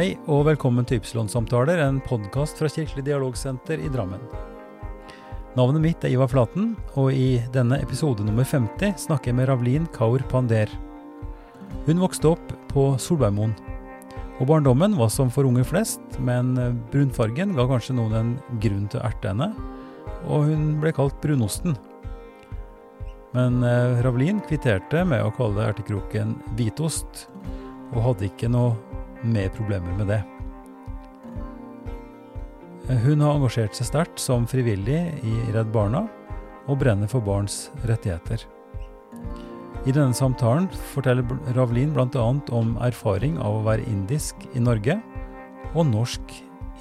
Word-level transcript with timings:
Hei 0.00 0.14
og 0.32 0.46
velkommen 0.46 0.86
til 0.88 0.96
Ypsilon-samtaler, 0.96 1.76
en 1.84 1.98
podkast 2.00 2.56
fra 2.56 2.70
Kirkelig 2.72 3.02
dialogsenter 3.04 3.82
i 3.84 3.90
Drammen. 3.92 4.22
Navnet 5.58 5.82
mitt 5.84 6.06
er 6.08 6.14
Ivar 6.14 6.30
Flaten, 6.32 6.70
og 6.96 7.10
i 7.12 7.34
denne 7.52 7.76
episode 7.84 8.24
nummer 8.24 8.48
50 8.48 8.94
snakker 9.02 9.28
jeg 9.28 9.36
med 9.36 9.50
Ravlin 9.50 9.90
Kaur 9.92 10.24
Pander. 10.32 10.72
Hun 11.84 12.00
vokste 12.00 12.32
opp 12.32 12.56
på 12.72 12.86
Solbergmoen, 12.96 13.52
og 14.38 14.48
barndommen 14.48 14.96
var 14.96 15.12
som 15.12 15.28
for 15.28 15.44
unge 15.44 15.66
flest, 15.68 16.00
men 16.16 16.56
brunfargen 16.94 17.52
ga 17.58 17.68
kanskje 17.68 18.00
noen 18.00 18.16
en 18.22 18.34
grunn 18.64 18.88
til 18.88 19.02
å 19.02 19.06
erte 19.10 19.34
henne, 19.34 19.52
og 20.24 20.48
hun 20.48 20.78
ble 20.80 20.96
kalt 20.96 21.20
Brunosten. 21.20 21.76
Men 23.36 23.60
eh, 23.60 24.00
Ravlin 24.00 24.40
kvitterte 24.48 25.04
med 25.04 25.28
å 25.28 25.34
kalle 25.36 25.68
ertekroken 25.74 26.38
hvitost, 26.56 27.26
og 27.90 28.06
hadde 28.06 28.32
ikke 28.32 28.48
noe 28.48 28.78
mer 29.22 29.50
problemer 29.56 29.96
med 29.98 30.10
det. 30.12 30.20
Hun 33.04 33.20
har 33.22 33.36
engasjert 33.36 33.76
seg 33.76 33.86
sterkt 33.86 34.22
som 34.22 34.46
frivillig 34.50 34.98
i 35.22 35.34
Redd 35.54 35.70
Barna, 35.74 36.06
og 36.66 36.80
brenner 36.82 37.10
for 37.10 37.22
barns 37.24 37.68
rettigheter. 37.86 38.42
I 39.88 39.94
denne 39.96 40.12
samtalen 40.14 40.66
forteller 40.92 41.24
Ravlin 41.56 41.94
bl.a. 41.96 42.26
om 42.52 42.74
erfaring 42.84 43.38
av 43.40 43.60
å 43.60 43.64
være 43.64 43.86
indisk 43.88 44.42
i 44.52 44.60
Norge 44.60 44.98
og 45.72 45.86
norsk 45.88 46.34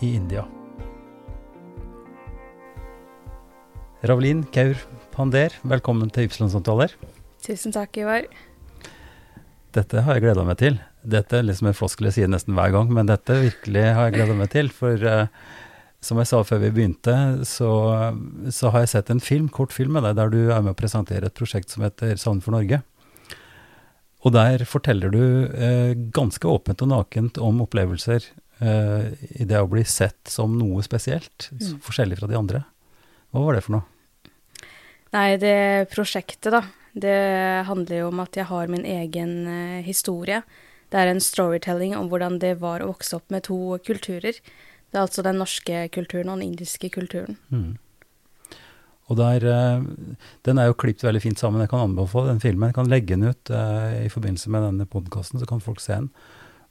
i 0.03 0.15
India. 0.17 0.43
Ravlin 4.03 4.45
Kaur 4.55 4.79
Pander, 5.13 5.53
velkommen 5.67 6.11
til 6.15 6.29
Ypsilon-samtaler. 6.29 6.93
Tusen 7.43 7.73
takk, 7.75 7.97
Ivar. 7.99 8.27
Dette 9.75 10.03
har 10.05 10.17
jeg 10.17 10.25
gleda 10.27 10.45
meg 10.47 10.59
til. 10.59 10.79
Dette 11.01 11.41
liksom 11.45 11.69
en 11.69 11.77
floskel 11.77 12.09
jeg 12.09 12.17
sier 12.17 12.29
nesten 12.31 12.55
hver 12.57 12.73
gang, 12.75 12.91
men 12.91 13.07
dette 13.07 13.37
virkelig 13.39 13.85
har 13.95 14.09
jeg 14.09 14.17
gleda 14.17 14.35
meg 14.35 14.51
til. 14.51 14.71
For 14.73 14.99
uh, 14.99 15.27
som 16.03 16.19
jeg 16.19 16.29
sa 16.29 16.41
før 16.47 16.61
vi 16.63 16.71
begynte, 16.75 17.15
så, 17.47 17.71
så, 18.51 18.71
har 18.73 18.83
jeg 18.83 18.93
sett 18.93 19.11
en 19.13 19.23
film, 19.23 19.49
kortfilm 19.51 19.95
med 19.95 20.07
deg 20.07 20.17
der 20.19 20.33
du 20.33 20.39
er 20.47 20.63
med 20.63 20.75
å 20.75 20.79
presentere 20.79 21.27
et 21.27 21.35
prosjekt 21.35 21.71
som 21.71 21.83
heter 21.83 22.19
Savn 22.19 22.43
for 22.43 22.55
Norge. 22.55 22.81
Og 24.27 24.35
der 24.35 24.65
forteller 24.67 25.13
du 25.13 25.23
uh, 25.47 25.93
ganske 26.15 26.47
åpent 26.47 26.83
og 26.83 26.91
nakent 26.91 27.39
om 27.39 27.63
opplevelser 27.63 28.25
uh, 28.63 29.07
i 29.39 29.47
det 29.47 29.61
å 29.61 29.69
bli 29.71 29.85
sett 29.87 30.27
som 30.27 30.57
noe 30.59 30.83
spesielt, 30.83 31.47
mm. 31.55 31.79
forskjellig 31.85 32.19
fra 32.19 32.31
de 32.31 32.39
andre. 32.39 32.65
Hva 33.31 33.45
var 33.45 33.55
det 33.55 33.63
for 33.67 33.77
noe? 33.77 33.87
Nei, 35.15 35.29
det 35.41 35.87
prosjektet, 35.93 36.51
da 36.51 36.65
det 36.99 37.65
handler 37.67 38.01
jo 38.01 38.07
om 38.09 38.21
at 38.23 38.37
jeg 38.37 38.47
har 38.49 38.71
min 38.71 38.85
egen 38.87 39.31
historie. 39.85 40.41
Det 40.89 40.97
er 40.97 41.11
en 41.11 41.21
storytelling 41.21 41.93
om 41.97 42.09
hvordan 42.09 42.39
det 42.41 42.55
var 42.63 42.81
å 42.81 42.89
vokse 42.93 43.17
opp 43.19 43.29
med 43.33 43.45
to 43.49 43.77
kulturer. 43.85 44.39
Det 44.89 44.97
er 44.97 45.05
altså 45.05 45.25
den 45.25 45.37
norske 45.41 45.85
kulturen 45.93 46.31
og 46.31 46.39
den 46.39 46.51
indiske 46.51 46.89
kulturen. 46.93 47.37
Mm. 47.53 47.77
Og 49.09 49.17
der, 49.17 49.45
uh, 49.45 49.83
Den 50.45 50.61
er 50.61 50.69
jo 50.69 50.77
klippet 50.77 51.05
veldig 51.05 51.21
fint 51.21 51.41
sammen. 51.41 51.61
Jeg 51.61 51.71
kan 51.71 51.85
anbefale 51.85 52.33
den 52.33 52.41
filmen. 52.41 52.69
Jeg 52.69 52.77
kan 52.77 52.89
legge 52.89 53.15
den 53.15 53.29
ut 53.29 53.49
eh, 53.49 54.05
i 54.05 54.09
forbindelse 54.09 54.49
med 54.53 54.65
denne 54.67 54.85
podkasten, 54.85 55.41
så 55.41 55.49
kan 55.49 55.61
folk 55.61 55.81
se 55.81 55.95
den. 55.95 56.11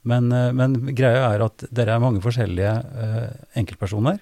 Men, 0.07 0.31
men, 0.55 0.77
greia 0.95 1.25
er 1.33 1.43
at 1.43 1.65
dere 1.75 1.97
er 1.97 1.99
mange 1.99 2.21
forskjellige 2.23 2.71
enkeltpersoner 3.59 4.21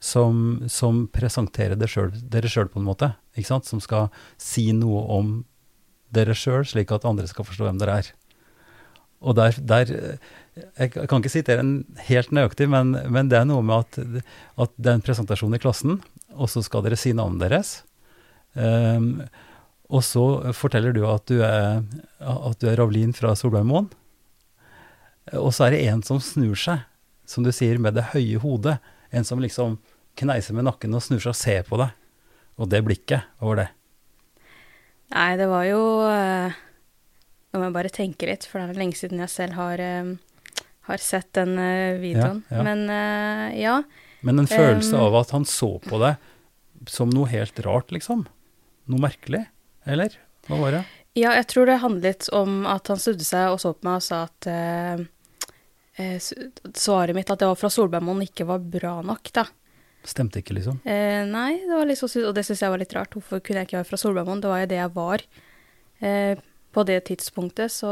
som, 0.00 0.62
som 0.72 1.04
presenterer 1.12 1.76
dere 1.76 2.48
sjøl 2.48 2.70
på 2.72 2.80
en 2.80 2.88
måte. 2.88 3.12
Som 3.44 3.82
skal 3.84 4.08
si 4.40 4.70
noe 4.72 5.04
om 5.12 5.34
dere 6.12 6.34
sjøl, 6.36 6.64
slik 6.68 6.90
at 6.92 7.06
andre 7.08 7.28
skal 7.30 7.46
forstå 7.46 7.68
hvem 7.68 7.78
dere 7.80 8.00
er. 8.00 8.10
Og 9.22 9.36
der, 9.38 9.54
der 9.62 10.18
Jeg 10.76 10.90
kan 10.92 11.22
ikke 11.22 11.32
sitere 11.32 11.62
en 11.62 11.84
helt 12.08 12.32
nøyaktig, 12.34 12.66
men, 12.68 12.92
men, 13.08 13.30
det 13.30 13.38
er 13.38 13.46
noe 13.48 13.62
med 13.64 13.86
at, 13.86 14.24
at 14.60 14.74
det 14.76 14.90
er 14.90 14.98
en 14.98 15.04
presentasjon 15.06 15.54
i 15.56 15.60
klassen, 15.62 16.02
og 16.36 16.50
så 16.52 16.60
skal 16.60 16.84
dere 16.84 16.98
si 17.00 17.14
navnet 17.16 17.40
deres. 17.46 17.70
Um, 18.52 19.22
og 19.88 20.04
så 20.04 20.52
forteller 20.56 20.92
du 20.92 21.06
at 21.08 21.24
du 21.28 21.40
er, 21.44 21.80
at 22.20 22.60
du 22.60 22.68
er 22.68 22.76
Ravlin 22.80 23.14
fra 23.16 23.32
Solbergmoen. 23.36 23.88
Og 25.38 25.52
så 25.54 25.66
er 25.66 25.76
det 25.76 25.82
en 25.88 26.02
som 26.04 26.20
snur 26.20 26.58
seg, 26.58 26.84
som 27.28 27.44
du 27.44 27.52
sier, 27.54 27.80
med 27.80 27.96
det 27.96 28.10
høye 28.12 28.40
hodet. 28.42 28.78
En 29.12 29.24
som 29.24 29.40
liksom 29.40 29.78
kneiser 30.20 30.56
med 30.56 30.66
nakken 30.68 30.96
og 30.96 31.04
snur 31.04 31.20
seg 31.22 31.32
og 31.32 31.38
ser 31.38 31.64
på 31.68 31.80
deg. 31.80 31.92
Og 32.60 32.68
det 32.72 32.82
blikket, 32.84 33.28
var 33.40 33.60
det? 33.60 33.68
Nei, 35.12 35.30
det 35.40 35.48
var 35.48 35.64
jo 35.68 35.80
uh, 36.08 36.60
Nå 37.52 37.60
må 37.60 37.68
jeg 37.68 37.76
bare 37.76 37.92
tenke 37.92 38.28
litt, 38.28 38.46
for 38.48 38.60
det 38.60 38.72
er 38.72 38.80
lenge 38.80 38.96
siden 38.96 39.20
jeg 39.20 39.32
selv 39.32 39.58
har, 39.58 39.82
uh, 39.82 40.62
har 40.88 41.04
sett 41.04 41.28
den 41.36 41.52
uh, 41.60 42.00
videoen. 42.00 42.42
Ja, 42.48 42.56
ja. 42.56 42.62
Men 42.64 42.80
ja. 43.58 43.76
Men 44.22 44.38
en 44.40 44.50
følelse 44.50 44.96
um, 44.96 45.02
av 45.08 45.18
at 45.20 45.34
han 45.36 45.44
så 45.48 45.74
på 45.82 45.98
deg 46.00 46.14
som 46.90 47.10
noe 47.12 47.28
helt 47.30 47.58
rart, 47.66 47.92
liksom? 47.94 48.24
Noe 48.90 49.02
merkelig? 49.02 49.44
Eller? 49.86 50.14
Hva 50.48 50.58
var 50.60 50.78
det? 50.78 50.82
Ja, 51.18 51.34
jeg 51.36 51.46
tror 51.52 51.68
det 51.68 51.82
handlet 51.82 52.28
om 52.34 52.62
at 52.70 52.88
han 52.90 52.98
snudde 53.02 53.26
seg 53.26 53.52
og 53.52 53.60
så 53.62 53.74
på 53.76 53.86
meg 53.86 54.00
og 54.00 54.06
sa 54.06 54.22
at 54.30 54.48
svaret 56.78 57.14
mitt 57.14 57.30
at 57.30 57.42
det 57.42 57.50
var 57.50 57.58
fra 57.60 57.70
Solbergmoen 57.70 58.24
ikke 58.24 58.46
var 58.48 58.62
bra 58.64 58.94
nok, 59.04 59.28
da. 59.36 59.44
Stemte 60.02 60.40
ikke, 60.42 60.56
liksom? 60.56 60.80
Eh, 60.82 61.22
nei, 61.30 61.60
det 61.62 61.70
var 61.70 61.86
liksom, 61.86 62.10
og 62.26 62.34
det 62.34 62.42
syns 62.46 62.62
jeg 62.64 62.72
var 62.72 62.80
litt 62.82 62.94
rart. 62.96 63.12
Hvorfor 63.14 63.42
kunne 63.44 63.62
jeg 63.62 63.68
ikke 63.68 63.78
være 63.78 63.90
fra 63.92 64.00
Solbergmoen? 64.02 64.40
Det 64.42 64.50
var 64.50 64.62
jo 64.64 64.70
det 64.72 64.80
jeg 64.80 64.92
var. 64.96 65.22
Eh, 66.02 66.40
på 66.72 66.84
det 66.88 67.02
tidspunktet 67.08 67.72
så 67.72 67.90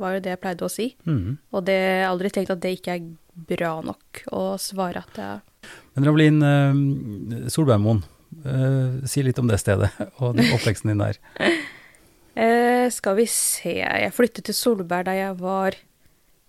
var 0.00 0.16
jo 0.16 0.24
det 0.24 0.34
jeg 0.34 0.40
pleide 0.42 0.66
å 0.66 0.72
si. 0.72 0.90
Mm. 1.04 1.36
Og 1.52 1.66
det, 1.66 1.76
jeg 1.76 2.02
har 2.02 2.12
aldri 2.12 2.32
tenkt 2.32 2.54
at 2.54 2.62
det 2.62 2.74
ikke 2.78 2.96
er 2.96 3.06
bra 3.54 3.76
nok 3.84 4.24
å 4.32 4.44
svare 4.62 5.02
at 5.04 5.16
det 5.16 5.28
er 5.28 5.70
Men 5.96 6.06
Ravlin, 6.08 6.42
uh, 6.44 7.48
Solbergmoen, 7.52 8.02
uh, 8.44 9.00
si 9.08 9.24
litt 9.24 9.40
om 9.40 9.48
det 9.50 9.60
stedet 9.62 9.90
og 10.22 10.38
oppveksten 10.56 10.92
din 10.92 11.02
der. 11.02 11.18
uh, 11.40 12.86
skal 12.98 13.18
vi 13.20 13.26
se 13.30 13.78
Jeg 13.80 14.14
flyttet 14.14 14.48
til 14.48 14.56
Solberg 14.56 15.08
da 15.08 15.16
jeg 15.18 15.36
var 15.40 15.78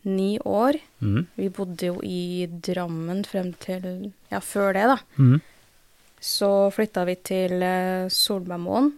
ni 0.06 0.38
år. 0.46 0.78
Mm. 1.02 1.26
Vi 1.36 1.50
bodde 1.50 1.90
jo 1.90 2.00
i 2.06 2.46
Drammen 2.46 3.24
frem 3.26 3.52
til 3.62 4.12
Ja, 4.30 4.40
før 4.40 4.76
det, 4.78 4.86
da. 4.92 4.98
Mm. 5.18 5.40
Så 6.22 6.50
flytta 6.74 7.06
vi 7.10 7.18
til 7.26 7.62
uh, 7.62 8.10
Solbergmoen, 8.10 8.94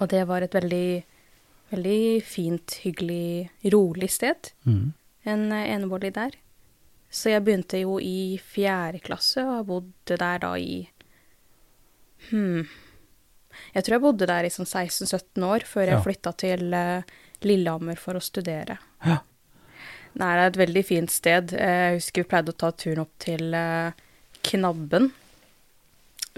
og 0.00 0.10
det 0.10 0.22
var 0.28 0.44
et 0.44 0.54
veldig, 0.54 1.02
veldig 1.70 2.02
fint, 2.26 2.76
hyggelig, 2.84 3.50
rolig 3.72 4.10
sted. 4.12 4.52
Mm. 4.66 4.92
En 5.30 5.46
uh, 5.52 5.62
enebolig 5.62 6.12
der. 6.16 6.36
Så 7.10 7.32
jeg 7.32 7.42
begynte 7.46 7.80
jo 7.80 7.98
i 8.02 8.38
fjerde 8.38 9.00
klasse, 9.02 9.42
og 9.42 9.56
har 9.56 9.66
bodd 9.66 10.14
der 10.14 10.44
da 10.44 10.54
i 10.58 10.84
Hm 12.30 12.68
Jeg 13.74 13.82
tror 13.82 13.94
jeg 13.96 14.02
bodde 14.04 14.28
der 14.28 14.46
i 14.46 14.52
sånn 14.52 14.68
16-17 14.68 15.42
år, 15.46 15.64
før 15.66 15.88
jeg 15.88 15.96
ja. 15.96 16.04
flytta 16.04 16.32
til 16.38 16.76
uh, 16.76 17.02
Lillehammer 17.42 17.98
for 17.98 18.18
å 18.18 18.22
studere. 18.22 18.76
Ja. 19.02 19.18
Nei, 20.18 20.30
det 20.34 20.42
er 20.42 20.48
et 20.50 20.60
veldig 20.60 20.82
fint 20.86 21.12
sted. 21.12 21.54
Jeg 21.54 21.98
husker 21.98 22.24
vi 22.24 22.30
pleide 22.30 22.54
å 22.54 22.58
ta 22.58 22.72
turen 22.74 23.04
opp 23.04 23.12
til 23.22 23.54
eh, 23.54 23.92
Knabben. 24.48 25.10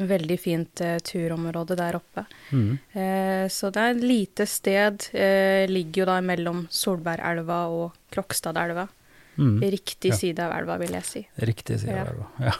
Veldig 0.08 0.38
fint 0.40 0.80
eh, 0.84 0.98
turområde 1.04 1.76
der 1.78 1.96
oppe. 1.98 2.24
Mm. 2.50 2.78
Eh, 2.92 3.44
så 3.52 3.70
det 3.74 3.80
er 3.82 3.94
et 3.94 4.04
lite 4.04 4.46
sted. 4.50 5.08
Eh, 5.12 5.64
ligger 5.70 6.02
jo 6.02 6.08
da 6.10 6.20
mellom 6.24 6.66
Solbergelva 6.72 7.60
og 7.72 7.92
Krokstadelva. 8.12 8.86
Mm. 9.36 9.60
Riktig 9.72 10.12
ja. 10.12 10.16
side 10.18 10.44
av 10.44 10.52
elva, 10.58 10.78
vil 10.82 10.92
jeg 10.98 11.08
si. 11.08 11.24
Riktig 11.40 11.80
side 11.84 11.96
ja. 11.96 12.02
av 12.04 12.08
elva, 12.12 12.26
ja. 12.46 12.54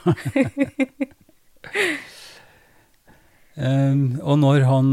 og 4.25 4.37
når 4.41 4.65
han 4.65 4.87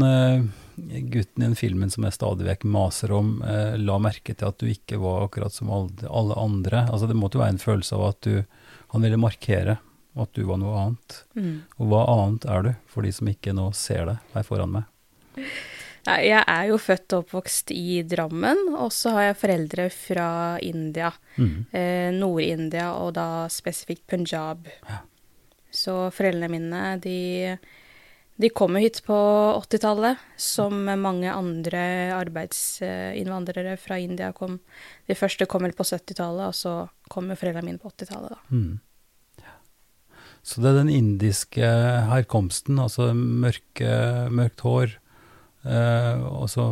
gutten 0.88 1.42
i 1.42 1.46
den 1.46 1.56
filmen 1.56 1.90
som 1.90 2.04
jeg 2.06 2.16
stadig 2.16 2.46
vekk 2.46 2.64
maser 2.70 3.12
om, 3.12 3.42
eh, 3.42 3.76
la 3.78 3.98
merke 3.98 4.34
til 4.34 4.48
at 4.48 4.58
du 4.60 4.68
ikke 4.70 5.00
var 5.00 5.26
akkurat 5.26 5.52
som 5.52 5.70
alle 5.70 6.34
andre. 6.36 6.86
Altså 6.90 7.06
Det 7.06 7.16
måtte 7.16 7.38
jo 7.38 7.44
være 7.44 7.56
en 7.56 7.64
følelse 7.66 7.94
av 7.96 8.08
at 8.08 8.20
du 8.22 8.44
Han 8.90 9.02
ville 9.02 9.16
markere 9.16 9.78
at 10.18 10.32
du 10.34 10.44
var 10.48 10.60
noe 10.60 10.78
annet. 10.78 11.18
Mm. 11.38 11.56
Og 11.78 11.90
hva 11.90 12.04
annet 12.14 12.46
er 12.50 12.64
du, 12.66 12.70
for 12.90 13.06
de 13.06 13.12
som 13.14 13.30
ikke 13.30 13.54
nå 13.56 13.68
ser 13.76 14.08
det 14.10 14.16
her 14.34 14.46
foran 14.46 14.74
meg? 14.78 14.88
Jeg 16.00 16.40
er 16.40 16.64
jo 16.70 16.78
født 16.80 17.12
og 17.12 17.26
oppvokst 17.26 17.70
i 17.76 18.00
Drammen, 18.08 18.70
og 18.72 18.88
så 18.96 19.12
har 19.14 19.28
jeg 19.28 19.40
foreldre 19.42 19.86
fra 19.92 20.30
India. 20.64 21.12
Mm. 21.36 21.52
Eh, 21.76 22.08
Nord-India, 22.16 22.88
og 22.96 23.14
da 23.18 23.46
spesifikt 23.52 24.06
Punjab. 24.10 24.66
Ja. 24.88 25.02
Så 25.70 25.94
foreldrene 26.16 26.50
mine, 26.50 26.82
de 27.04 27.20
de 28.40 28.48
kom 28.48 28.76
hit 28.80 29.02
på 29.04 29.14
80-tallet, 29.60 30.16
som 30.40 30.72
mange 31.02 31.28
andre 31.28 31.80
arbeidsinnvandrere 32.16 33.74
fra 33.76 33.98
India 34.00 34.30
kom. 34.32 34.56
De 35.04 35.16
første 35.18 35.44
kom 35.44 35.66
vel 35.66 35.74
på 35.76 35.84
70-tallet, 35.84 36.46
og 36.48 36.56
så 36.56 36.72
kom 37.12 37.28
jo 37.28 37.36
foreldrene 37.36 37.66
mine 37.68 37.82
på 37.82 37.90
80-tallet, 37.92 38.32
da. 38.32 38.40
Mm. 38.48 38.78
Så 40.42 40.62
det 40.62 40.70
er 40.70 40.78
den 40.80 40.92
indiske 40.92 41.70
herkomsten, 42.08 42.78
altså 42.80 43.10
mørke, 43.14 43.92
mørkt 44.32 44.64
hår, 44.64 44.94
eh, 45.68 46.22
også, 46.24 46.68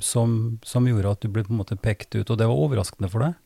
som, 0.00 0.36
som, 0.64 0.88
gjorde 0.88 1.12
at 1.12 1.24
du 1.24 1.28
ble 1.28 1.44
på 1.44 1.52
en 1.52 1.60
måte 1.60 1.76
pekt 1.76 2.16
ut, 2.16 2.30
og 2.30 2.38
det 2.40 2.48
var 2.48 2.62
overraskende 2.66 3.10
for 3.12 3.26
deg? 3.26 3.36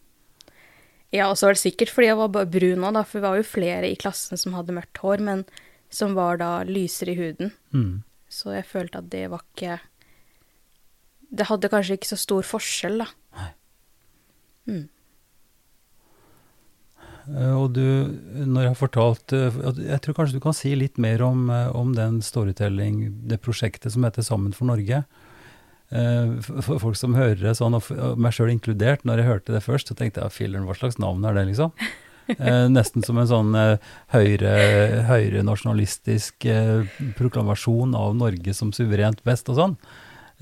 Ja, 1.15 1.29
og 1.31 1.39
så 1.39 1.49
var 1.49 1.57
det 1.57 1.63
sikkert 1.63 1.93
fordi 1.95 2.11
jeg 2.11 2.19
var 2.19 2.51
brun 2.55 2.87
òg, 2.87 3.01
for 3.03 3.19
vi 3.19 3.27
var 3.27 3.41
jo 3.41 3.47
flere 3.47 3.91
i 3.91 3.99
klassen 3.99 4.39
som 4.41 4.55
hadde 4.57 4.75
mørkt 4.77 5.03
hår, 5.03 5.23
men 5.27 5.45
som 5.93 6.17
var 6.19 6.41
da 6.41 6.51
lysere 6.67 7.15
i 7.15 7.19
huden. 7.19 7.53
Mm. 7.75 8.03
Så 8.31 8.55
jeg 8.55 8.67
følte 8.69 9.03
at 9.03 9.11
det 9.13 9.29
var 9.31 9.45
ikke 9.45 9.79
Det 11.37 11.47
hadde 11.47 11.69
kanskje 11.71 11.97
ikke 11.99 12.09
så 12.09 12.19
stor 12.19 12.47
forskjell, 12.47 13.01
da. 13.03 13.07
Nei. 13.37 13.49
Mm. 14.67 14.85
Eh, 17.35 17.55
Og 17.57 17.73
du, 17.75 17.83
når 18.47 18.63
jeg 18.63 18.71
har 18.73 18.79
fortalt 18.79 19.33
eh, 19.35 19.57
Jeg 19.83 20.01
tror 20.05 20.15
kanskje 20.19 20.37
du 20.39 20.43
kan 20.45 20.55
si 20.57 20.71
litt 20.79 20.99
mer 21.03 21.19
om, 21.27 21.39
eh, 21.51 21.71
om 21.77 21.89
den 21.97 22.15
storytelling, 22.23 22.95
det 23.31 23.43
prosjektet 23.45 23.93
som 23.95 24.05
heter 24.07 24.23
Sammen 24.27 24.53
for 24.57 24.67
Norge. 24.71 24.99
For 25.87 26.81
folk 26.83 26.97
som 26.99 27.15
hører 27.15 27.39
det 27.39 27.53
sånn, 27.55 27.77
og 27.79 28.19
meg 28.19 28.35
sjøl 28.35 28.51
inkludert, 28.51 29.07
når 29.07 29.21
jeg 29.21 29.29
hørte 29.29 29.55
det 29.55 29.63
først, 29.63 29.87
så 29.87 29.95
tenkte 29.95 30.19
jeg 30.19 30.35
filler'n, 30.35 30.67
hva 30.67 30.75
slags 30.75 30.99
navn 30.99 31.23
er 31.29 31.37
det, 31.39 31.45
liksom? 31.53 31.71
Nesten 32.75 33.07
som 33.07 33.15
en 33.23 33.31
sånn 33.31 33.55
høyrenasjonalistisk 34.11 36.43
høyre, 36.43 36.91
høyre 36.91 37.15
proklamasjon 37.21 37.95
av 37.95 38.19
Norge 38.19 38.51
som 38.59 38.75
suverent 38.75 39.23
best 39.23 39.47
og 39.55 39.59
sånn. 39.61 39.79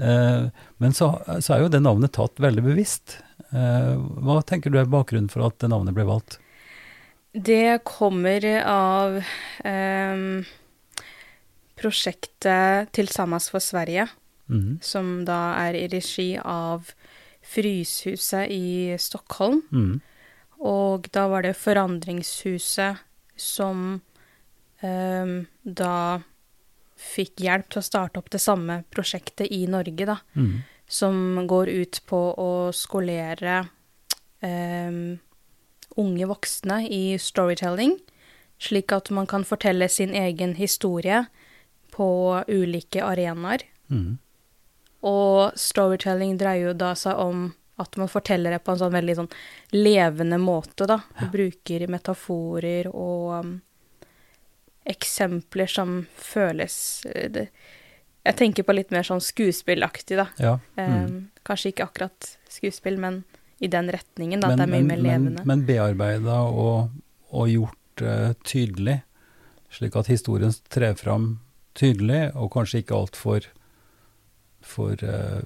Men 0.00 0.96
så, 0.96 1.20
så 1.44 1.52
er 1.52 1.60
jo 1.66 1.72
det 1.76 1.84
navnet 1.84 2.16
tatt 2.16 2.40
veldig 2.40 2.64
bevisst. 2.64 3.20
Hva 3.52 4.40
tenker 4.48 4.72
du 4.72 4.80
er 4.80 4.88
bakgrunnen 4.88 5.28
for 5.28 5.44
at 5.44 5.60
det 5.60 5.68
navnet 5.76 5.92
ble 5.92 6.08
valgt? 6.08 6.40
Det 7.34 7.78
kommer 7.84 8.44
av 8.70 9.16
ehm, 9.64 10.44
prosjektet 11.74 12.92
Tilsammans 12.94 13.50
for 13.50 13.60
Sverige, 13.60 14.08
Mhm. 14.46 14.78
som 14.82 15.24
da 15.24 15.54
er 15.66 15.74
i 15.74 15.88
regi 15.88 16.38
av 16.38 16.92
Fryshuset 17.42 18.48
i 18.50 18.96
Stockholm. 18.98 19.62
Mhm. 19.72 20.00
Og 20.60 21.10
da 21.12 21.26
var 21.28 21.42
det 21.42 21.56
Forandringshuset 21.56 22.98
som 23.36 24.00
ehm, 24.82 25.46
da 25.64 26.20
fikk 26.96 27.36
hjelp 27.36 27.68
til 27.68 27.80
å 27.80 27.84
starte 27.84 28.18
opp 28.18 28.30
det 28.30 28.40
samme 28.40 28.84
prosjektet 28.90 29.50
i 29.50 29.66
Norge, 29.66 30.06
da. 30.06 30.18
Mhm. 30.36 30.62
Som 30.86 31.46
går 31.48 31.68
ut 31.68 32.00
på 32.06 32.34
å 32.38 32.72
skolere 32.72 33.68
ehm, 34.42 35.18
unge 36.00 36.26
voksne 36.26 36.82
i 36.88 37.18
storytelling, 37.18 37.98
slik 38.58 38.92
at 38.92 39.10
man 39.14 39.26
kan 39.30 39.44
fortelle 39.44 39.88
sin 39.88 40.14
egen 40.14 40.54
historie 40.58 41.24
på 41.94 42.08
ulike 42.48 43.04
arenaer. 43.04 43.62
Mm. 43.90 44.16
Og 45.04 45.52
storytelling 45.60 46.38
dreier 46.40 46.70
jo 46.70 46.78
da 46.78 46.94
seg 46.98 47.20
om 47.20 47.52
at 47.76 47.96
man 47.98 48.08
forteller 48.08 48.54
det 48.54 48.62
på 48.64 48.72
en 48.72 48.80
sånn 48.80 48.94
veldig 48.94 49.16
sånn 49.18 49.30
levende 49.74 50.38
måte, 50.38 50.86
da. 50.86 51.00
Ja. 51.18 51.28
bruker 51.32 51.86
metaforer 51.90 52.88
og 52.92 53.32
um, 53.40 53.54
eksempler 54.86 55.70
som 55.70 56.04
føles 56.14 56.76
eh, 57.10 57.30
det, 57.32 57.48
Jeg 58.24 58.36
tenker 58.38 58.64
på 58.64 58.72
litt 58.72 58.92
mer 58.94 59.04
sånn 59.04 59.20
skuespillaktig, 59.20 60.16
da. 60.16 60.28
Ja. 60.38 60.58
Um, 60.78 60.92
mhm. 60.94 61.16
Kanskje 61.44 61.74
ikke 61.74 61.88
akkurat 61.90 62.30
skuespill, 62.48 62.96
men 62.96 63.24
i 63.58 63.70
den 63.70 63.90
retningen, 63.92 64.40
da. 64.40 64.50
Men, 64.50 64.60
at 64.60 64.62
det 64.62 64.64
er 64.64 64.72
mye 64.72 64.82
men, 64.82 64.90
mer 64.90 65.02
levende. 65.02 65.44
men 65.48 65.64
bearbeida 65.68 66.38
og, 66.50 66.94
og 67.30 67.50
gjort 67.50 68.04
uh, 68.04 68.32
tydelig, 68.46 69.00
slik 69.74 69.98
at 69.98 70.10
historien 70.10 70.54
trer 70.72 70.96
fram 70.98 71.36
tydelig, 71.78 72.28
og 72.38 72.52
kanskje 72.54 72.82
ikke 72.82 72.98
altfor 72.98 73.48
for, 74.64 74.96
uh, 75.04 75.42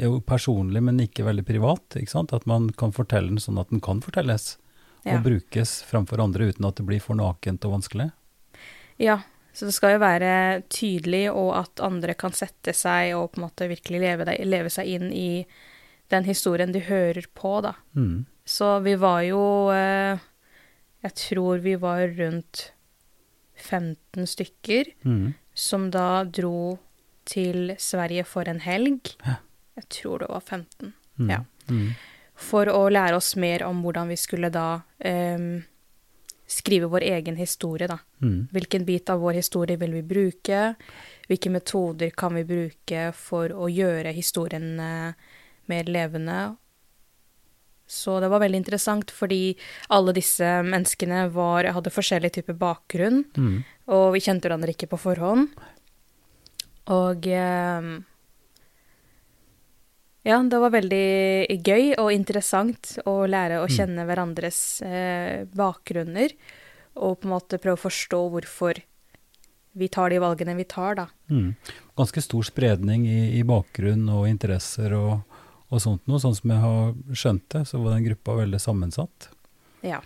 jo, 0.00 0.18
personlig, 0.26 0.82
men 0.82 1.00
ikke 1.04 1.26
veldig 1.28 1.46
privat. 1.46 1.98
ikke 2.00 2.14
sant? 2.14 2.34
At 2.36 2.46
man 2.50 2.70
kan 2.76 2.94
fortelle 2.96 3.32
den 3.32 3.42
sånn 3.42 3.60
at 3.60 3.70
den 3.72 3.82
kan 3.84 4.02
fortelles, 4.04 4.56
ja. 5.04 5.16
og 5.16 5.26
brukes 5.26 5.78
framfor 5.88 6.20
andre 6.24 6.50
uten 6.50 6.66
at 6.68 6.80
det 6.80 6.86
blir 6.88 7.02
for 7.02 7.18
nakent 7.18 7.66
og 7.68 7.78
vanskelig. 7.78 8.12
ja. 9.00 9.20
Så 9.58 9.66
det 9.66 9.72
skal 9.74 9.96
jo 9.96 9.98
være 9.98 10.32
tydelig, 10.70 11.24
og 11.32 11.48
at 11.58 11.80
andre 11.82 12.14
kan 12.14 12.30
sette 12.36 12.70
seg 12.76 13.16
og 13.18 13.32
på 13.32 13.40
en 13.40 13.46
måte 13.48 13.66
virkelig 13.66 13.98
leve, 14.04 14.36
leve 14.46 14.70
seg 14.70 14.86
inn 14.92 15.08
i 15.10 15.42
den 16.08 16.24
historien 16.24 16.72
de 16.72 16.80
hører 16.86 17.26
på, 17.34 17.60
da. 17.64 17.74
Mm. 17.96 18.26
Så 18.48 18.78
vi 18.80 18.94
var 18.96 19.22
jo 19.26 19.42
eh, 19.74 20.18
Jeg 21.04 21.14
tror 21.14 21.60
vi 21.62 21.74
var 21.78 22.08
rundt 22.18 22.72
15 23.58 24.26
stykker 24.26 24.92
mm. 25.04 25.34
som 25.54 25.90
da 25.90 26.24
dro 26.24 26.78
til 27.28 27.74
Sverige 27.78 28.24
for 28.24 28.48
en 28.48 28.60
helg. 28.64 29.12
Jeg 29.78 29.88
tror 29.94 30.22
det 30.24 30.30
var 30.30 30.40
15. 30.40 30.92
Mm. 31.18 31.30
Ja. 31.30 31.42
Mhm. 31.68 31.90
For 32.38 32.70
å 32.70 32.84
lære 32.86 33.18
oss 33.18 33.32
mer 33.36 33.64
om 33.66 33.80
hvordan 33.82 34.12
vi 34.12 34.16
skulle 34.16 34.46
da 34.54 34.80
em, 35.02 35.64
skrive 36.46 36.86
vår 36.86 37.02
egen 37.08 37.36
historie, 37.36 37.88
da. 37.90 37.98
Mhm. 38.22 38.48
Hvilken 38.54 38.84
bit 38.86 39.10
av 39.10 39.20
vår 39.20 39.40
historie 39.40 39.76
vil 39.76 39.96
vi 39.98 40.02
bruke? 40.02 40.60
Hvilke 41.28 41.50
metoder 41.50 42.10
kan 42.10 42.34
vi 42.38 42.44
bruke 42.46 43.08
for 43.12 43.52
å 43.52 43.66
gjøre 43.68 44.14
historien 44.14 44.78
eh, 44.80 45.28
mer 45.70 45.88
levende? 45.88 46.38
Så 47.88 48.18
det 48.20 48.28
var 48.28 48.42
veldig 48.42 48.60
interessant, 48.60 49.10
fordi 49.14 49.56
alle 49.96 50.12
disse 50.16 50.44
menneskene 50.66 51.24
var, 51.32 51.70
hadde 51.72 51.92
forskjellig 51.92 52.34
type 52.36 52.52
bakgrunn, 52.60 53.22
mm. 53.32 53.56
og 53.96 54.12
vi 54.12 54.20
kjente 54.26 54.44
hverandre 54.44 54.74
ikke 54.74 54.90
på 54.92 55.00
forhånd. 55.00 55.48
Og 56.92 57.28
eh, 57.32 57.88
ja, 60.28 60.38
det 60.44 60.60
var 60.60 60.74
veldig 60.74 61.56
gøy 61.64 61.94
og 61.96 62.12
interessant 62.12 62.98
å 63.08 63.22
lære 63.28 63.62
å 63.62 63.70
kjenne 63.72 64.04
hverandres 64.08 64.60
eh, 64.84 65.48
bakgrunner, 65.48 66.36
og 66.98 67.20
på 67.22 67.28
en 67.28 67.34
måte 67.38 67.60
prøve 67.62 67.78
å 67.78 67.86
forstå 67.86 68.20
hvorfor 68.34 68.82
vi 69.78 69.88
tar 69.88 70.10
de 70.10 70.18
valgene 70.20 70.56
vi 70.58 70.66
tar, 70.68 70.98
da. 70.98 71.06
Mm. 71.30 71.54
Ganske 71.96 72.20
stor 72.24 72.44
spredning 72.44 73.06
i, 73.08 73.38
i 73.38 73.44
bakgrunn 73.46 74.08
og 74.10 74.26
interesser 74.28 74.92
og, 74.98 75.22
og 75.70 75.80
sånt 75.84 76.06
noe. 76.08 76.18
Sånn 76.22 76.34
som 76.36 76.50
jeg 76.50 76.60
har 76.62 76.94
skjønt 77.12 77.48
det, 77.54 77.64
så 77.68 77.80
var 77.82 77.94
den 77.96 78.06
gruppa 78.08 78.36
veldig 78.40 78.60
sammensatt. 78.60 79.28
Ja. 79.84 80.00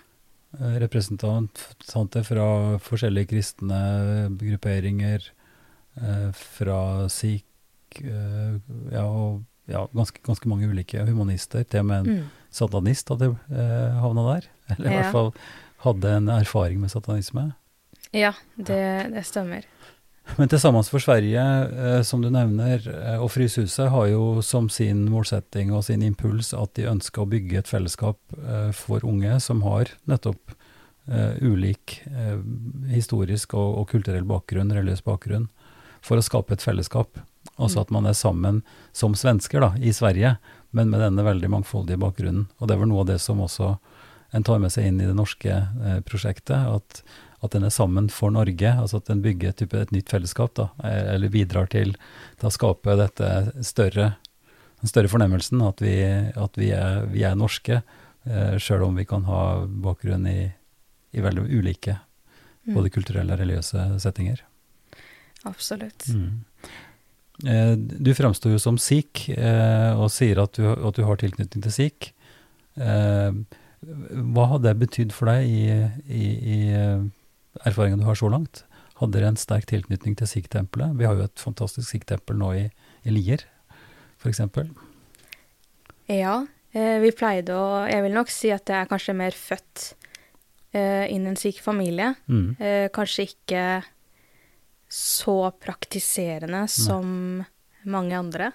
Eh, 0.58 0.74
Representanter 0.82 2.24
fra 2.26 2.46
forskjellige 2.82 3.30
kristne 3.32 3.78
grupperinger, 4.40 5.22
eh, 5.96 6.28
fra 6.32 7.08
sikh, 7.08 7.44
eh, 8.02 8.58
ja, 8.92 9.04
og 9.06 9.44
ja, 9.68 9.86
ganske, 9.94 10.20
ganske 10.26 10.48
mange 10.50 10.68
ulike 10.68 11.04
humanister. 11.06 11.64
Til 11.64 11.80
og 11.80 11.86
med 11.86 12.06
en 12.06 12.16
Mm. 12.18 12.30
satanist 12.50 13.08
hadde 13.08 13.30
eh, 13.50 14.00
havna 14.00 14.34
der. 14.34 14.48
Eller 14.76 14.90
i 14.90 14.94
Ja. 14.94 15.02
hvert 15.02 15.12
fall 15.12 15.34
hadde 15.84 16.04
en 16.16 16.26
erfaring 16.28 16.80
med 16.80 16.90
satanisme. 16.90 17.54
Ja, 18.12 18.32
det, 18.58 19.12
det 19.14 19.24
stemmer. 19.24 19.64
Men 20.38 20.48
til 20.48 20.60
Sammen 20.62 20.84
for 20.86 21.02
Sverige, 21.02 21.42
eh, 21.42 22.02
som 22.06 22.22
du 22.22 22.30
nevner, 22.32 22.80
eh, 22.88 23.18
og 23.20 23.30
Fryshuset 23.34 23.90
har 23.90 24.06
jo 24.08 24.40
som 24.42 24.68
sin 24.70 25.04
målsetting 25.10 25.72
og 25.74 25.84
sin 25.84 26.02
impuls 26.02 26.52
at 26.56 26.74
de 26.78 26.86
ønsker 26.88 27.24
å 27.24 27.28
bygge 27.28 27.58
et 27.58 27.68
fellesskap 27.70 28.18
eh, 28.38 28.70
for 28.76 29.04
unge 29.04 29.40
som 29.40 29.64
har 29.66 29.92
nettopp 30.10 30.58
ulik 31.42 31.96
historisk 32.92 33.56
og, 33.58 33.88
kulturell 33.90 34.22
bakgrunn, 34.22 34.68
religiøs 34.70 35.00
bakgrunn, 35.02 35.48
for 35.98 36.14
å 36.14 36.22
skape 36.22 36.54
et 36.54 36.62
fellesskap. 36.62 37.18
Altså 37.58 37.80
Mm. 37.80 37.82
at 37.82 37.90
man 37.90 38.06
er 38.06 38.14
sammen 38.14 38.62
som 38.92 39.16
svensker 39.18 39.60
da, 39.60 39.72
i 39.82 39.90
Sverige, 39.90 40.36
men 40.70 40.90
med 40.90 41.00
denne 41.00 41.26
veldig 41.26 41.50
mangfoldige 41.50 41.98
bakgrunnen. 41.98 42.46
Og 42.60 42.68
det 42.68 42.76
er 42.76 42.78
vel 42.78 42.88
noe 42.88 43.00
av 43.00 43.10
det 43.10 43.18
som 43.18 43.42
også 43.42 43.80
en 44.32 44.44
tar 44.44 44.60
med 44.60 44.70
seg 44.70 44.86
inn 44.86 45.00
i 45.00 45.10
det 45.10 45.16
norske 45.18 45.58
prosjektet, 46.06 46.70
at, 46.70 47.02
at 47.42 47.54
den 47.56 47.66
er 47.66 47.74
sammen 47.74 48.08
for 48.12 48.30
Norge, 48.34 48.70
altså 48.78 49.00
at 49.00 49.08
den 49.10 49.22
bygger 49.24 49.50
et, 49.50 49.58
type, 49.58 49.78
et 49.78 49.94
nytt 49.94 50.12
fellesskap, 50.12 50.54
da, 50.58 50.68
eller 50.86 51.32
bidrar 51.32 51.66
til, 51.72 51.96
til 52.38 52.48
å 52.48 52.54
skape 52.54 52.94
dette 53.00 53.32
større, 53.66 54.12
den 54.82 54.90
større 54.90 55.10
fornemmelsen 55.10 55.62
at 55.66 55.82
vi, 55.82 55.96
at 56.38 56.58
vi, 56.58 56.70
er, 56.76 57.02
vi 57.10 57.26
er 57.26 57.34
norske, 57.38 57.82
eh, 58.26 58.54
sjøl 58.62 58.86
om 58.86 58.98
vi 58.98 59.08
kan 59.10 59.26
ha 59.26 59.42
bakgrunn 59.66 60.26
i, 60.30 60.40
i 61.12 61.24
veldig 61.24 61.48
ulike 61.50 61.98
Mm. 62.62 62.76
både 62.78 62.90
kulturelle 62.94 63.34
og 63.34 63.40
religiøse 63.42 63.84
settinger. 64.02 64.42
Absolutt. 65.48 66.06
Mm. 66.14 66.44
Eh, 67.48 67.72
du 67.74 68.12
fremstår 68.14 68.54
jo 68.54 68.60
som 68.62 68.78
sikh, 68.78 69.30
eh, 69.34 69.90
og 69.98 70.12
sier 70.14 70.38
at 70.44 70.54
du, 70.54 70.68
at 70.70 70.94
du 70.94 71.02
har 71.02 71.18
tilknytning 71.18 71.64
til 71.64 71.74
sikh. 71.74 72.12
Eh, 72.78 73.32
hva 73.82 74.44
har 74.52 74.62
det 74.62 74.76
betydd 74.78 75.10
for 75.10 75.26
deg 75.32 75.48
i, 75.50 75.64
i, 76.06 76.26
i 76.54 76.60
eh, 77.54 77.66
erfaringen 77.68 78.00
du 78.02 78.06
har 78.08 78.18
så 78.18 78.30
langt? 78.32 78.64
Hadde 79.00 79.16
dere 79.16 79.32
en 79.32 79.40
sterk 79.40 79.66
tilknytning 79.70 80.14
til 80.18 80.28
sikh-tempelet? 80.30 80.94
Vi 80.98 81.06
har 81.08 81.18
jo 81.18 81.26
et 81.26 81.42
fantastisk 81.42 81.88
sikh-tempel 81.88 82.38
nå 82.38 82.52
i, 82.54 82.66
i 83.02 83.14
Lier, 83.14 83.44
f.eks. 84.22 84.42
Ja, 86.12 86.36
eh, 86.74 86.98
vi 87.02 87.10
pleide 87.16 87.56
å 87.56 87.82
Jeg 87.88 88.04
vil 88.04 88.14
nok 88.14 88.30
si 88.30 88.52
at 88.54 88.68
jeg 88.68 88.84
er 88.84 88.90
kanskje 88.90 89.16
mer 89.18 89.34
født 89.36 89.88
eh, 90.76 91.08
inn 91.10 91.26
i 91.26 91.32
en 91.32 91.40
sikh 91.40 91.62
familie. 91.64 92.12
Mm. 92.30 92.46
Eh, 92.58 92.86
kanskje 92.94 93.26
ikke 93.30 93.64
så 94.92 95.36
praktiserende 95.56 96.66
som 96.68 97.40
mange 97.88 98.12
andre. 98.12 98.50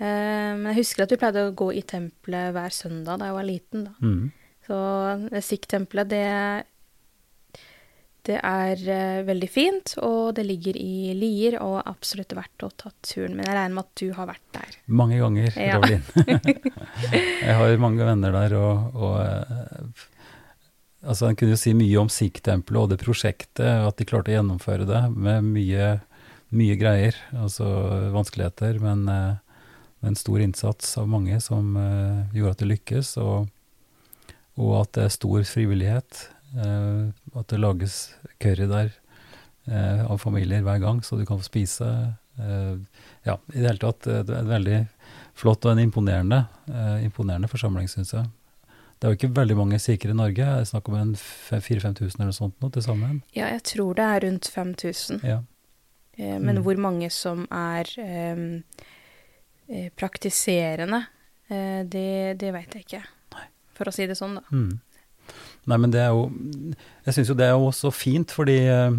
Men 0.00 0.64
jeg 0.70 0.78
husker 0.78 1.04
at 1.04 1.10
vi 1.12 1.18
pleide 1.20 1.42
å 1.44 1.52
gå 1.52 1.66
i 1.76 1.82
tempelet 1.84 2.54
hver 2.56 2.72
søndag 2.72 3.20
da 3.20 3.26
jeg 3.28 3.36
var 3.36 3.44
liten. 3.44 3.82
da. 3.84 3.92
Mm. 4.00 4.30
Så 4.64 4.78
Så 5.28 5.42
Sikh-tempelet, 5.44 6.08
det, 6.08 6.24
det 8.30 8.38
er 8.46 8.82
uh, 8.86 9.22
veldig 9.26 9.48
fint, 9.50 9.94
og 10.04 10.36
det 10.38 10.46
ligger 10.48 10.78
i 10.78 11.12
Lier 11.16 11.58
og 11.60 11.80
er 11.80 11.90
absolutt 11.90 12.32
verdt 12.36 12.64
å 12.66 12.70
ta 12.70 12.92
turen. 13.04 13.36
Men 13.36 13.48
jeg 13.48 13.56
regner 13.56 13.76
med 13.76 13.88
at 13.88 14.02
du 14.02 14.06
har 14.16 14.30
vært 14.30 14.46
der? 14.56 14.78
Mange 15.00 15.18
ganger, 15.20 15.58
ja. 15.58 15.80
jeg 17.48 17.58
har 17.60 17.82
mange 17.82 18.08
venner 18.08 18.38
der, 18.38 18.56
og, 18.60 18.96
og 18.96 19.18
uh, 19.20 20.08
altså 21.00 21.30
En 21.30 21.38
kunne 21.38 21.56
jo 21.56 21.60
si 21.60 21.74
mye 21.76 22.00
om 22.00 22.10
Sikh-tempelet 22.12 22.82
og 22.82 22.90
det 22.94 23.00
prosjektet, 23.02 23.66
at 23.66 24.00
de 24.00 24.08
klarte 24.08 24.32
å 24.32 24.38
gjennomføre 24.38 24.88
det 24.88 25.04
med 25.14 25.52
mye, 25.52 25.92
mye 26.56 26.80
greier, 26.80 27.16
altså 27.36 27.68
vanskeligheter, 28.16 28.82
men 28.82 29.06
uh, 29.08 29.62
med 30.00 30.14
en 30.14 30.20
stor 30.20 30.40
innsats 30.40 30.94
av 30.96 31.08
mange 31.12 31.36
som 31.44 31.74
gjorde 32.32 32.54
at 32.54 32.62
det 32.62 32.68
lykkes. 32.70 33.18
og 33.20 33.50
og 34.60 34.76
at 34.82 34.92
det 34.96 35.06
er 35.06 35.14
stor 35.14 35.46
frivillighet. 35.48 36.26
Uh, 36.50 37.14
at 37.38 37.46
det 37.52 37.60
lages 37.62 38.10
curry 38.40 38.66
der 38.70 38.90
eh, 39.66 40.10
av 40.10 40.18
familier 40.18 40.64
hver 40.66 40.80
gang, 40.82 41.02
så 41.04 41.18
du 41.18 41.26
kan 41.28 41.40
få 41.40 41.46
spise. 41.46 41.88
Eh, 42.40 42.74
ja, 43.28 43.36
i 43.52 43.60
det 43.60 43.66
hele 43.66 43.82
tatt 43.82 44.08
det 44.26 44.36
er 44.36 44.48
veldig 44.48 44.80
flott 45.40 45.64
og 45.64 45.72
en 45.72 45.80
imponerende, 45.80 46.42
imponerende 47.04 47.48
forsamling, 47.48 47.86
syns 47.88 48.12
jeg. 48.12 48.26
Det 49.00 49.06
er 49.06 49.12
jo 49.14 49.16
ikke 49.16 49.36
veldig 49.38 49.54
mange 49.56 49.78
sikre 49.80 50.12
i 50.12 50.16
Norge. 50.16 50.44
Det 50.44 50.64
er 50.66 50.68
snakk 50.68 50.90
om 50.90 50.96
en 50.98 51.14
4000-5000 51.16 52.18
eller 52.18 52.28
noe 52.28 52.36
sånt 52.36 52.58
nå 52.60 52.68
til 52.74 52.84
sammen. 52.84 53.22
Ja, 53.32 53.46
jeg 53.54 53.62
tror 53.70 53.96
det 53.96 54.04
er 54.04 54.20
rundt 54.26 54.50
5000. 54.52 55.22
Ja. 55.24 55.38
men 56.18 56.58
mm. 56.58 56.62
hvor 56.66 56.82
mange 56.84 57.08
som 57.14 57.46
er 57.48 57.88
um, 57.96 58.60
praktiserende, 59.96 61.06
det, 61.48 62.36
det 62.42 62.52
veit 62.52 62.76
jeg 62.76 62.84
ikke. 62.84 63.02
Nei. 63.38 63.46
For 63.78 63.88
å 63.88 63.96
si 63.96 64.04
det 64.10 64.18
sånn, 64.20 64.36
da. 64.42 64.44
Mm. 64.52 64.76
Nei, 65.68 65.76
men 65.76 65.92
det 65.92 66.00
er 66.00 66.14
jo 66.14 66.30
Jeg 67.04 67.16
syns 67.16 67.30
jo 67.32 67.36
det 67.36 67.48
er 67.48 67.56
jo 67.56 67.68
også 67.68 67.92
fint, 67.92 68.32
fordi 68.32 68.58
eh, 68.70 68.98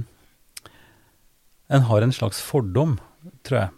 en 1.72 1.88
har 1.88 2.04
en 2.04 2.14
slags 2.14 2.42
fordom, 2.44 2.98
tror 3.48 3.58
jeg. 3.58 3.70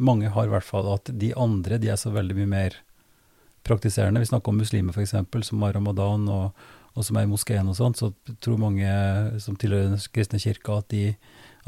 Mange 0.00 0.30
har 0.32 0.48
i 0.48 0.52
hvert 0.52 0.66
fall 0.66 0.86
at 0.94 1.10
de 1.20 1.34
andre 1.36 1.78
de 1.82 1.90
er 1.92 2.00
så 2.00 2.10
veldig 2.14 2.36
mye 2.38 2.50
mer 2.50 2.78
praktiserende. 3.66 4.22
Vi 4.22 4.30
snakker 4.30 4.54
om 4.54 4.62
muslimer 4.62 4.96
f.eks., 4.96 5.14
som 5.50 5.64
har 5.66 5.74
ramadan 5.76 6.24
og, 6.32 6.62
og, 6.94 7.02
som 7.04 7.18
er 7.18 7.26
i 7.26 7.30
moskeen 7.30 7.68
og 7.68 7.76
sånn. 7.76 7.96
Så 7.98 8.12
tror 8.40 8.62
mange 8.62 8.88
som 9.44 9.58
tilhører 9.58 9.92
den 9.92 10.06
kristne 10.14 10.40
kirka 10.42 10.80
at 10.82 10.90
de 10.94 11.12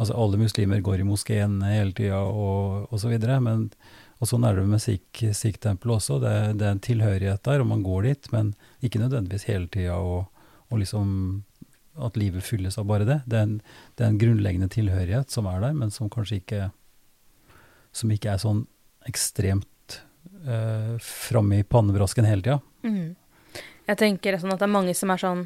Altså 0.01 0.15
alle 0.17 0.39
muslimer 0.41 0.79
går 0.81 1.03
i 1.03 1.05
moskeen 1.05 1.59
hele 1.61 1.93
tida 1.93 2.23
og, 2.25 2.87
og 2.89 3.01
så 3.03 3.11
videre. 3.11 3.35
Men 3.45 3.67
og 4.21 4.29
sånn 4.29 4.45
er 4.45 4.59
det 4.59 4.67
med 4.69 4.81
Sikh-tempelet 4.81 5.97
også. 5.97 6.19
Det, 6.21 6.33
det, 6.61 6.67
er 6.67 6.75
en 6.77 6.83
tilhørighet 6.85 7.43
der, 7.47 7.63
og 7.63 7.71
man 7.71 7.85
går 7.85 8.09
dit, 8.09 8.29
men 8.35 8.53
ikke 8.85 9.01
nødvendigvis 9.01 9.49
hele 9.49 9.69
tida. 9.73 9.97
Og, 9.97 10.29
og 10.71 10.83
liksom 10.83 11.15
at 12.01 12.17
livet 12.17 12.45
fylles 12.47 12.79
av 12.79 12.87
bare 12.89 13.07
det. 13.09 13.21
Det 13.27 13.39
er, 13.39 13.47
en, 13.47 13.57
det 13.97 14.05
er, 14.05 14.13
en, 14.13 14.21
grunnleggende 14.21 14.71
tilhørighet 14.73 15.33
som 15.33 15.49
er 15.51 15.63
der, 15.65 15.75
men 15.77 15.91
som 15.95 16.11
kanskje 16.13 16.41
ikke 16.41 16.71
Som 17.93 18.13
ikke 18.15 18.31
er 18.31 18.39
sånn 18.39 18.61
ekstremt 19.11 19.97
eh, 20.47 20.93
framme 21.03 21.59
i 21.59 21.65
pannebrasken 21.67 22.29
hele 22.29 22.45
tida. 22.45 22.61
Mm. 22.87 23.17
Jeg 23.89 23.99
tenker 23.99 24.39
sånn 24.39 24.53
at 24.55 24.61
det 24.61 24.69
er 24.69 24.77
mange 24.77 24.95
som 24.95 25.11
er 25.11 25.19
sånn 25.19 25.43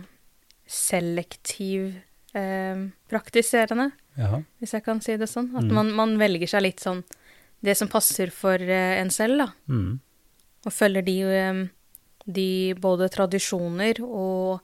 selektiv 0.68 1.94
eh, 2.36 2.82
praktiserende, 3.08 3.94
Jaha. 4.20 4.42
hvis 4.60 4.76
jeg 4.76 4.84
kan 4.84 5.00
si 5.00 5.16
det 5.16 5.30
sånn. 5.30 5.54
At 5.56 5.64
mm. 5.64 5.72
man, 5.72 5.92
man 5.96 6.14
velger 6.20 6.52
seg 6.52 6.66
litt 6.66 6.84
sånn 6.84 7.00
det 7.64 7.78
som 7.80 7.88
passer 7.88 8.28
for 8.34 8.60
eh, 8.60 8.98
en 9.00 9.12
selv, 9.14 9.40
da. 9.40 9.48
Mm. 9.72 9.96
Og 10.68 10.72
følger 10.72 11.04
de, 11.06 11.16
um, 11.24 11.64
de 12.28 12.50
både 12.80 13.08
tradisjoner 13.12 14.00
og 14.04 14.60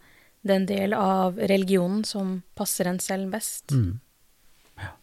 den 0.47 0.67
del 0.67 0.95
av 0.97 1.39
religionen 1.39 2.05
som 2.05 2.41
passer 2.57 2.89
en 2.89 3.01
selv 3.03 3.33
best. 3.33 3.73
Mm. 3.73 4.01
Ja. 4.81 4.95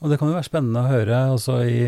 Og 0.00 0.12
det 0.12 0.18
kan 0.20 0.28
jo 0.28 0.36
være 0.36 0.48
spennende 0.48 0.84
å 0.84 0.90
høre. 0.90 1.22
Altså 1.32 1.62
i, 1.64 1.80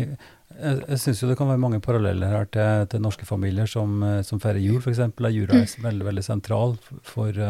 jeg 0.55 0.81
jeg 0.87 1.01
syns 1.01 1.23
det 1.27 1.37
kan 1.37 1.51
være 1.51 1.61
mange 1.61 1.81
paralleller 1.83 2.31
her 2.31 2.49
til, 2.49 2.87
til 2.89 3.03
norske 3.03 3.27
familier 3.27 3.69
som, 3.69 4.01
eh, 4.03 4.21
som 4.25 4.41
feirer 4.41 4.63
jul, 4.63 4.81
f.eks. 4.81 5.03
Er 5.05 5.83
veldig, 5.83 6.05
veldig 6.09 6.25
sentral 6.25 6.77
for, 7.03 7.41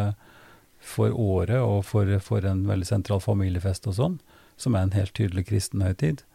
for 0.79 1.11
året 1.11 1.59
og 1.61 1.83
for, 1.85 2.09
for, 2.19 2.45
en 2.45 2.65
veldig 2.67 2.87
sentral 2.87 3.23
familiefest 3.23 3.87
og 3.91 3.99
sånn, 3.99 4.17
som 4.57 4.75
er 4.75 4.87
en 4.87 4.97
helt 4.97 5.15
tydelig 5.17 5.47
kristen 5.51 5.85
høytid. 5.85 6.25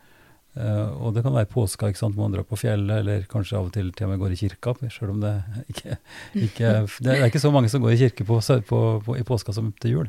Uh, 0.50 0.90
og 0.99 1.12
det 1.14 1.23
kan 1.23 1.35
være 1.37 1.47
påska, 1.47 1.92
ikke 1.92 2.00
sant, 2.00 2.16
man 2.19 2.33
drar 2.35 2.42
på 2.49 2.59
fjellet, 2.59 3.04
eller 3.04 3.26
kanskje 3.30 3.54
av 3.54 3.69
og 3.69 3.75
til 3.76 3.92
til 3.95 4.09
og 4.09 4.11
med 4.11 4.19
går 4.19 4.33
i 4.35 4.38
kirka, 4.40 4.75
selv 4.90 5.12
om 5.12 5.21
det 5.23 5.35
ikke, 5.71 5.99
ikke 6.35 6.73
Det 6.99 7.12
er 7.14 7.26
ikke 7.28 7.42
så 7.42 7.52
mange 7.54 7.71
som 7.71 7.83
går 7.85 7.95
i 7.95 8.00
kirke 8.00 8.26
på, 8.26 8.40
på, 8.66 8.80
på, 9.07 9.16
i 9.16 9.26
påska 9.26 9.54
som 9.54 9.71
til 9.78 9.95
jul. 9.95 10.09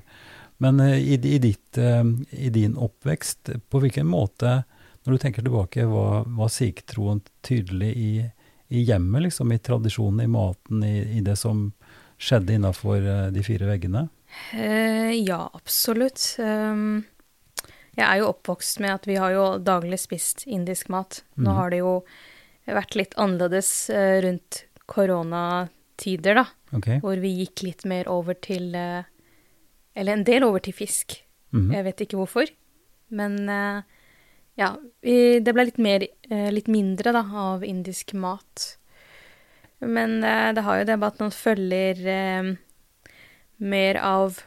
Men 0.57 0.81
uh, 0.81 0.97
i, 0.97 1.13
i, 1.13 1.37
ditt, 1.37 1.77
uh, 1.77 2.01
i, 2.31 2.49
din 2.49 2.73
oppvekst, 2.73 3.53
på 3.69 3.83
hvilken 3.83 4.09
måte, 4.09 4.63
når 5.05 5.13
du 5.13 5.21
tenker 5.21 5.45
tilbake, 5.45 5.85
var, 5.85 6.25
var 6.25 6.49
siktroen 6.49 7.21
tydelig 7.45 7.93
i, 7.93 8.11
i, 8.73 8.81
hjemmet, 8.81 9.27
liksom, 9.29 9.53
i 9.53 9.61
tradisjonen, 9.61 10.25
i 10.25 10.31
maten, 10.39 10.81
i, 10.81 11.21
det 11.21 11.37
som 11.37 11.67
skjedde 12.21 12.57
innafor 12.57 13.29
de 13.33 13.45
fire 13.45 13.69
veggene? 13.69 14.07
ja, 14.53 15.41
absolutt. 15.53 16.37
Um 16.39 17.03
jeg 17.97 18.07
er 18.07 18.21
jo 18.21 18.29
oppvokst 18.31 18.79
med 18.83 18.93
at 18.93 19.07
vi 19.09 19.17
har 19.19 19.33
jo 19.35 19.45
daglig 19.59 19.99
spist 19.99 20.45
indisk 20.47 20.91
mat. 20.93 21.21
Nå 21.35 21.49
mhm. 21.49 21.57
har 21.57 21.73
det 21.73 21.81
jo 21.81 21.95
vært 22.71 22.95
litt 22.95 23.15
annerledes 23.19 23.71
uh, 23.91 24.19
rundt 24.23 24.63
koronatider, 24.91 26.39
da. 26.39 26.45
Okay. 26.77 27.01
Hvor 27.03 27.19
vi 27.19 27.33
gikk 27.41 27.65
litt 27.65 27.83
mer 27.89 28.07
over 28.07 28.37
til 28.39 28.71
uh, 28.77 29.03
Eller 29.91 30.15
en 30.15 30.27
del 30.27 30.45
over 30.47 30.63
til 30.63 30.75
fisk. 30.75 31.17
Mm. 31.51 31.71
Jeg 31.75 31.87
vet 31.89 32.03
ikke 32.05 32.19
hvorfor. 32.21 32.51
Men 33.11 33.41
uh, 33.51 33.81
ja, 34.59 34.75
det 35.03 35.51
ble 35.55 35.67
litt 35.67 35.81
mer 35.81 36.05
Litt 36.51 36.67
mindre, 36.71 37.11
da, 37.15 37.25
av 37.25 37.63
indisk 37.65 38.13
mat. 38.15 38.77
Men 39.83 40.21
det 40.21 40.63
har 40.63 40.77
jo 40.79 40.85
det 40.87 40.95
med 40.99 41.07
at 41.09 41.19
man 41.23 41.33
følger 41.33 42.01
mer 43.57 43.99
av 43.99 44.37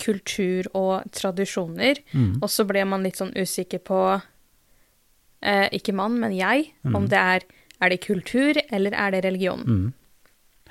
kultur 0.00 0.68
og 0.74 1.04
tradisjoner. 1.14 2.00
Mm. 2.12 2.38
Og 2.42 2.48
så 2.50 2.66
ble 2.68 2.84
man 2.88 3.04
litt 3.06 3.20
sånn 3.20 3.34
usikker 3.36 3.82
på 3.84 4.00
eh, 4.14 5.68
Ikke 5.76 5.94
mann, 5.96 6.18
men 6.22 6.34
jeg. 6.36 6.72
Mm. 6.82 6.96
Om 7.00 7.10
det 7.12 7.20
er 7.20 7.46
Er 7.82 7.90
det 7.90 8.04
kultur, 8.06 8.54
eller 8.70 8.94
er 8.94 9.10
det 9.10 9.24
religion? 9.24 9.60
Mm. 9.66 9.92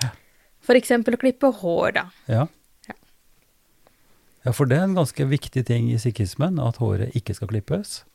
Ja. 0.01 0.09
For 0.63 0.79
eksempel 0.79 1.17
å 1.17 1.19
klippe 1.19 1.51
hår, 1.59 1.91
da. 1.97 2.03
Ja. 2.31 2.45
ja. 2.87 2.95
Ja, 4.45 4.53
for 4.55 4.65
det 4.65 4.79
er 4.79 4.87
en 4.87 4.95
ganske 4.95 5.27
viktig 5.27 5.65
ting 5.67 5.91
i 5.91 5.99
sikhismen, 5.99 6.57
at 6.63 6.79
håret 6.81 7.13
ikke 7.13 7.35
skal 7.35 7.51
klippes. 7.51 8.05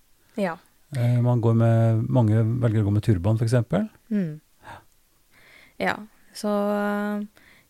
Ja. 0.40 0.56
Eh, 0.96 1.20
man 1.20 1.44
går 1.44 1.54
med, 1.60 2.08
mange 2.08 2.40
velger 2.64 2.82
å 2.82 2.88
gå 2.88 2.96
med 2.96 3.04
turban, 3.04 3.36
f.eks. 3.36 3.54
Mm. 4.08 4.40
Ja, 5.78 5.94
så 6.34 6.50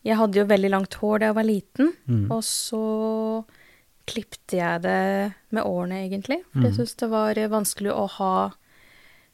jeg 0.06 0.18
hadde 0.18 0.38
jo 0.40 0.46
veldig 0.48 0.70
langt 0.72 0.94
hår 1.00 1.20
da 1.20 1.30
jeg 1.30 1.38
var 1.38 1.48
liten, 1.48 1.90
mm. 2.06 2.26
og 2.34 2.42
så 2.46 2.84
klipte 4.08 4.56
jeg 4.56 4.84
det 4.86 5.00
med 5.52 5.66
årene, 5.66 6.04
egentlig. 6.06 6.40
For 6.52 6.64
jeg 6.64 6.72
mm. 6.72 6.78
syntes 6.78 6.98
det 7.02 7.10
var 7.12 7.42
vanskelig 7.52 7.92
å 7.94 8.06
ha 8.18 8.32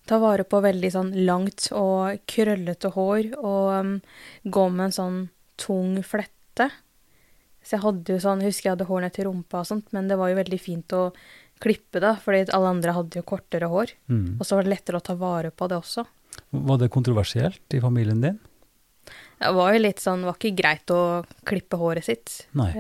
Ta 0.05 0.19
vare 0.21 0.45
på 0.45 0.59
veldig 0.61 0.91
sånn 0.93 1.11
langt 1.25 1.71
og 1.73 2.27
krøllete 2.29 2.91
hår 2.93 3.31
og 3.39 3.69
um, 3.73 3.93
gå 4.45 4.65
med 4.69 4.91
en 4.91 4.93
sånn 4.93 5.15
tung 5.57 5.95
flette. 6.05 6.67
Så 7.65 7.79
jeg 7.79 7.85
hadde 7.87 8.13
jo 8.13 8.21
sånn, 8.21 8.43
jeg 8.45 8.53
husker 8.53 8.69
jeg 8.69 8.75
hadde 8.75 8.89
hår 8.91 9.01
ned 9.07 9.15
til 9.17 9.31
rumpa 9.31 9.63
og 9.63 9.71
sånt, 9.71 9.89
men 9.97 10.11
det 10.11 10.19
var 10.21 10.29
jo 10.29 10.37
veldig 10.43 10.59
fint 10.61 10.93
å 10.93 11.07
klippe 11.65 12.03
da, 12.05 12.13
fordi 12.21 12.51
alle 12.53 12.75
andre 12.75 12.97
hadde 12.99 13.23
jo 13.23 13.25
kortere 13.25 13.71
hår. 13.73 13.95
Mm. 14.13 14.27
Og 14.37 14.45
så 14.45 14.59
var 14.59 14.67
det 14.67 14.75
lettere 14.75 15.01
å 15.01 15.07
ta 15.09 15.17
vare 15.17 15.55
på 15.57 15.71
det 15.73 15.81
også. 15.81 16.05
Var 16.69 16.83
det 16.83 16.93
kontroversielt 16.93 17.79
i 17.79 17.81
familien 17.81 18.21
din? 18.21 18.37
Det 19.41 19.51
var 19.57 19.75
jo 19.75 19.83
litt 19.83 20.01
sånn, 20.03 20.23
det 20.23 20.31
var 20.31 20.39
ikke 20.39 20.57
greit 20.57 20.93
å 20.95 21.03
klippe 21.47 21.79
håret 21.81 22.07
sitt. 22.07 22.37
Nei. 22.57 22.71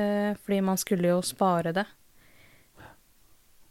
fordi 0.44 0.60
man 0.64 0.80
skulle 0.80 1.10
jo 1.10 1.20
spare 1.26 1.74
det. 1.76 1.84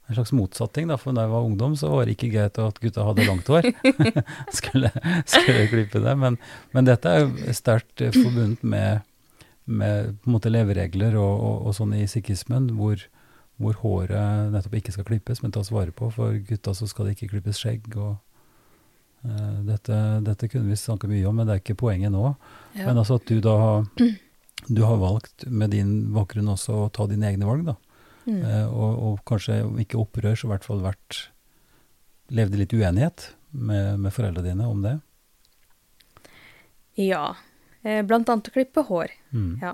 En 0.07 0.17
slags 0.17 0.33
motsetning, 0.35 0.89
da, 0.91 0.97
for 0.99 1.15
da 1.15 1.23
jeg 1.23 1.31
var 1.31 1.45
ungdom, 1.47 1.77
så 1.79 1.93
var 1.93 2.05
det 2.05 2.17
ikke 2.17 2.33
greit 2.33 2.59
at 2.59 2.79
gutta 2.83 3.05
hadde 3.07 3.25
langt 3.25 3.47
hår. 3.47 3.69
skulle, 4.57 4.91
skulle 5.23 5.69
klippe 5.71 6.03
det. 6.03 6.15
Men, 6.19 6.37
men, 6.75 6.89
dette 6.89 7.09
er 7.09 7.23
jo 7.23 7.55
sterkt 7.55 8.03
forbundet 8.11 8.65
med, 8.67 9.07
med 9.63 10.11
på 10.19 10.29
en 10.29 10.35
måte 10.35 10.51
leveregler 10.51 11.15
og, 11.15 11.33
og, 11.33 11.55
og 11.69 11.77
sånn 11.79 11.95
i 11.95 12.03
sikhismen, 12.11 12.73
hvor, 12.77 13.07
hvor, 13.63 13.79
håret 13.85 14.51
nettopp 14.53 14.77
ikke 14.81 14.97
skal 14.97 15.07
klippes, 15.07 15.41
men 15.41 15.55
tas 15.55 15.71
vare 15.71 15.95
på. 15.95 16.11
For 16.13 16.35
gutta 16.51 16.75
så 16.75 16.89
skal 16.91 17.07
det 17.07 17.15
ikke 17.15 17.37
klippes 17.37 17.63
skjegg. 17.63 17.87
og 17.95 18.17
Eh, 18.17 18.32
dette, 19.63 19.97
dette, 20.25 20.47
kunne 20.51 20.67
vi 20.67 20.75
snakke 20.79 21.07
mye 21.07 21.25
om, 21.29 21.37
men 21.39 21.47
det 21.47 21.55
er 21.55 21.61
ikke 21.61 21.79
poenget 21.79 22.11
nå. 22.11 22.33
Ja. 22.75 22.89
Men 22.89 22.99
altså 22.99 23.19
at 23.21 23.29
du 23.29 23.39
da 23.43 23.55
du 24.67 24.83
har 24.83 24.97
valgt 24.97 25.45
med 25.47 25.73
din 25.73 26.13
bakgrunn 26.13 26.51
også 26.53 26.85
å 26.85 26.89
ta 26.93 27.07
dine 27.09 27.27
egne 27.31 27.47
valg, 27.47 27.65
da. 27.67 27.75
Mm. 28.23 28.39
Eh, 28.39 28.67
og, 28.71 28.91
og, 28.93 29.15
kanskje 29.27 29.59
om 29.65 29.79
ikke 29.81 29.99
opprør, 29.99 30.35
så 30.37 30.47
i 30.47 30.53
hvert 30.53 30.67
fall 30.67 30.83
vært 30.85 31.27
Levde 32.33 32.55
litt 32.57 32.71
uenighet 32.71 33.25
med, 33.51 33.99
med 34.01 34.13
foreldrene 34.15 34.47
dine 34.47 34.65
om 34.65 34.79
det? 34.81 34.93
Ja. 36.97 37.35
Eh, 37.83 37.99
blant 38.07 38.31
annet 38.31 38.47
å 38.47 38.53
klippe 38.55 38.85
hår. 38.87 39.11
Mm. 39.35 39.59
Ja. 39.61 39.73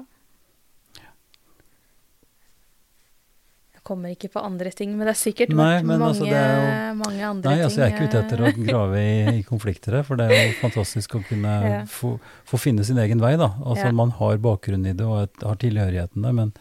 Kommer 3.89 4.13
ikke 4.13 4.29
på 4.31 4.41
andre 4.46 4.69
ting, 4.77 4.91
men 4.96 5.08
det 5.10 5.15
er 5.15 5.19
sikkert 5.19 5.51
Nei, 5.58 5.81
mange, 5.84 6.05
altså, 6.12 6.27
er 6.29 6.53
jo- 6.62 6.96
mange 7.01 7.24
andre 7.27 7.50
Nei, 7.50 7.55
ting. 7.58 7.65
altså 7.65 7.81
jeg 7.81 7.88
er 7.88 7.96
ikke 7.96 8.08
ute 8.12 8.22
etter 8.24 8.43
å 8.43 8.48
eh, 8.51 8.60
grave 8.69 9.01
i, 9.01 9.38
i 9.39 9.43
konflikter 9.48 9.98
her, 10.00 10.03
for 10.08 10.15
det 10.22 10.29
er 10.29 10.43
jo 10.48 10.53
fantastisk 10.62 11.17
å 11.19 11.24
kunne 11.27 11.55
Ja. 11.69 11.81
få, 11.89 12.13
få 12.48 12.60
finne 12.62 12.86
sin 12.88 13.01
egen 13.01 13.19
vei, 13.24 13.34
da. 13.41 13.50
Altså 13.65 13.89
Ja. 13.89 13.96
man 14.03 14.13
har 14.22 14.38
bakgrunn 14.46 14.86
i 14.88 14.93
det 14.93 15.05
og 15.10 15.24
et, 15.25 15.41
har 15.43 15.58
tilhørigheten 15.65 16.22
der, 16.27 16.38
men, 16.38 16.53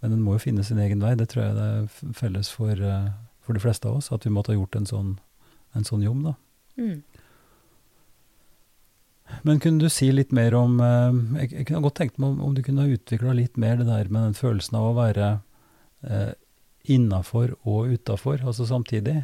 men 0.00 0.14
den 0.16 0.22
må 0.22 0.38
jo 0.38 0.44
finne 0.46 0.64
sin 0.64 0.78
egen 0.78 1.00
vei. 1.02 1.14
Det 1.18 1.28
tror 1.34 1.44
jeg 1.48 1.54
det 1.58 1.68
er 1.74 2.14
felles 2.22 2.50
for, 2.54 2.70
eh, 2.72 3.10
for 3.42 3.52
de 3.58 3.60
fleste 3.66 3.90
av 3.90 3.98
oss, 4.00 4.12
at 4.14 4.24
vi 4.24 4.30
måtte 4.32 4.54
ha 4.54 4.58
gjort 4.60 4.76
en 4.80 4.86
sånn, 4.88 5.12
en 5.76 5.84
sånn 5.84 6.02
jobb, 6.06 6.22
da. 6.30 6.34
Mm. 6.80 7.02
Men 9.42 9.58
kunne 9.62 9.82
du 9.82 9.88
si 9.90 10.06
litt 10.14 10.30
mer 10.36 10.54
om 10.54 10.76
eh, 10.80 11.40
Jeg, 11.42 11.52
jeg 11.52 11.66
kunne 11.68 11.82
godt 11.82 11.96
tenkt 11.98 12.18
meg 12.22 12.30
om, 12.36 12.40
om 12.46 12.54
du 12.54 12.62
kunne 12.62 12.84
ha 12.86 12.92
utvikla 12.94 13.32
litt 13.34 13.56
mer 13.58 13.76
det 13.80 13.86
der 13.88 14.06
med 14.12 14.22
den 14.28 14.36
følelsen 14.38 14.76
av 14.78 14.84
å 14.92 14.96
være 15.00 15.30
eh, 16.06 16.32
innafor 16.92 17.54
og 17.64 17.92
utafor, 17.94 18.42
altså 18.46 18.66
samtidig. 18.68 19.20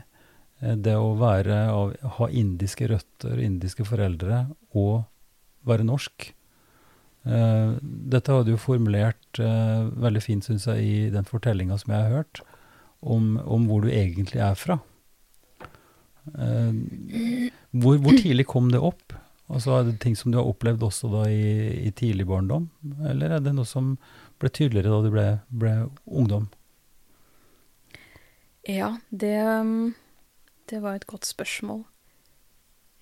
Eh, 0.62 0.76
det 0.76 0.94
å 0.98 1.14
være 1.20 1.58
ha 2.18 2.28
indiske 2.30 2.88
røtter, 2.90 3.40
indiske 3.42 3.86
foreldre, 3.88 4.46
og 4.78 5.04
være 5.68 5.86
norsk. 5.86 6.30
Eh, 7.22 7.74
dette 7.82 8.34
har 8.34 8.46
du 8.46 8.54
formulert 8.60 9.42
eh, 9.42 9.82
veldig 10.06 10.22
fint, 10.22 10.46
syns 10.46 10.68
jeg, 10.70 10.86
i 10.86 11.10
den 11.14 11.28
fortellinga 11.28 11.78
som 11.82 11.94
jeg 11.94 12.06
har 12.06 12.16
hørt, 12.22 12.42
om, 13.02 13.36
om 13.42 13.66
hvor 13.70 13.82
du 13.82 13.90
egentlig 13.90 14.42
er 14.42 14.58
fra. 14.58 14.78
Hvor, 16.22 17.96
hvor 17.98 18.14
tidlig 18.14 18.44
kom 18.46 18.68
det 18.70 18.78
opp? 18.78 19.16
Altså 19.50 19.72
Er 19.74 19.88
det 19.88 19.96
ting 20.04 20.14
som 20.14 20.30
du 20.30 20.38
har 20.38 20.46
opplevd 20.46 20.84
også 20.86 21.10
da 21.10 21.24
i, 21.26 21.88
i 21.88 21.90
tidlig 21.90 22.28
barndom, 22.28 22.68
eller 23.10 23.34
er 23.34 23.42
det 23.42 23.56
noe 23.56 23.66
som 23.66 23.96
ble 24.38 24.52
tydeligere 24.54 24.92
da 24.92 25.00
du 25.02 25.10
ble, 25.10 25.26
ble 25.50 25.72
ungdom? 26.06 26.46
Ja, 28.68 28.96
det, 29.10 29.34
um, 29.42 29.94
det 30.70 30.82
var 30.82 30.98
et 30.98 31.06
godt 31.10 31.26
spørsmål. 31.26 31.82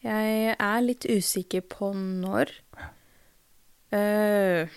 Jeg 0.01 0.55
er 0.57 0.81
litt 0.81 1.05
usikker 1.05 1.61
på 1.69 1.93
når. 1.93 2.55
Uh, 3.93 4.71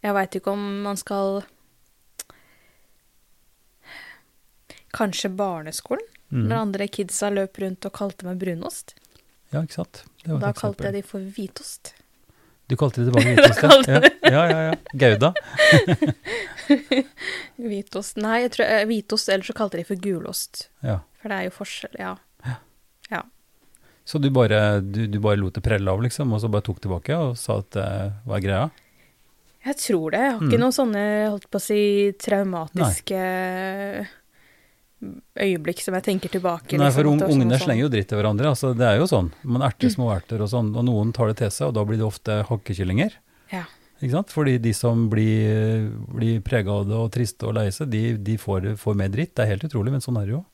jeg 0.00 0.14
veit 0.16 0.38
ikke 0.38 0.54
om 0.54 0.64
man 0.86 0.98
skal 1.00 1.42
Kanskje 4.96 5.28
barneskolen? 5.36 6.04
Mm. 6.30 6.46
Når 6.48 6.56
andre 6.56 6.86
kidsa 6.88 7.28
løp 7.28 7.58
rundt 7.60 7.84
og 7.84 7.92
kalte 7.94 8.24
meg 8.26 8.38
brunost. 8.40 8.94
Ja, 9.52 9.60
ikke 9.60 9.76
sant? 9.82 10.00
Det 10.22 10.30
var 10.32 10.40
Da 10.40 10.52
kalte 10.56 10.88
jeg 10.88 10.96
de 10.96 11.02
for 11.06 11.20
hvitost. 11.36 11.92
Du 12.68 12.74
kalte 12.76 13.02
det 13.04 13.12
tilbake 13.12 13.30
hvitost? 13.36 13.88
ja. 13.88 14.00
ja, 14.30 14.44
ja, 14.50 14.60
ja. 14.70 14.74
Gouda? 14.98 15.32
Hvitost 17.56 18.18
Nei, 18.20 18.40
jeg 18.44 18.52
tror, 18.56 18.66
eh, 18.66 18.84
hvitost, 18.88 19.28
eller 19.32 19.46
så 19.46 19.54
kalte 19.56 19.78
de 19.80 19.84
for 19.86 20.00
gulost. 20.02 20.66
Ja. 20.84 20.98
For 21.22 21.30
det 21.32 21.38
er 21.38 21.48
jo 21.48 21.54
forskjell, 21.60 21.96
ja. 22.02 22.14
Så 24.06 24.20
du 24.22 24.28
bare, 24.30 24.78
du, 24.86 25.00
du 25.10 25.16
bare 25.18 25.34
lot 25.40 25.56
det 25.58 25.64
prelle 25.66 25.90
av, 25.90 25.98
liksom, 26.04 26.30
og 26.30 26.38
så 26.38 26.46
bare 26.46 26.62
tok 26.62 26.76
tilbake 26.84 27.16
og 27.18 27.32
sa 27.40 27.56
at 27.58 27.72
det 27.74 27.86
var 28.30 28.38
greia? 28.44 28.68
Jeg 29.66 29.74
tror 29.82 30.14
det. 30.14 30.20
Jeg 30.22 30.30
har 30.30 30.44
ikke 30.44 30.52
Mm. 30.60 30.62
noen 30.62 30.76
sånne, 30.76 31.02
holdt 31.32 31.48
på 31.50 31.58
å 31.58 31.64
si, 31.64 31.78
traumatiske 32.22 33.18
øyeblikk 35.36 35.82
som 35.84 35.94
jeg 35.98 36.06
tenker 36.06 36.32
tilbake. 36.32 36.78
Nei, 36.80 36.90
for 36.90 37.04
liksom, 37.04 37.12
un- 37.12 37.20
sånn 37.20 37.34
ungene 37.36 37.58
sånn. 37.58 37.66
slenger 37.68 37.82
jo 37.84 37.88
dritt 37.92 38.08
til 38.08 38.18
hverandre. 38.18 38.48
altså 38.48 38.72
Det 38.76 38.86
er 38.86 38.96
jo 38.98 39.06
sånn. 39.10 39.32
Man 39.44 39.62
erter 39.62 39.92
små 39.92 40.10
erter 40.14 40.40
og 40.40 40.48
sånn, 40.48 40.74
og 40.76 40.84
noen 40.88 41.12
tar 41.12 41.28
det 41.28 41.36
til 41.42 41.50
seg, 41.50 41.68
og 41.68 41.74
da 41.74 41.84
blir 41.84 41.98
det 42.00 42.06
ofte 42.06 42.38
hakkekyllinger. 42.48 43.12
Ja. 43.52 43.64
Ikke 44.00 44.12
sant? 44.12 44.32
Fordi 44.32 44.58
de 44.60 44.72
som 44.76 45.08
blir, 45.08 45.90
blir 46.12 46.40
prega 46.44 46.70
av 46.70 46.86
det 46.88 46.96
og 46.96 47.10
triste 47.12 47.46
og 47.48 47.54
lei 47.56 47.70
seg, 47.72 47.88
de, 47.92 48.16
de 48.16 48.36
får, 48.36 48.76
får 48.80 48.94
mer 48.96 49.08
dritt. 49.08 49.34
Det 49.36 49.44
er 49.44 49.52
helt 49.54 49.64
utrolig, 49.68 49.92
men 49.92 50.04
sånn 50.04 50.20
er 50.20 50.26
det 50.26 50.34
jo. 50.36 50.44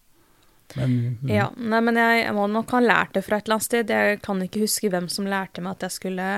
Men, 0.77 1.19
mm, 1.23 1.29
Ja, 1.31 1.51
nei, 1.57 1.81
men 1.85 1.99
jeg, 2.01 2.25
jeg 2.25 2.35
må 2.35 2.47
nok 2.51 2.71
ha 2.71 2.81
lært 2.81 3.15
det 3.15 3.25
fra 3.27 3.39
et 3.39 3.47
eller 3.47 3.59
annet 3.59 3.69
sted. 3.69 3.91
Jeg 3.91 4.21
kan 4.23 4.43
ikke 4.43 4.63
huske 4.63 4.91
hvem 4.91 5.09
som 5.11 5.27
lærte 5.29 5.63
meg 5.65 5.77
at 5.77 5.89
jeg 5.89 5.97
skulle 5.99 6.29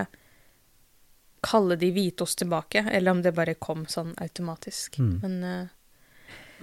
kalle 1.45 1.77
de 1.77 1.90
hvitost 1.93 2.38
tilbake, 2.40 2.87
eller 2.90 3.11
om 3.12 3.21
det 3.23 3.35
bare 3.37 3.55
kom 3.61 3.85
sånn 3.90 4.14
automatisk. 4.25 4.99
Mm. 4.99 5.14
Men 5.23 5.45
uh... 5.45 5.73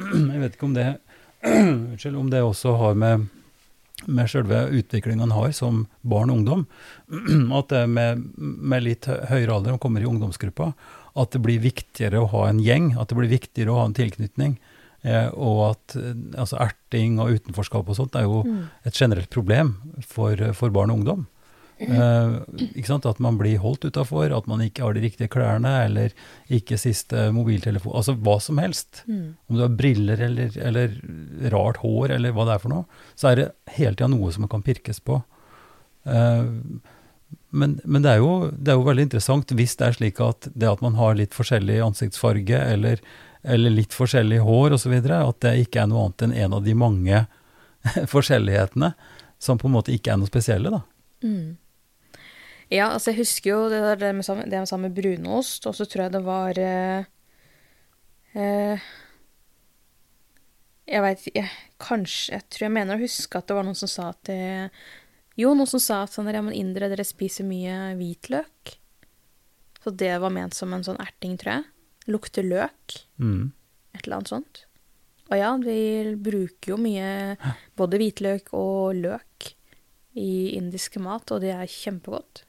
Jeg 0.33 0.41
vet 0.41 0.55
ikke 0.57 0.69
om 0.69 0.73
det 0.75 0.87
Unnskyld, 1.91 2.17
om 2.17 2.31
det 2.31 2.43
også 2.45 2.75
har 2.79 2.97
med, 2.97 3.27
med 4.05 4.31
selve 4.31 4.63
utviklingen 4.69 5.25
han 5.25 5.35
har 5.35 5.53
som 5.57 5.85
barn 6.01 6.31
og 6.31 6.41
ungdom. 6.41 6.65
At 7.59 7.71
det 7.73 7.85
med, 7.91 8.25
med 8.37 8.85
litt 8.85 9.09
høyere 9.09 9.57
alder, 9.57 9.75
man 9.75 9.83
kommer 9.83 10.03
i 10.03 10.09
ungdomsgruppa, 10.09 10.71
at 11.11 11.33
det 11.33 11.41
blir 11.43 11.59
viktigere 11.59 12.21
å 12.21 12.29
ha 12.31 12.45
en 12.47 12.61
gjeng, 12.63 12.93
at 12.95 13.09
det 13.11 13.17
blir 13.17 13.31
viktigere 13.33 13.73
å 13.73 13.81
ha 13.81 13.89
en 13.89 13.95
tilknytning. 13.97 14.53
Eh, 15.01 15.27
og 15.33 15.57
at 15.71 15.95
eh, 15.97 16.13
altså 16.39 16.59
erting 16.61 17.17
og 17.19 17.33
utenforskap 17.35 17.89
og 17.89 17.97
sånt 17.97 18.15
er 18.15 18.27
jo 18.27 18.43
mm. 18.45 18.59
et 18.87 18.95
generelt 18.95 19.31
problem 19.33 19.73
for, 20.05 20.39
for 20.55 20.71
barn 20.73 20.93
og 20.93 21.01
ungdom. 21.01 21.25
Eh? 21.81 22.99
At 23.01 23.19
man 23.19 23.37
blir 23.39 23.61
holdt 23.63 23.85
utafor, 23.85 24.31
at 24.35 24.47
man 24.47 24.61
ikke 24.61 24.83
har 24.85 24.93
de 24.93 25.03
riktige 25.05 25.31
klærne, 25.31 25.71
eller 25.85 26.13
ikke 26.49 26.77
siste 26.77 27.29
mobiltelefon, 27.33 27.95
altså 27.97 28.15
hva 28.19 28.37
som 28.43 28.61
helst. 28.61 29.03
Mm. 29.07 29.33
Om 29.49 29.57
du 29.57 29.63
har 29.63 29.75
briller 29.75 30.21
eller, 30.21 30.57
eller 30.61 30.95
rart 31.53 31.81
hår 31.81 32.17
eller 32.17 32.35
hva 32.35 32.45
det 32.47 32.55
er 32.55 32.63
for 32.63 32.73
noe, 32.73 33.03
så 33.15 33.31
er 33.31 33.39
det 33.39 33.49
hele 33.77 33.95
tida 33.95 34.11
noe 34.11 34.31
som 34.35 34.47
kan 34.51 34.65
pirkes 34.65 35.01
på. 35.01 35.21
Eh, 36.03 36.51
men 37.51 37.79
men 37.83 38.03
det, 38.03 38.13
er 38.13 38.21
jo, 38.21 38.51
det 38.51 38.71
er 38.71 38.79
jo 38.79 38.87
veldig 38.87 39.07
interessant 39.09 39.51
hvis 39.55 39.75
det 39.79 39.87
er 39.87 39.97
slik 39.97 40.21
at 40.23 40.47
det 40.53 40.69
at 40.69 40.83
man 40.83 40.95
har 40.99 41.17
litt 41.19 41.35
forskjellig 41.35 41.81
ansiktsfarge 41.83 42.59
eller, 42.75 43.01
eller 43.43 43.73
litt 43.73 43.95
forskjellig 43.95 44.39
hår 44.45 44.77
osv., 44.77 44.93
at 45.01 45.41
det 45.43 45.57
ikke 45.65 45.83
er 45.83 45.89
noe 45.91 46.05
annet 46.05 46.27
enn 46.27 46.37
en 46.45 46.59
av 46.59 46.63
de 46.67 46.77
mange 46.77 47.25
forskjellighetene 48.13 48.93
som 49.41 49.57
på 49.57 49.67
en 49.67 49.75
måte 49.75 49.93
ikke 49.95 50.13
er 50.13 50.21
noe 50.21 50.29
spesielle, 50.29 50.69
da. 50.69 50.83
Mm. 51.25 51.57
Ja, 52.71 52.87
altså 52.93 53.11
jeg 53.11 53.25
husker 53.25 53.51
jo 53.51 53.61
det, 53.71 53.81
der, 53.83 53.99
det 53.99 54.09
med 54.15 54.45
det 54.47 54.59
med 54.63 54.69
sammen 54.69 54.87
med 54.87 54.95
brunost, 54.95 55.65
og 55.67 55.75
så 55.75 55.85
tror 55.85 56.05
jeg 56.05 56.13
det 56.13 56.21
var 56.23 56.59
eh, 56.61 57.09
eh, 58.39 58.85
Jeg 60.87 61.03
veit 61.03 61.25
ikke 61.27 61.43
Kanskje 61.81 62.37
Jeg 62.37 62.45
tror 62.47 62.65
jeg 62.67 62.75
mener 62.77 62.95
å 62.95 63.03
huske 63.03 63.39
at 63.39 63.49
det 63.49 63.57
var 63.57 63.67
noen 63.67 63.79
som 63.79 63.91
sa 63.91 64.07
at 64.13 64.21
det 64.29 64.39
Jo, 65.35 65.51
noen 65.51 65.67
som 65.67 65.83
sa 65.83 66.01
at 66.05 66.15
sånn 66.15 66.31
ja, 66.31 66.43
men 66.45 66.55
indere, 66.55 66.87
dere 66.91 67.07
spiser 67.07 67.47
mye 67.47 67.93
hvitløk. 67.99 68.75
Så 69.81 69.93
det 69.97 70.11
var 70.21 70.33
ment 70.33 70.53
som 70.53 70.73
en 70.75 70.83
sånn 70.85 70.99
erting, 71.01 71.37
tror 71.39 71.55
jeg. 71.55 71.63
Lukter 72.11 72.45
løk. 72.45 72.97
Mm. 73.17 73.49
Et 73.95 74.03
eller 74.03 74.19
annet 74.19 74.31
sånt. 74.31 74.61
Og 75.31 75.39
ja, 75.39 75.49
vi 75.63 76.13
bruker 76.19 76.73
jo 76.75 76.77
mye 76.83 77.39
både 77.79 77.97
hvitløk 78.01 78.51
og 78.59 78.99
løk 78.99 79.47
i 80.19 80.53
indiske 80.59 81.01
mat, 81.01 81.31
og 81.31 81.41
det 81.41 81.55
er 81.55 81.71
kjempegodt. 81.71 82.43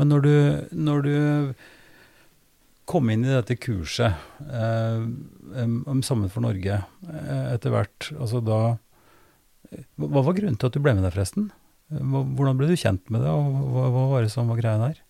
Men 0.00 0.12
når 0.12 0.24
du, 0.24 0.34
når 0.72 1.06
du 1.06 1.16
kom 2.88 3.10
inn 3.12 3.24
i 3.24 3.32
dette 3.32 3.56
kurset 3.60 4.16
eh, 4.48 5.02
om 5.62 6.00
Sammen 6.04 6.32
for 6.32 6.44
Norge 6.44 6.80
eh, 6.82 7.44
etter 7.52 7.74
hvert, 7.74 8.08
altså 8.18 8.42
da 8.44 8.60
Hva 10.00 10.24
var 10.24 10.36
grunnen 10.36 10.58
til 10.58 10.68
at 10.68 10.76
du 10.76 10.82
ble 10.82 10.96
med 10.96 11.06
der, 11.06 11.14
forresten? 11.14 11.50
Hvordan 11.92 12.58
ble 12.58 12.70
du 12.70 12.76
kjent 12.78 13.10
med 13.12 13.24
det, 13.24 13.30
og 13.30 13.68
hva, 13.72 13.86
hva 13.92 14.06
var 14.14 14.24
det 14.24 14.32
som 14.32 14.48
var 14.48 14.60
greia 14.60 14.80
der? 14.80 15.00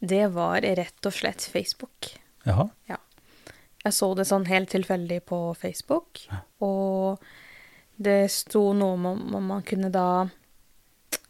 Det 0.00 0.24
var 0.32 0.64
rett 0.64 1.06
og 1.08 1.12
slett 1.12 1.44
Facebook. 1.44 2.08
Jaha. 2.48 2.70
Ja. 2.88 2.96
Jeg 3.84 3.96
så 3.96 4.10
det 4.16 4.26
sånn 4.28 4.46
helt 4.48 4.72
tilfeldig 4.72 5.20
på 5.28 5.38
Facebook, 5.56 6.22
og 6.64 7.20
det 8.00 8.30
sto 8.32 8.70
noe 8.76 8.96
om 8.96 9.36
om 9.36 9.50
man 9.52 9.64
kunne 9.64 9.92
da 9.92 10.28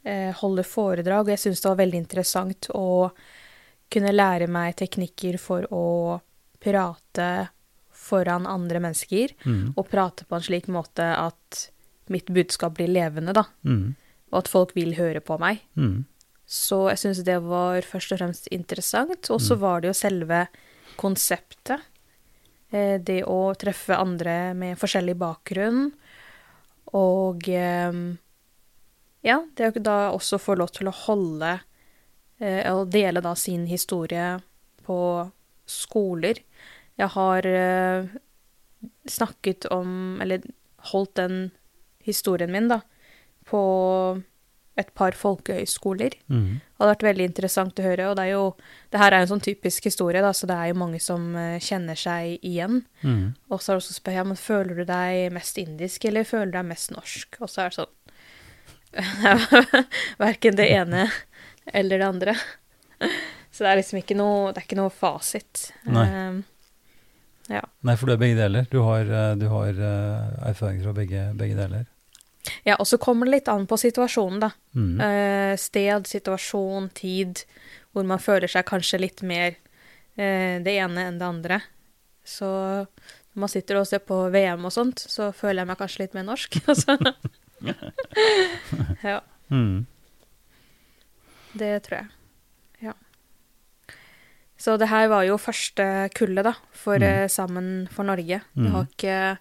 eh, 0.04 0.32
holde 0.40 0.62
foredrag, 0.64 1.20
og 1.26 1.28
jeg 1.28 1.38
syntes 1.38 1.60
det 1.62 1.68
var 1.70 1.80
veldig 1.84 2.00
interessant 2.00 2.68
å 2.74 3.10
kunne 3.90 4.12
lære 4.14 4.46
meg 4.48 4.76
teknikker 4.76 5.38
for 5.38 5.66
å 5.74 6.20
prate 6.60 7.48
foran 7.92 8.46
andre 8.46 8.80
mennesker, 8.80 9.34
Mm. 9.44 9.74
og 9.76 9.88
prate 9.90 10.24
på 10.24 10.36
en 10.36 10.42
slik 10.42 10.66
måte 10.68 11.02
at 11.16 11.70
mitt 12.08 12.26
budskap 12.26 12.74
blir 12.74 12.88
levende, 12.88 13.32
da, 13.34 13.44
Mm. 13.64 13.94
og 14.32 14.38
at 14.38 14.48
folk 14.48 14.72
vil 14.74 14.94
høre 14.94 15.20
på 15.20 15.38
meg. 15.38 15.60
Mm. 15.76 16.04
Så 16.46 16.88
jeg 16.90 16.98
syns 16.98 17.24
det 17.24 17.40
var 17.42 17.80
først 17.82 18.12
og 18.12 18.18
fremst 18.18 18.48
interessant. 18.50 19.30
Og 19.30 19.38
så 19.40 19.54
Mm. 19.56 19.60
var 19.60 19.80
det 19.80 19.88
jo 19.88 19.92
selve 20.08 20.48
konseptet. 20.96 21.80
Eh, 22.72 22.98
det 22.98 23.24
å 23.24 23.54
treffe 23.56 23.96
andre 23.96 24.54
med 24.54 24.76
forskjellig 24.78 25.16
bakgrunn. 25.16 25.92
Og 26.92 27.48
eh, 27.48 27.92
ja, 29.26 29.40
det 29.56 29.68
å 29.68 29.83
da 29.85 29.98
også 30.14 30.40
få 30.40 30.56
lov 30.61 30.72
til 30.76 30.88
å 30.90 30.96
holde 31.06 31.52
eh, 32.40 32.64
og 32.72 32.88
dele 32.94 33.22
da 33.24 33.35
sin 33.37 33.66
historie 33.70 34.38
på 34.87 35.00
skoler. 35.70 36.40
Jeg 37.00 37.12
har 37.14 37.46
eh, 37.46 38.09
snakket 39.09 39.68
om, 39.72 40.18
eller 40.22 40.44
holdt 40.92 41.14
den 41.20 41.50
historien 42.04 42.52
min, 42.52 42.70
da, 42.72 42.80
på 43.48 43.61
et 44.80 44.90
par 44.96 45.16
folkehøyskoler. 45.18 46.14
Mm. 46.30 46.61
Det 46.61 46.80
hadde 46.80 46.92
vært 46.94 47.04
veldig 47.04 47.26
interessant 47.28 47.80
å 47.80 47.85
høre. 47.85 48.06
Og 48.11 48.16
det 48.16 48.26
er 48.26 48.33
jo 48.33 48.44
Det 48.90 48.98
her 48.98 49.14
er 49.14 49.22
en 49.22 49.30
sånn 49.30 49.44
typisk 49.44 49.85
historie, 49.87 50.22
da, 50.24 50.33
så 50.35 50.48
det 50.50 50.56
er 50.56 50.70
jo 50.70 50.80
mange 50.80 50.98
som 51.02 51.35
eh, 51.38 51.61
kjenner 51.62 51.98
seg 51.98 52.40
igjen. 52.46 52.80
Mm. 53.02 53.37
Og 53.50 53.61
så 53.61 53.72
er 53.72 53.76
det 53.76 53.85
også 53.85 53.98
spør 53.98 54.16
ja, 54.16 54.24
men 54.26 54.40
føler 54.40 54.80
du 54.80 54.85
deg 54.88 55.35
mest 55.35 55.61
indisk, 55.62 56.04
eller 56.09 56.26
føler 56.26 56.50
du 56.50 56.56
deg 56.59 56.70
mest 56.72 56.94
norsk? 56.94 57.38
Og 57.38 57.50
så 57.52 57.62
er 57.62 57.70
det 57.70 57.78
sånn 57.78 57.92
Verken 60.24 60.57
det 60.59 60.66
ene 60.74 61.05
eller 61.66 61.98
det 61.98 62.07
andre. 62.07 62.37
Så 63.50 63.64
det 63.64 63.70
er 63.70 63.79
liksom 63.81 64.00
ikke 64.00 64.16
noe 64.18 64.50
Det 64.53 64.62
er 64.62 64.66
ikke 64.66 64.81
noe 64.81 64.92
fasit. 64.94 65.70
Nei. 65.90 66.07
Um, 66.09 66.42
ja. 67.50 67.62
Nei, 67.87 67.96
for 67.98 68.07
du 68.07 68.14
er 68.14 68.20
begge 68.20 68.38
deler. 68.38 68.66
Du 68.70 68.79
har, 68.87 69.09
eh, 69.09 69.33
du 69.38 69.48
har 69.50 69.74
eh, 69.74 70.50
erfaringer 70.53 70.87
fra 70.87 70.94
begge, 70.94 71.24
begge 71.35 71.57
deler. 71.59 71.88
ja, 72.64 72.76
og 72.76 72.87
så 72.87 72.98
kommer 73.03 73.26
det 73.26 73.35
litt 73.35 73.50
an 73.50 73.66
på 73.66 73.76
situasjonen, 73.81 74.38
da. 74.44 74.53
Mm. 74.79 75.00
Uh, 75.00 75.57
sted, 75.59 76.07
situasjon, 76.07 76.88
tid, 76.94 77.42
hvor 77.90 78.07
man 78.07 78.22
føler 78.22 78.48
seg 78.48 78.68
kanskje 78.70 79.03
litt 79.03 79.24
mer 79.26 79.57
uh, 79.59 80.62
det 80.62 80.76
ene 80.76 81.09
enn 81.09 81.18
det 81.18 81.26
andre. 81.26 81.61
Så 82.22 82.46
når 82.46 83.42
man 83.44 83.50
sitter 83.50 83.81
og 83.81 83.88
ser 83.90 84.03
på 84.07 84.22
VM 84.31 84.64
og 84.68 84.74
sånt, 84.74 85.03
så 85.11 85.33
føler 85.35 85.64
jeg 85.64 85.72
meg 85.72 85.83
kanskje 85.83 86.05
litt 86.05 86.16
mer 86.18 86.31
norsk. 86.31 86.61
Altså. 86.70 86.96
ja, 89.03 89.20
Mm. 89.51 89.87
det 91.59 91.83
tror 91.83 91.96
jeg. 91.99 92.09
Ja. 92.87 92.92
Så 94.61 94.77
det 94.79 94.88
her 94.92 95.09
var 95.11 95.25
jo 95.27 95.38
første 95.40 95.85
kullet, 96.14 96.44
da, 96.46 96.53
for 96.73 96.96
Mm. 97.01 97.03
eh, 97.09 97.27
Sammen 97.29 97.88
for 97.90 98.05
Norge. 98.05 98.40
Det 98.55 98.66
Mm. 98.68 98.70
har 98.73 98.85
ikke 98.87 99.38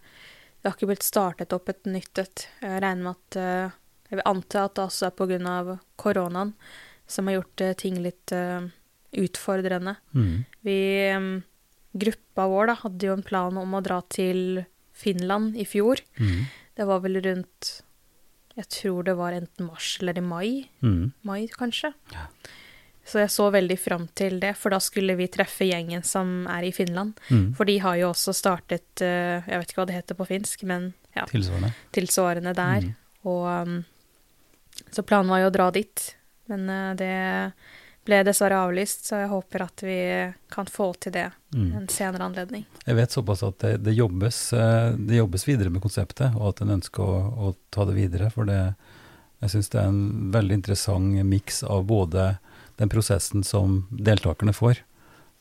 det 0.62 0.67
har 0.67 0.75
ikke 0.75 0.88
blitt 0.89 1.03
startet 1.08 1.53
opp 1.53 1.69
et 1.69 1.84
nytt 1.86 2.17
et. 2.19 2.47
Jeg 2.62 2.82
regner 2.82 3.03
med 3.03 3.15
at 3.15 3.36
eh, 3.38 3.71
Jeg 4.12 4.17
vil 4.17 4.25
anta 4.25 4.63
at 4.65 4.73
det 4.75 4.84
også 4.89 5.05
er 5.05 5.12
pga. 5.12 5.79
koronaen 5.97 6.53
som 7.08 7.27
har 7.27 7.36
gjort 7.36 7.62
eh, 7.62 7.73
ting 7.75 7.95
litt 8.01 8.32
utfordrende. 9.13 9.95
Mm. 10.15 10.45
Vi, 10.63 10.77
gruppa 11.97 12.47
vår, 12.49 12.67
da, 12.67 12.73
hadde 12.75 13.05
jo 13.05 13.13
en 13.13 13.21
plan 13.23 13.55
om 13.58 13.71
å 13.73 13.84
dra 13.84 14.01
til 14.10 14.65
Finland 14.93 15.55
i 15.55 15.63
fjor. 15.65 16.01
Mm. 16.19 16.45
Det 16.75 16.86
var 16.88 16.99
vel 17.01 17.21
rundt 17.21 17.82
Jeg 18.59 18.67
tror 18.75 19.05
det 19.07 19.15
var 19.15 19.35
enten 19.37 19.69
mars 19.69 19.93
eller 20.01 20.17
i 20.19 20.23
mai. 20.25 20.49
Mm. 20.83 21.11
Mai, 21.27 21.45
kanskje. 21.53 21.93
Ja. 22.11 22.27
Så 23.09 23.21
jeg 23.23 23.31
så 23.33 23.47
veldig 23.49 23.77
fram 23.81 24.05
til 24.19 24.35
det, 24.41 24.51
for 24.59 24.75
da 24.75 24.77
skulle 24.83 25.15
vi 25.17 25.29
treffe 25.31 25.65
gjengen 25.65 26.03
som 26.05 26.43
er 26.51 26.67
i 26.67 26.73
Finland. 26.75 27.17
Mm. 27.31 27.53
For 27.57 27.65
de 27.65 27.77
har 27.81 27.97
jo 27.97 28.11
også 28.11 28.35
startet 28.37 29.01
eh, 29.01 29.39
Jeg 29.47 29.61
vet 29.63 29.71
ikke 29.71 29.81
hva 29.81 29.87
det 29.89 29.95
heter 29.97 30.19
på 30.19 30.27
finsk, 30.29 30.65
men 30.69 30.91
ja, 31.15 31.25
Tilsvarende. 31.31 31.71
tilsvarende 31.95 32.53
der. 32.57 32.85
Mm. 32.85 32.95
Og 33.31 33.47
um, 33.49 33.79
Så 34.91 35.03
planen 35.07 35.31
var 35.31 35.41
jo 35.41 35.49
å 35.49 35.55
dra 35.55 35.69
dit, 35.73 36.05
men 36.51 36.69
eh, 36.69 36.91
det 36.99 37.15
ble 38.09 38.23
dessverre 38.25 38.57
avlyst, 38.65 39.05
så 39.07 39.21
jeg 39.21 39.29
håper 39.31 39.63
at 39.67 39.83
vi 39.85 39.99
kan 40.51 40.69
få 40.69 40.91
til 40.99 41.15
det 41.15 41.29
Mm. 41.49 41.77
en 41.77 41.87
senere 41.89 42.23
anledning. 42.23 42.65
Jeg 42.85 42.95
vet 42.95 43.11
såpass 43.11 43.41
at 43.41 43.55
det, 43.63 43.77
det, 43.81 43.95
jobbes, 43.97 44.53
eh, 44.53 44.91
det 44.93 45.15
jobbes 45.17 45.47
videre 45.47 45.71
med 45.73 45.81
konseptet, 45.81 46.35
og 46.37 46.51
at 46.51 46.61
en 46.61 46.75
ønsker 46.75 47.01
å, 47.01 47.21
å 47.33 47.53
ta 47.73 47.87
det 47.89 47.95
videre. 47.97 48.29
For 48.29 48.45
det, 48.45 48.75
jeg 49.41 49.55
syns 49.55 49.71
det 49.73 49.79
er 49.81 49.87
en 49.89 50.29
veldig 50.35 50.59
interessant 50.59 51.25
miks 51.25 51.63
av 51.63 51.87
både 51.89 52.35
den 52.77 52.91
prosessen 52.93 53.41
som 53.43 53.87
deltakerne 53.89 54.53
får 54.53 54.83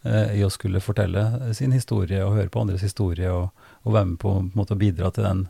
eh, 0.08 0.38
i 0.38 0.44
å 0.46 0.50
skulle 0.50 0.80
fortelle 0.80 1.52
sin 1.52 1.76
historie 1.76 2.24
og 2.24 2.38
høre 2.38 2.48
på 2.54 2.64
andres 2.64 2.86
historie, 2.88 3.28
og, 3.28 3.52
og 3.84 3.92
være 3.92 4.14
med 4.14 4.18
på, 4.24 4.32
på 4.48 4.62
måte, 4.62 4.78
å 4.78 4.80
bidra 4.80 5.12
til 5.12 5.28
den, 5.28 5.44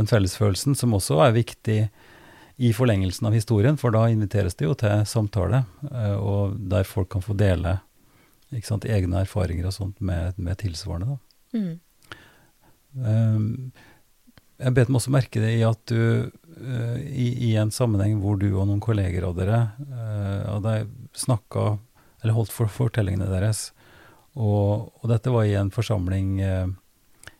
den 0.00 0.08
fellesfølelsen, 0.08 0.72
som 0.78 0.96
også 0.96 1.20
er 1.26 1.36
viktig 1.36 1.78
i 2.56 2.72
forlengelsen 2.76 3.26
av 3.28 3.36
historien, 3.36 3.78
for 3.80 3.94
da 3.94 4.06
inviteres 4.12 4.56
det 4.58 4.66
jo 4.66 4.74
til 4.78 5.06
samtale, 5.08 5.64
eh, 5.88 6.16
og 6.18 6.58
der 6.72 6.84
folk 6.88 7.10
kan 7.14 7.24
få 7.24 7.36
dele 7.38 7.78
sant, 8.66 8.84
egne 8.84 9.22
erfaringer 9.24 9.70
og 9.70 9.72
sånt 9.72 10.02
med, 10.04 10.36
med 10.36 10.58
tilsvarende. 10.60 11.16
Mm. 11.56 11.80
Um, 12.92 13.46
jeg 14.60 14.74
bet 14.76 14.90
meg 14.92 14.98
også 15.00 15.14
merke 15.14 15.40
det 15.40 15.54
i 15.56 15.62
at 15.64 15.80
du, 15.88 16.28
uh, 16.28 16.98
i, 17.00 17.30
i 17.48 17.54
en 17.56 17.72
sammenheng 17.72 18.18
hvor 18.20 18.36
du 18.36 18.50
og 18.50 18.66
noen 18.68 18.82
kolleger 18.84 19.24
av 19.24 19.38
dere 19.38 19.62
uh, 19.80 20.58
hadde 20.58 20.76
snakka, 21.16 21.78
eller 22.22 22.36
holdt 22.36 22.52
for 22.52 22.70
fortellingene 22.70 23.30
deres, 23.32 23.70
og, 24.36 24.92
og 25.00 25.08
dette 25.10 25.32
var 25.32 25.48
i 25.48 25.56
en 25.56 25.72
forsamling 25.72 26.36
uh, 26.44 26.68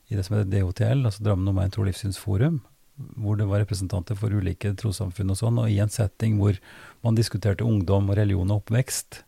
i 0.08 0.16
det 0.16 0.24
som 0.26 0.38
heter 0.38 0.50
DOTL, 0.50 1.04
altså 1.08 1.24
Drammen 1.24 1.52
Omegn 1.52 1.72
Tro- 1.72 1.84
Livssynsforum, 1.86 2.62
hvor 2.96 3.38
det 3.38 3.48
var 3.48 3.62
representanter 3.62 4.18
for 4.18 4.34
ulike 4.34 4.74
trossamfunn 4.78 5.32
og 5.32 5.38
sånn, 5.38 5.60
og 5.62 5.70
i 5.72 5.80
en 5.82 5.92
setting 5.92 6.38
hvor 6.40 6.58
man 7.04 7.16
diskuterte 7.18 7.66
ungdom 7.66 8.10
og 8.12 8.18
religion 8.18 8.52
og 8.52 8.62
oppvekst, 8.62 9.22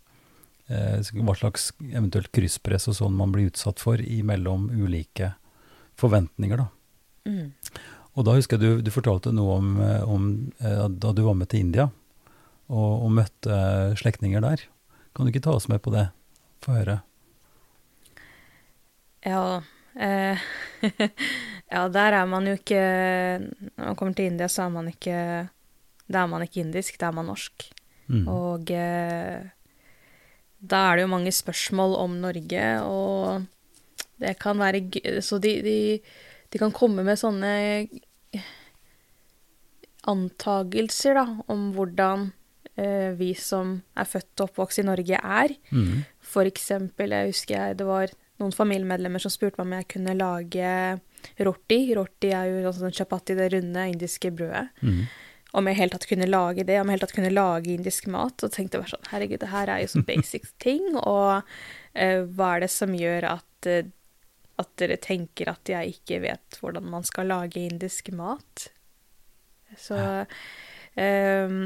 eh, 0.68 1.00
hva 1.20 1.36
slags 1.38 1.70
eventuelt 1.88 2.30
krysspress 2.34 2.88
og 2.92 2.98
sånn 3.00 3.16
man 3.18 3.32
blir 3.34 3.50
utsatt 3.50 3.82
for 3.82 4.00
imellom 4.00 4.68
ulike 4.70 5.32
forventninger, 6.00 6.60
da. 6.60 6.68
Mm. 7.24 7.50
Og 8.14 8.26
da 8.26 8.36
husker 8.36 8.60
jeg 8.60 8.62
du, 8.62 8.84
du 8.84 8.92
fortalte 8.94 9.32
noe 9.34 9.58
om, 9.58 9.70
eh, 9.82 10.02
om 10.06 10.28
eh, 10.60 10.86
da 10.88 11.14
du 11.16 11.24
var 11.26 11.38
med 11.38 11.50
til 11.50 11.64
India 11.64 11.88
og, 12.68 12.92
og 13.06 13.10
møtte 13.16 13.56
slektninger 13.98 14.44
der. 14.44 14.62
Kan 15.14 15.26
du 15.26 15.32
ikke 15.32 15.44
ta 15.46 15.54
oss 15.56 15.68
med 15.70 15.82
på 15.82 15.92
det? 15.94 16.08
Få 16.64 16.76
høre. 16.78 17.00
Ja, 19.24 19.62
eh, 19.96 20.40
ja, 21.72 21.86
der 21.88 22.18
er 22.20 22.26
man 22.28 22.46
jo 22.46 22.54
ikke 22.58 22.80
Når 23.40 23.84
man 23.84 23.96
kommer 23.96 24.14
til 24.14 24.28
India, 24.28 24.48
så 24.48 24.66
er 24.66 24.72
man 24.74 24.88
ikke 24.90 25.48
Da 26.06 26.22
er 26.22 26.26
man 26.30 26.44
ikke 26.44 26.60
indisk, 26.60 26.98
da 27.00 27.08
er 27.08 27.16
man 27.16 27.26
norsk. 27.30 27.70
Mm. 28.12 28.28
Og 28.28 28.70
eh, 28.70 29.46
da 30.60 30.80
er 30.90 30.96
det 30.96 31.04
jo 31.06 31.12
mange 31.12 31.32
spørsmål 31.32 31.96
om 31.96 32.18
Norge, 32.20 32.64
og 32.84 33.44
det 34.20 34.38
kan 34.38 34.58
være 34.60 35.20
Så 35.24 35.38
de, 35.38 35.54
de, 35.64 36.00
de 36.52 36.58
kan 36.60 36.72
komme 36.72 37.04
med 37.04 37.16
sånne 37.20 37.54
antagelser, 40.08 41.16
da, 41.16 41.24
om 41.48 41.70
hvordan 41.76 42.28
eh, 42.76 43.16
vi 43.16 43.32
som 43.38 43.78
er 43.96 44.08
født 44.08 44.42
og 44.42 44.50
oppvokst 44.50 44.82
i 44.82 44.86
Norge, 44.86 45.16
er. 45.16 45.56
Mm. 45.72 46.04
For 46.20 46.48
eksempel, 46.48 47.16
jeg 47.16 47.32
husker 47.32 47.56
jeg, 47.56 47.78
det 47.80 47.88
var 47.88 48.12
noen 48.42 48.54
familiemedlemmer 48.54 49.22
som 49.22 49.32
spurte 49.32 49.60
meg 49.60 49.66
om 49.66 49.76
jeg 49.78 49.90
kunne 49.94 50.16
lage 50.18 50.70
roti. 51.46 51.80
Roti 51.96 52.32
er 52.34 52.50
jo 52.50 52.72
sånn 52.74 52.94
chapati, 52.94 53.36
det 53.38 53.50
runde 53.54 53.86
indiske 53.92 54.32
brødet. 54.34 54.68
Mm. 54.82 55.04
Om 55.54 55.70
jeg 55.70 55.78
helt 55.78 55.94
tatt 55.94 56.08
kunne 56.10 56.26
lage 56.26 56.64
det, 56.66 56.80
om 56.80 56.88
jeg 56.90 56.98
helt 56.98 57.06
tatt 57.06 57.16
kunne 57.16 57.34
lage 57.34 57.74
indisk 57.74 58.08
mat. 58.10 58.42
Og 58.42 58.54
tenkte 58.54 58.80
bare 58.82 58.94
sånn, 58.94 59.10
herregud, 59.12 59.40
det 59.44 59.52
her 59.52 59.70
er 59.70 59.84
jo 59.84 59.92
så 59.94 60.04
basic 60.10 60.48
ting, 60.62 60.94
og 60.98 61.44
uh, 61.44 62.20
hva 62.34 62.54
er 62.56 62.64
det 62.66 62.72
som 62.74 62.94
gjør 62.96 63.28
at, 63.36 63.70
uh, 63.70 63.82
at 64.62 64.72
dere 64.80 64.98
tenker 65.02 65.50
at 65.52 65.70
jeg 65.70 65.96
ikke 65.96 66.22
vet 66.26 66.58
hvordan 66.60 66.90
man 66.90 67.06
skal 67.06 67.30
lage 67.30 67.62
indisk 67.62 68.10
mat? 68.14 68.68
Så 69.80 69.96
um, 69.98 71.58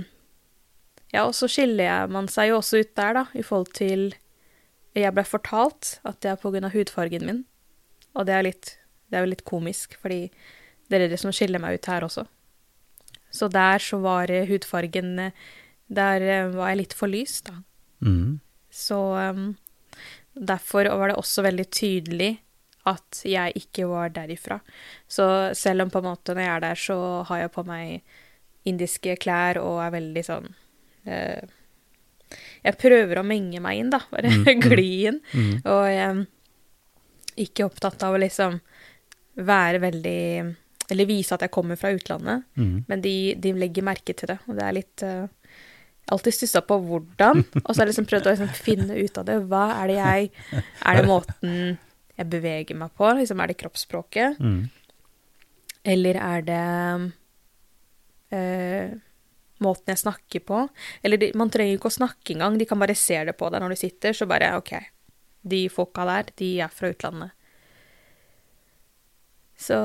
Ja, 1.13 1.25
og 1.25 1.35
så 1.37 1.49
skiller 1.49 1.85
jeg, 1.85 2.11
man 2.13 2.29
seg 2.33 2.51
jo 2.51 2.59
også 2.61 2.83
ut 2.83 2.95
der, 2.97 3.17
da, 3.17 3.25
i 3.33 3.45
forhold 3.45 3.73
til 3.77 4.11
Jeg 4.97 5.13
ble 5.17 5.25
fortalt 5.29 5.99
at 6.09 6.21
det 6.25 6.33
er 6.33 6.65
av 6.65 6.73
hudfargen 6.75 7.27
min, 7.27 7.43
og 8.17 8.27
det 8.29 8.35
er 8.35 8.47
litt 8.49 8.73
Det 9.09 9.19
er 9.19 9.25
jo 9.25 9.33
litt 9.33 9.47
komisk, 9.49 9.97
fordi 10.01 10.27
det 10.89 10.99
er 10.99 11.09
det 11.09 11.21
som 11.21 11.33
skiller 11.35 11.61
meg 11.63 11.79
ut 11.79 11.89
her 11.91 12.05
også. 12.07 12.27
Så 13.31 13.49
der 13.53 13.83
så 13.83 13.99
var 14.01 14.31
hudfargen 14.49 15.19
eh, 15.19 15.33
Der 15.89 16.21
eh, 16.25 16.51
var 16.53 16.73
jeg 16.73 16.83
litt 16.83 16.95
for 16.97 17.09
lys, 17.09 17.41
da. 17.45 17.55
Mm. 18.05 18.41
Så 18.71 18.99
um, 19.17 19.57
derfor 20.33 20.89
var 21.01 21.11
det 21.11 21.19
også 21.19 21.43
veldig 21.43 21.67
tydelig 21.73 22.31
at 22.89 23.23
jeg 23.27 23.57
ikke 23.59 23.89
var 23.89 24.13
derifra. 24.15 24.61
Så 25.09 25.55
selv 25.57 25.85
om 25.85 25.91
på 25.93 26.01
en 26.01 26.09
måte 26.11 26.35
når 26.37 26.45
jeg 26.45 26.53
er 26.55 26.65
der, 26.65 26.81
så 26.81 26.99
har 27.29 27.43
jeg 27.43 27.53
på 27.57 27.65
meg 27.69 28.69
indiske 28.69 29.17
klær 29.21 29.61
og 29.63 29.81
er 29.83 29.95
veldig 29.97 30.25
sånn 30.27 30.49
eh, 31.09 31.41
Jeg 32.65 32.77
prøver 32.81 33.21
å 33.21 33.27
menge 33.27 33.61
meg 33.65 33.81
inn, 33.81 33.93
da. 33.93 34.03
Bare 34.13 34.29
Mm, 34.29 34.45
mm. 34.45 34.61
gli 34.69 34.91
inn. 35.09 35.21
Mm. 35.33 35.55
Og 35.65 35.85
jeg 35.89 36.05
er 36.05 36.25
ikke 37.49 37.69
opptatt 37.69 38.03
av 38.05 38.17
å 38.17 38.21
liksom 38.21 38.61
være 39.39 39.81
veldig 39.83 40.21
Eller 40.91 41.09
vise 41.09 41.35
at 41.37 41.45
jeg 41.45 41.53
kommer 41.53 41.77
fra 41.77 41.93
utlandet. 41.95 42.47
Mm. 42.57 42.85
Men 42.89 43.03
de, 43.05 43.35
de 43.37 43.53
legger 43.53 43.87
merke 43.87 44.15
til 44.17 44.31
det, 44.33 44.39
og 44.49 44.57
det 44.59 44.65
er 44.65 44.79
litt 44.79 45.05
uh, 45.05 45.27
Alltid 46.09 46.33
stussa 46.33 46.63
på 46.65 46.79
hvordan, 46.81 47.43
og 47.67 47.69
så 47.69 47.83
har 47.83 47.85
jeg 47.85 47.91
liksom 47.91 48.09
prøvd 48.09 48.31
å 48.31 48.33
liksom 48.33 48.53
finne 48.57 48.97
ut 48.97 49.19
av 49.21 49.27
det. 49.29 49.37
Hva 49.51 49.65
er 49.75 49.91
det 49.91 49.99
jeg 49.99 50.31
Er 50.57 50.97
det 50.97 51.09
måten 51.09 51.59
jeg 52.19 52.31
beveger 52.33 52.79
meg 52.81 52.95
på? 52.97 53.11
Liksom, 53.19 53.41
er 53.41 53.53
det 53.53 53.59
kroppsspråket? 53.61 54.41
Mm. 54.41 54.63
Eller 55.93 56.19
er 56.19 56.47
det 56.49 56.63
uh, 58.33 58.97
måten 59.65 59.93
jeg 59.93 60.03
snakker 60.03 60.45
på? 60.49 60.65
Eller 61.05 61.21
de, 61.21 61.31
man 61.39 61.53
trenger 61.53 61.77
ikke 61.77 61.93
å 61.93 61.99
snakke 61.99 62.35
engang, 62.35 62.57
de 62.59 62.67
kan 62.69 62.81
bare 62.81 62.97
se 62.99 63.21
det 63.29 63.37
på 63.39 63.53
deg 63.53 63.63
når 63.63 63.77
du 63.77 63.81
sitter, 63.85 64.17
så 64.17 64.27
bare 64.31 64.55
OK, 64.59 64.75
de 65.49 65.67
folka 65.73 66.09
der, 66.09 66.33
de 66.41 66.51
er 66.65 66.73
fra 66.73 66.91
utlandet. 66.95 67.37
Så 69.59 69.77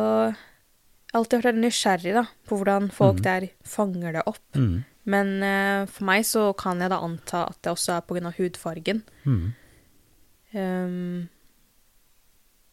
alltid 1.13 1.39
vært 1.39 1.49
veldig 1.51 1.63
nysgjerrig 1.65 2.13
da, 2.15 2.23
på 2.47 2.57
hvordan 2.59 2.89
folk 2.93 3.19
Mm. 3.21 3.23
der 3.25 3.47
fanger 3.65 4.13
det 4.13 4.23
opp. 4.29 4.43
Mm. 4.55 4.83
Men 5.05 5.27
uh, 5.43 5.85
for 5.89 6.05
meg 6.07 6.23
så 6.25 6.53
kan 6.57 6.79
jeg 6.79 6.89
da 6.93 7.01
anta 7.03 7.43
at 7.49 7.57
det 7.61 7.73
også 7.73 7.97
er 7.97 8.05
pga. 8.07 8.31
hudfargen. 8.37 9.03
Mm. 9.25 9.53
Um, 10.53 11.29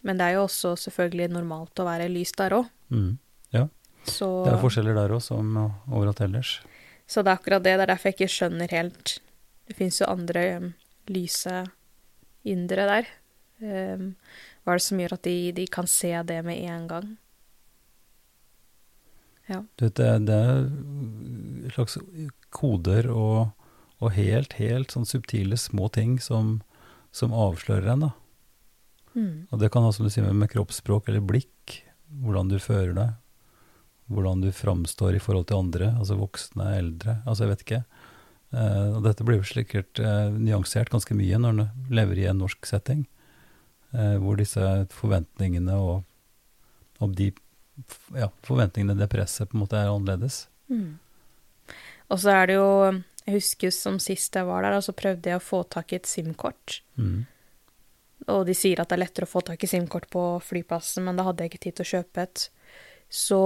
men 0.05 0.17
det 0.21 0.27
er 0.27 0.37
jo 0.39 0.45
også 0.47 0.77
selvfølgelig 0.81 1.31
normalt 1.35 1.81
å 1.81 1.85
være 1.89 2.09
lys 2.13 2.33
der 2.39 2.55
òg. 2.57 2.69
Mm. 2.93 3.19
Ja. 3.53 3.67
Så, 4.05 4.29
det 4.47 4.55
er 4.55 4.63
forskjeller 4.63 4.97
der 4.97 5.13
òg, 5.13 5.21
som 5.25 5.57
overalt 5.91 6.21
ellers. 6.25 6.61
Så 7.11 7.25
det 7.25 7.33
er 7.33 7.41
akkurat 7.41 7.65
det. 7.65 7.75
Det 7.77 7.85
er 7.85 7.91
derfor 7.93 8.09
jeg 8.09 8.17
ikke 8.21 8.33
skjønner 8.33 8.71
helt 8.71 9.19
Det 9.69 9.77
fins 9.77 10.01
jo 10.01 10.07
andre 10.11 10.45
um, 10.59 10.71
lyse 11.09 11.65
indere 12.49 12.87
der. 12.89 13.11
Um, 13.61 14.15
hva 14.65 14.75
er 14.75 14.81
det 14.81 14.87
som 14.87 15.01
gjør 15.01 15.17
at 15.17 15.27
de, 15.27 15.37
de 15.57 15.67
kan 15.73 15.89
se 15.89 16.13
det 16.29 16.41
med 16.47 16.61
en 16.69 16.87
gang? 16.91 17.11
Ja. 19.51 19.63
Det, 19.81 19.95
det, 19.97 20.37
er 20.37 21.71
slags 21.75 21.97
koder 22.55 23.09
og, 23.11 23.51
og, 23.99 24.13
helt, 24.15 24.55
helt 24.61 24.95
sånn 24.95 25.09
subtile 25.09 25.59
små 25.59 25.89
ting 25.91 26.19
som, 26.23 26.61
som 27.11 27.35
avslører 27.35 27.95
en, 27.95 28.07
da. 28.07 28.13
Mm. 29.17 29.49
Og 29.51 29.59
det 29.59 29.73
kan 29.75 29.83
ha 29.83 29.91
som 29.95 30.07
du 30.07 30.13
sier 30.13 30.29
med 30.31 30.53
kroppsspråk 30.53 31.11
eller 31.11 31.25
blikk, 31.27 31.81
hvordan 32.23 32.53
du 32.53 32.61
fører 32.63 32.95
deg, 32.95 33.17
hvordan 34.11 34.45
du 34.45 34.53
framstår 34.55 35.19
i 35.19 35.23
forhold 35.23 35.49
til 35.51 35.65
andre, 35.65 35.93
altså 35.99 36.19
voksne, 36.19 36.69
eldre, 36.79 37.19
altså 37.25 37.47
jeg 37.47 37.53
vet 37.53 37.67
ikke. 37.67 37.83
Eh, 38.51 38.87
og 38.97 39.03
dette 39.07 39.27
blir 39.27 39.41
jo 39.41 39.47
sikkert 39.47 40.03
eh, 40.03 40.29
nyansert 40.35 40.91
ganske 40.95 41.15
mye 41.15 41.39
når 41.39 41.59
du 41.59 41.95
lever 41.95 42.23
i 42.23 42.29
en 42.31 42.41
norsk 42.43 42.67
setting, 42.67 43.05
hvor 43.93 44.39
disse 44.39 44.63
forventningene 44.95 45.75
og, 45.75 46.05
og 47.03 47.15
de 47.19 47.33
ja, 48.15 48.29
forventningene, 48.47 48.95
det 48.99 49.09
presset, 49.11 49.51
på 49.51 49.57
en 49.57 49.65
måte 49.65 49.79
er 49.79 49.91
annerledes. 49.91 50.45
Mm. 50.71 50.99
Og 52.11 52.21
så 52.21 52.35
er 52.35 52.51
det 52.51 52.59
jo 52.59 52.69
Jeg 53.27 53.35
husker 53.37 53.73
som 53.75 53.99
sist 54.03 54.35
jeg 54.35 54.47
var 54.49 54.65
der, 54.65 54.79
og 54.79 54.83
så 54.83 54.95
prøvde 54.97 55.29
jeg 55.29 55.39
å 55.39 55.45
få 55.45 55.61
tak 55.69 55.93
i 55.93 55.99
et 56.01 56.09
SIM-kort. 56.09 56.81
Mm. 56.97 57.27
Og 58.33 58.47
de 58.49 58.55
sier 58.57 58.81
at 58.81 58.89
det 58.91 58.97
er 58.97 59.03
lettere 59.05 59.29
å 59.29 59.31
få 59.31 59.43
tak 59.45 59.63
i 59.63 59.69
SIM-kort 59.71 60.09
på 60.11 60.23
flyplassen, 60.43 61.05
men 61.05 61.19
da 61.19 61.27
hadde 61.29 61.45
jeg 61.45 61.53
ikke 61.53 61.63
tid 61.67 61.77
til 61.77 61.87
å 61.87 61.91
kjøpe 61.91 62.25
et. 62.25 62.47
Så 63.11 63.41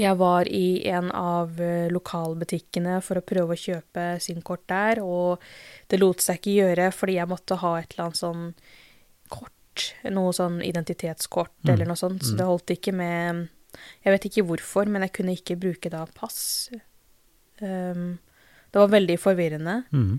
jeg 0.00 0.16
var 0.20 0.48
i 0.48 0.80
en 0.88 1.10
av 1.12 1.60
eh, 1.60 1.90
lokalbutikkene 1.92 2.98
for 3.04 3.20
å 3.20 3.26
prøve 3.26 3.56
å 3.56 3.60
kjøpe 3.60 4.06
SIM-kort 4.22 4.66
der, 4.70 5.02
og 5.04 5.42
det 5.90 6.00
lot 6.00 6.24
seg 6.24 6.40
ikke 6.40 6.56
gjøre 6.56 6.90
fordi 6.96 7.18
jeg 7.18 7.30
måtte 7.30 7.60
ha 7.60 7.74
et 7.78 7.92
eller 7.92 8.06
annet 8.06 8.20
sånn 8.20 8.46
kort, 9.30 9.86
noe 10.10 10.32
sånn 10.36 10.60
identitetskort 10.64 11.56
mm. 11.62 11.72
eller 11.74 11.90
noe 11.90 12.00
sånt, 12.00 12.24
så 12.24 12.34
mm. 12.34 12.38
det 12.40 12.50
holdt 12.50 12.76
ikke 12.76 12.96
med 12.96 13.46
jeg 14.02 14.14
vet 14.14 14.26
ikke 14.26 14.46
hvorfor, 14.48 14.88
men 14.90 15.06
jeg 15.06 15.14
kunne 15.14 15.36
ikke 15.36 15.58
bruke 15.60 15.92
da 15.92 16.02
pass. 16.16 16.40
Um, 17.62 18.18
det 18.72 18.82
var 18.82 18.90
veldig 18.90 19.16
forvirrende. 19.20 19.76
Mm. 19.94 20.18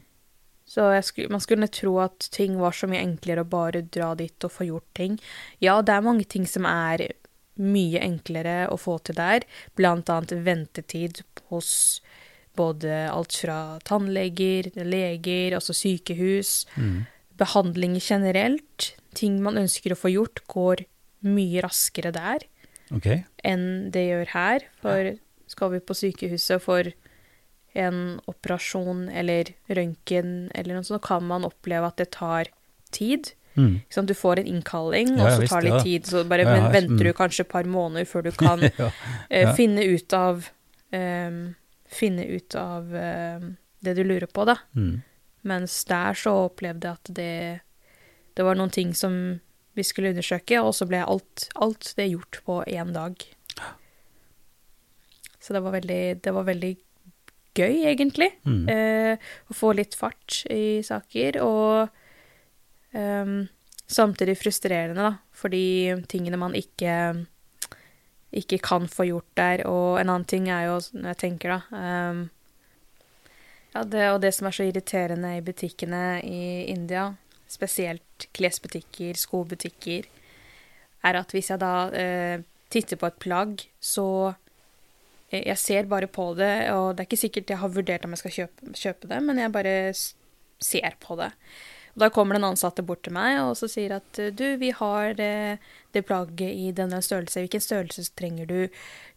Så 0.72 0.86
skulle, 1.04 1.34
man 1.34 1.44
skulle 1.44 1.68
tro 1.68 1.98
at 2.00 2.30
ting 2.32 2.56
var 2.62 2.76
så 2.76 2.88
mye 2.88 3.02
enklere 3.04 3.44
å 3.44 3.50
bare 3.50 3.84
dra 3.84 4.14
dit 4.16 4.48
og 4.48 4.54
få 4.54 4.70
gjort 4.70 4.88
ting. 4.96 5.18
Ja, 5.60 5.82
det 5.84 5.98
er 5.98 6.06
mange 6.06 6.24
ting 6.32 6.46
som 6.48 6.68
er 6.70 7.10
mye 7.60 8.00
enklere 8.02 8.66
å 8.72 8.78
få 8.80 8.98
til 9.06 9.18
der, 9.18 9.46
annet 9.80 10.36
ventetid 10.46 11.24
hos 11.52 12.02
både 12.58 13.08
alt 13.12 13.36
fra 13.44 13.80
tannleger, 13.88 14.72
leger, 14.76 15.56
altså 15.56 15.76
sykehus, 15.76 16.66
mm. 16.76 17.04
behandling 17.40 17.98
generelt. 18.00 18.94
Ting 19.16 19.42
man 19.44 19.60
ønsker 19.60 19.94
å 19.94 20.00
få 20.00 20.12
gjort, 20.12 20.44
går 20.52 20.86
mye 21.28 21.62
raskere 21.64 22.12
der 22.16 22.48
okay. 22.96 23.24
enn 23.48 23.92
det 23.94 24.08
gjør 24.08 24.34
her. 24.34 24.68
For 24.84 25.14
skal 25.52 25.76
vi 25.76 25.84
på 25.84 25.98
sykehuset 25.98 26.64
for 26.64 26.92
en 27.78 28.20
operasjon 28.28 29.08
eller 29.16 29.54
røntgen 29.72 30.50
eller 30.56 30.76
noe 30.78 30.88
sånt, 30.88 31.04
kan 31.06 31.24
man 31.28 31.48
oppleve 31.48 31.88
at 31.88 32.02
det 32.02 32.12
tar 32.18 32.52
tid. 32.92 33.32
Mm. 33.56 33.82
Du 34.08 34.14
får 34.14 34.40
en 34.40 34.48
innkalling, 34.48 35.16
ja, 35.18 35.26
og 35.26 35.42
så 35.42 35.48
tar 35.48 35.62
det 35.62 35.72
litt 35.72 35.88
tid. 35.88 36.10
Så 36.10 36.24
bare 36.30 36.46
ja, 36.48 36.70
venter 36.74 37.04
du 37.04 37.12
mm. 37.12 37.18
kanskje 37.18 37.46
et 37.46 37.52
par 37.52 37.68
måneder 37.68 38.08
før 38.10 38.28
du 38.28 38.32
kan 38.46 38.64
uh, 38.64 39.56
finne 39.58 39.88
ut 39.88 40.18
av 40.18 40.46
um, 40.92 41.42
Finne 41.92 42.24
ut 42.24 42.56
av 42.56 42.94
uh, 42.96 43.42
det 43.84 43.98
du 43.98 44.06
lurer 44.06 44.30
på, 44.32 44.46
da. 44.48 44.56
Mm. 44.72 45.02
Mens 45.44 45.74
der 45.90 46.16
så 46.16 46.46
opplevde 46.46 46.88
jeg 46.88 47.00
at 47.02 47.12
det 47.18 47.36
Det 48.38 48.46
var 48.48 48.56
noen 48.56 48.72
ting 48.72 48.94
som 48.96 49.42
vi 49.76 49.84
skulle 49.84 50.12
undersøke, 50.14 50.60
og 50.64 50.72
så 50.76 50.88
ble 50.88 51.02
alt, 51.04 51.50
alt 51.56 51.94
det 51.98 52.12
gjort 52.12 52.40
på 52.46 52.62
én 52.68 52.92
dag. 52.96 53.24
Så 55.42 55.56
det 55.56 55.62
var 55.64 55.76
veldig, 55.76 56.04
det 56.24 56.34
var 56.36 56.48
veldig 56.48 56.72
gøy, 57.58 57.78
egentlig, 57.90 58.30
mm. 58.48 58.64
eh, 58.72 59.32
å 59.50 59.56
få 59.56 59.74
litt 59.78 59.96
fart 59.98 60.42
i 60.52 60.82
saker. 60.86 61.40
Og 61.44 62.01
samtidig 62.92 64.38
frustrerende, 64.40 65.04
da, 65.06 65.12
fordi 65.32 65.94
tingene 66.12 66.40
man 66.40 66.56
ikke 66.58 66.96
ikke 68.32 68.62
kan 68.64 68.88
få 68.88 69.06
gjort 69.10 69.28
der. 69.38 69.66
Og 69.70 70.00
en 70.00 70.10
annen 70.10 70.28
ting 70.28 70.48
er 70.52 70.70
jo, 70.70 70.78
når 70.96 71.14
jeg 71.14 71.22
tenker, 71.26 71.58
da 71.58 72.12
um, 72.12 72.22
ja, 73.72 73.84
det, 73.88 74.06
Og 74.12 74.22
det 74.24 74.34
som 74.36 74.48
er 74.48 74.56
så 74.56 74.68
irriterende 74.68 75.36
i 75.38 75.44
butikkene 75.44 76.22
i 76.28 76.42
India, 76.72 77.10
spesielt 77.52 78.28
klesbutikker, 78.36 79.20
skobutikker, 79.20 80.08
er 81.04 81.18
at 81.18 81.32
hvis 81.34 81.52
jeg 81.52 81.62
da 81.62 81.76
uh, 81.92 82.44
titter 82.72 83.00
på 83.00 83.10
et 83.10 83.20
plagg, 83.20 83.68
så 83.80 84.34
eh, 85.32 85.44
Jeg 85.48 85.58
ser 85.58 85.92
bare 85.92 86.08
på 86.08 86.34
det, 86.36 86.72
og 86.72 86.96
det 86.96 87.04
er 87.04 87.10
ikke 87.10 87.26
sikkert 87.26 87.50
jeg 87.50 87.60
har 87.60 87.72
vurdert 87.72 88.06
om 88.06 88.12
jeg 88.16 88.24
skal 88.24 88.36
kjøpe, 88.38 88.74
kjøpe 88.76 89.08
det, 89.12 89.22
men 89.24 89.40
jeg 89.40 89.52
bare 89.52 89.94
ser 90.62 90.96
på 91.00 91.16
det. 91.20 91.32
Og 91.94 92.04
da 92.04 92.10
kommer 92.14 92.38
den 92.38 92.48
ansatte 92.48 92.86
bort 92.86 93.04
til 93.06 93.16
meg 93.16 93.40
og 93.42 93.56
så 93.60 93.70
sier 93.72 93.98
at 93.98 94.22
du, 94.38 94.46
vi 94.62 94.72
har 94.76 95.16
det, 95.20 95.60
det 95.92 96.06
plagget 96.08 96.52
i 96.52 96.72
denne 96.76 97.02
størrelse, 97.04 97.44
hvilken 97.44 97.64
størrelse 97.64 98.08
trenger 98.16 98.48
du? 98.48 98.60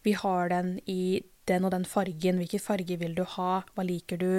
Vi 0.03 0.15
har 0.19 0.51
den 0.51 0.77
i 0.91 1.23
den 1.49 1.65
og 1.67 1.71
den 1.75 1.85
fargen, 1.85 2.39
hvilken 2.41 2.63
farge 2.63 2.97
vil 2.99 3.15
du 3.17 3.23
ha, 3.35 3.61
hva 3.75 3.85
liker 3.85 4.19
du? 4.21 4.31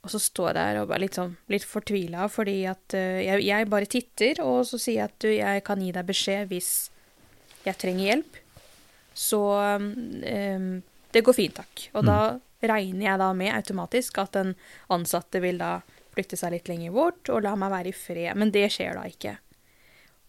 Og 0.00 0.12
så 0.14 0.20
står 0.22 0.48
jeg 0.48 0.56
der 0.56 0.78
og 0.80 0.92
er 0.94 1.02
litt 1.02 1.18
sånn 1.18 1.34
litt 1.52 1.66
fortvila 1.68 2.28
fordi 2.32 2.62
at 2.70 2.96
uh, 2.96 3.18
jeg, 3.20 3.42
jeg, 3.44 3.68
bare 3.68 3.90
titter, 3.90 4.40
og 4.44 4.62
så 4.68 4.80
sier 4.80 5.02
jeg 5.02 5.10
at 5.10 5.18
du, 5.20 5.28
jeg 5.34 5.64
kan 5.66 5.82
gi 5.84 5.90
deg 5.92 6.08
beskjed 6.08 6.52
hvis 6.52 6.70
jeg 7.66 7.76
trenger 7.76 8.06
hjelp. 8.06 8.38
Så 9.20 9.40
um, 9.60 10.78
det 11.12 11.24
går 11.26 11.36
fint, 11.36 11.58
takk. 11.58 11.90
Og 11.92 12.06
mm. 12.06 12.08
da 12.08 12.70
regner 12.70 13.06
jeg 13.10 13.20
da 13.20 13.30
med 13.36 13.52
automatisk 13.52 14.20
at 14.22 14.36
den 14.36 14.54
ansatte 14.92 15.42
vil 15.44 15.60
da 15.60 15.80
flytte 16.20 16.38
seg 16.38 16.54
litt 16.54 16.68
lenger 16.70 16.92
bort 16.94 17.32
og 17.32 17.44
la 17.46 17.56
meg 17.58 17.72
være 17.72 17.92
i 17.92 17.96
fred. 17.96 18.36
Men 18.38 18.52
det 18.54 18.68
skjer 18.76 19.00
da 19.00 19.06
ikke. 19.08 19.38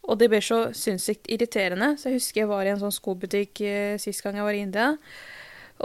Og 0.09 0.17
det 0.17 0.31
ble 0.31 0.41
så 0.43 0.63
sinnssykt 0.73 1.29
irriterende. 1.31 1.93
Så 1.99 2.09
jeg 2.09 2.19
husker 2.19 2.43
jeg 2.43 2.51
var 2.51 2.65
i 2.65 2.73
en 2.73 2.81
sånn 2.81 2.95
skobutikk 2.95 3.61
uh, 3.65 3.95
sist 4.01 4.23
gang 4.25 4.39
jeg 4.39 4.47
var 4.47 4.57
i 4.57 4.63
India. 4.65 4.89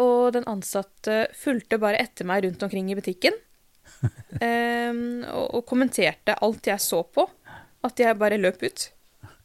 Og 0.01 0.33
den 0.37 0.47
ansatte 0.49 1.27
fulgte 1.37 1.81
bare 1.81 2.01
etter 2.01 2.29
meg 2.29 2.45
rundt 2.45 2.65
omkring 2.65 2.91
i 2.93 2.97
butikken 2.99 3.37
um, 4.03 5.25
og, 5.39 5.47
og, 5.57 5.63
kommenterte 5.69 6.37
alt 6.45 6.69
jeg 6.69 6.83
så 6.83 7.03
på. 7.05 7.29
At 7.87 8.01
jeg 8.03 8.19
bare 8.21 8.41
løp 8.41 8.63
ut. 8.65 8.91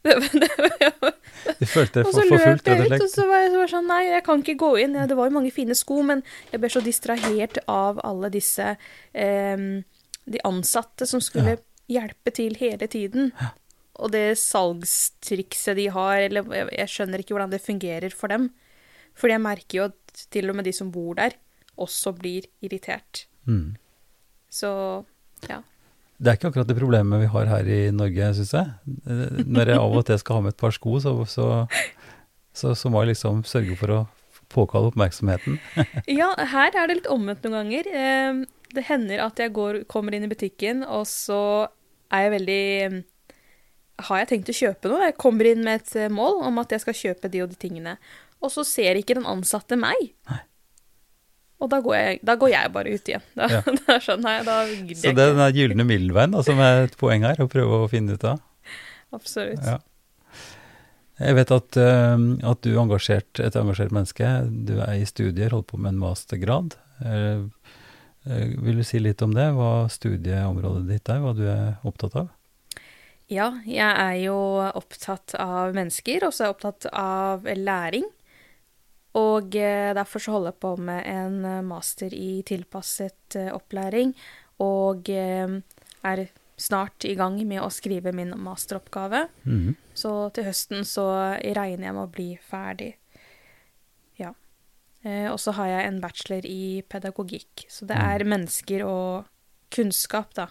Det, 0.02 0.16
det, 0.34 0.48
du 1.60 1.68
følte 1.70 2.02
deg 2.02 2.08
for, 2.08 2.16
for 2.26 2.42
fullt, 2.42 2.70
rett 2.74 3.04
og 3.04 3.10
så 3.12 3.26
var 3.30 3.44
jeg, 3.44 3.52
så 3.54 3.60
var 3.60 3.70
sånn 3.70 3.86
Nei, 3.86 4.00
jeg 4.08 4.24
kan 4.26 4.42
ikke 4.42 4.56
gå 4.58 4.70
inn. 4.82 4.96
Det 4.98 5.18
var 5.18 5.30
jo 5.30 5.36
mange 5.36 5.52
fine 5.54 5.78
sko, 5.78 6.00
men 6.08 6.24
jeg 6.50 6.62
ble 6.64 6.72
så 6.74 6.82
distrahert 6.82 7.60
av 7.70 8.02
alle 8.08 8.32
disse 8.34 8.72
um, 9.14 9.68
De 10.30 10.42
ansatte 10.48 11.08
som 11.10 11.22
skulle 11.24 11.56
ja. 11.58 11.62
hjelpe 12.00 12.34
til 12.36 12.58
hele 12.60 12.88
tiden. 12.92 13.32
Ja. 13.40 13.54
Og 14.02 14.14
det 14.14 14.40
salgstrikset 14.42 15.78
de 15.78 15.88
har, 15.94 16.26
eller 16.28 16.48
jeg, 16.72 16.90
skjønner 16.90 17.22
ikke 17.22 17.36
hvordan 17.36 17.54
det 17.54 17.64
fungerer 17.64 18.14
for 18.16 18.32
dem. 18.32 18.50
For 19.18 19.32
jeg 19.32 19.44
merker 19.44 19.78
jo 19.78 19.88
at 19.90 20.26
til 20.34 20.52
og 20.52 20.58
med 20.58 20.68
de 20.68 20.74
som 20.76 20.92
bor 20.94 21.18
der, 21.20 21.36
også 21.82 22.14
blir 22.18 22.48
irritert. 22.64 23.26
Mm. 23.50 23.76
Så 24.52 24.72
ja. 25.50 25.62
Det 26.22 26.30
er 26.30 26.38
ikke 26.38 26.52
akkurat 26.52 26.70
det 26.70 26.78
problemet 26.78 27.24
vi 27.24 27.30
har 27.34 27.50
her 27.50 27.68
i 27.68 27.82
Norge, 27.96 28.34
syns 28.38 28.54
jeg. 28.54 28.74
Når 29.50 29.74
jeg 29.74 29.82
av 29.82 29.96
og 29.98 30.04
til 30.06 30.20
skal 30.22 30.38
ha 30.38 30.46
med 30.46 30.54
et 30.54 30.60
par 30.62 30.74
sko, 30.76 31.00
så, 31.02 31.14
så, 31.26 31.48
så, 32.54 32.76
så 32.78 32.92
må 32.94 33.02
jeg 33.02 33.16
liksom 33.16 33.42
sørge 33.50 33.78
for 33.80 33.96
å 33.96 34.02
påkalle 34.52 34.92
oppmerksomheten. 34.92 35.58
ja, 36.20 36.30
her 36.54 36.76
er 36.76 36.90
det 36.92 37.00
litt 37.00 37.10
omvendt 37.10 37.48
noen 37.48 37.58
ganger. 37.58 37.90
Det 38.76 38.86
hender 38.88 39.24
at 39.26 39.40
jeg 39.42 39.54
går, 39.56 39.84
kommer 39.92 40.16
inn 40.16 40.26
i 40.28 40.32
butikken, 40.32 40.86
og 40.88 41.04
så 41.10 41.42
er 42.12 42.26
jeg 42.26 42.34
veldig 42.36 42.64
Har 44.08 44.22
jeg 44.22 44.30
tenkt 44.30 44.52
å 44.52 44.58
kjøpe 44.58 44.92
noe? 44.92 45.10
Jeg 45.10 45.18
kommer 45.22 45.50
inn 45.50 45.66
med 45.66 45.82
et 45.82 46.12
mål 46.14 46.42
om 46.48 46.62
at 46.62 46.72
jeg 46.74 46.84
skal 46.86 46.98
kjøpe 46.98 47.32
de 47.32 47.44
og 47.44 47.52
de 47.52 47.60
tingene. 47.60 47.98
Og 48.42 48.50
så 48.54 48.66
ser 48.66 48.98
ikke 48.98 49.20
den 49.20 49.28
ansatte 49.30 49.78
meg. 49.80 50.16
Nei. 50.30 50.42
Og 51.62 51.70
da 51.70 51.78
går, 51.86 51.96
jeg, 52.00 52.22
da 52.26 52.36
går 52.42 52.50
jeg, 52.56 52.72
bare 52.74 52.96
ut 52.96 53.12
igjen. 53.12 53.24
Da, 53.38 53.48
ja. 53.52 53.62
da 53.86 54.00
skjønner 54.02 54.40
jeg. 54.40 54.46
Da 54.48 54.58
Så 54.98 55.14
det 55.14 55.28
er 55.28 55.38
den 55.38 55.60
gylne 55.60 55.86
middelveien 55.86 56.34
som 56.48 56.62
er 56.66 56.88
et 56.88 56.98
poeng 56.98 57.26
her, 57.28 57.38
å 57.44 57.50
prøve 57.52 57.84
å 57.84 57.90
finne 57.92 58.18
ut 58.18 58.26
av? 58.26 58.42
Absolutt. 59.14 59.62
Ja. 59.62 59.78
Jeg 61.22 61.38
vet 61.38 61.52
at, 61.54 61.78
uh, 61.78 62.18
at 62.50 62.64
du 62.66 62.72
er 62.72 62.82
engasjert, 62.82 63.42
et 63.46 63.58
engasjert 63.60 63.94
menneske. 63.94 64.30
Du 64.50 64.80
er 64.82 64.96
i 64.98 65.06
studier, 65.06 65.54
holder 65.54 65.68
på 65.70 65.78
med 65.78 65.94
en 65.94 66.02
mastergrad. 66.02 66.80
Uh, 68.28 68.54
vil 68.62 68.82
du 68.82 68.86
si 68.86 69.02
litt 69.02 69.22
om 69.26 69.34
det? 69.36 69.48
Hva 69.56 69.88
studieområdet 69.92 70.86
ditt 70.90 71.12
er, 71.12 71.22
hva 71.24 71.34
du 71.38 71.44
er 71.50 71.78
opptatt 71.88 72.18
av? 72.24 72.32
Ja, 73.32 73.48
jeg 73.64 73.88
er 73.88 74.18
jo 74.26 74.38
opptatt 74.60 75.38
av 75.40 75.72
mennesker, 75.78 76.28
og 76.28 76.36
så 76.36 76.44
er 76.44 76.50
jeg 76.50 76.56
opptatt 76.58 76.90
av 76.92 77.48
læring. 77.56 78.10
Og 79.16 79.56
derfor 79.56 80.24
så 80.24 80.34
holder 80.36 80.52
jeg 80.52 80.62
på 80.64 80.74
med 80.80 81.08
en 81.08 81.68
master 81.68 82.14
i 82.16 82.42
tilpasset 82.48 83.36
opplæring, 83.52 84.12
og 84.64 85.10
er 85.12 86.26
snart 86.62 87.08
i 87.08 87.16
gang 87.20 87.40
med 87.48 87.64
å 87.64 87.72
skrive 87.74 88.14
min 88.16 88.32
masteroppgave. 88.40 89.26
Mm. 89.44 89.76
Så 89.96 90.14
til 90.36 90.48
høsten 90.48 90.86
så 90.88 91.08
regner 91.40 91.88
jeg 91.90 91.96
med 91.98 92.04
å 92.04 92.12
bli 92.12 92.30
ferdig. 92.52 92.94
Eh, 95.04 95.28
og 95.32 95.40
så 95.42 95.54
har 95.58 95.72
jeg 95.72 95.88
en 95.88 96.02
bachelor 96.04 96.48
i 96.48 96.82
pedagogikk. 96.90 97.66
Så 97.70 97.88
det 97.90 97.98
er 97.98 98.24
mm. 98.24 98.34
mennesker 98.36 98.86
og 98.88 99.30
kunnskap, 99.74 100.34
da. 100.38 100.50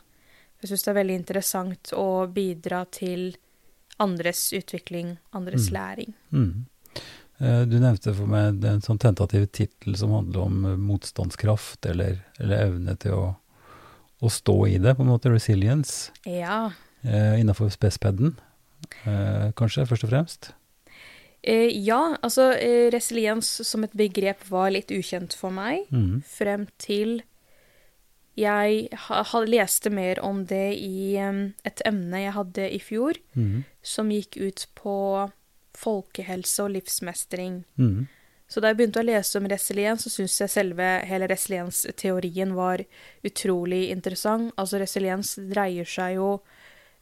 Jeg 0.60 0.72
syns 0.72 0.84
det 0.84 0.92
er 0.92 1.00
veldig 1.00 1.16
interessant 1.22 1.92
å 1.96 2.08
bidra 2.32 2.84
til 2.92 3.30
andres 4.00 4.50
utvikling, 4.56 5.14
andres 5.36 5.68
mm. 5.68 5.74
læring. 5.76 6.14
Mm. 6.32 6.66
Eh, 7.40 7.62
du 7.68 7.78
nevnte 7.80 8.14
for 8.16 8.28
meg 8.28 8.64
en 8.68 8.82
sånn 8.84 9.00
tentativ 9.00 9.46
tittel 9.56 9.96
som 9.96 10.16
handler 10.16 10.48
om 10.48 10.66
motstandskraft, 10.88 11.84
eller, 11.88 12.20
eller 12.40 12.66
evne 12.68 12.96
til 13.00 13.16
å 13.16 13.24
å 14.20 14.28
stå 14.28 14.56
i 14.68 14.78
det, 14.80 14.94
på 14.96 15.04
en 15.04 15.12
måte. 15.14 15.32
Resilience. 15.32 16.12
Ja. 16.28 16.70
Eh, 17.02 17.40
Innafor 17.40 17.70
spespeden, 17.72 18.36
eh, 19.04 19.50
kanskje, 19.56 19.86
først 19.88 20.04
og 20.04 20.12
fremst? 20.12 20.52
Eh, 21.42 21.70
ja, 21.72 22.16
altså 22.20 22.50
eh, 22.52 22.90
resiliens 22.92 23.48
som 23.64 23.84
et 23.86 23.96
begrep 23.96 24.44
var 24.52 24.70
litt 24.74 24.92
ukjent 24.92 25.32
for 25.32 25.54
meg 25.54 25.86
mm. 25.88 26.20
frem 26.28 26.66
til 26.76 27.22
jeg 28.40 28.86
ha, 29.06 29.22
ha, 29.26 29.40
leste 29.44 29.90
mer 29.92 30.20
om 30.24 30.44
det 30.48 30.76
i 30.78 31.16
um, 31.20 31.50
et 31.66 31.82
emne 31.84 32.22
jeg 32.22 32.36
hadde 32.36 32.68
i 32.72 32.78
fjor, 32.80 33.18
mm. 33.34 33.64
som 33.82 34.12
gikk 34.12 34.38
ut 34.40 34.64
på 34.78 34.94
folkehelse 35.76 36.64
og 36.64 36.72
livsmestring. 36.76 37.62
Mm. 37.80 38.06
Så 38.50 38.62
da 38.62 38.70
jeg 38.70 38.80
begynte 38.80 39.02
å 39.02 39.06
lese 39.06 39.38
om 39.38 39.46
resiliens, 39.50 40.02
så 40.02 40.10
syntes 40.10 40.40
jeg 40.42 40.52
selve 40.52 40.86
hele 41.06 41.28
resiliensteorien 41.30 42.54
var 42.56 42.82
utrolig 43.26 43.84
interessant. 43.92 44.50
Altså 44.58 44.80
resiliens 44.82 45.36
dreier 45.52 45.86
seg 45.86 46.16
jo 46.16 46.32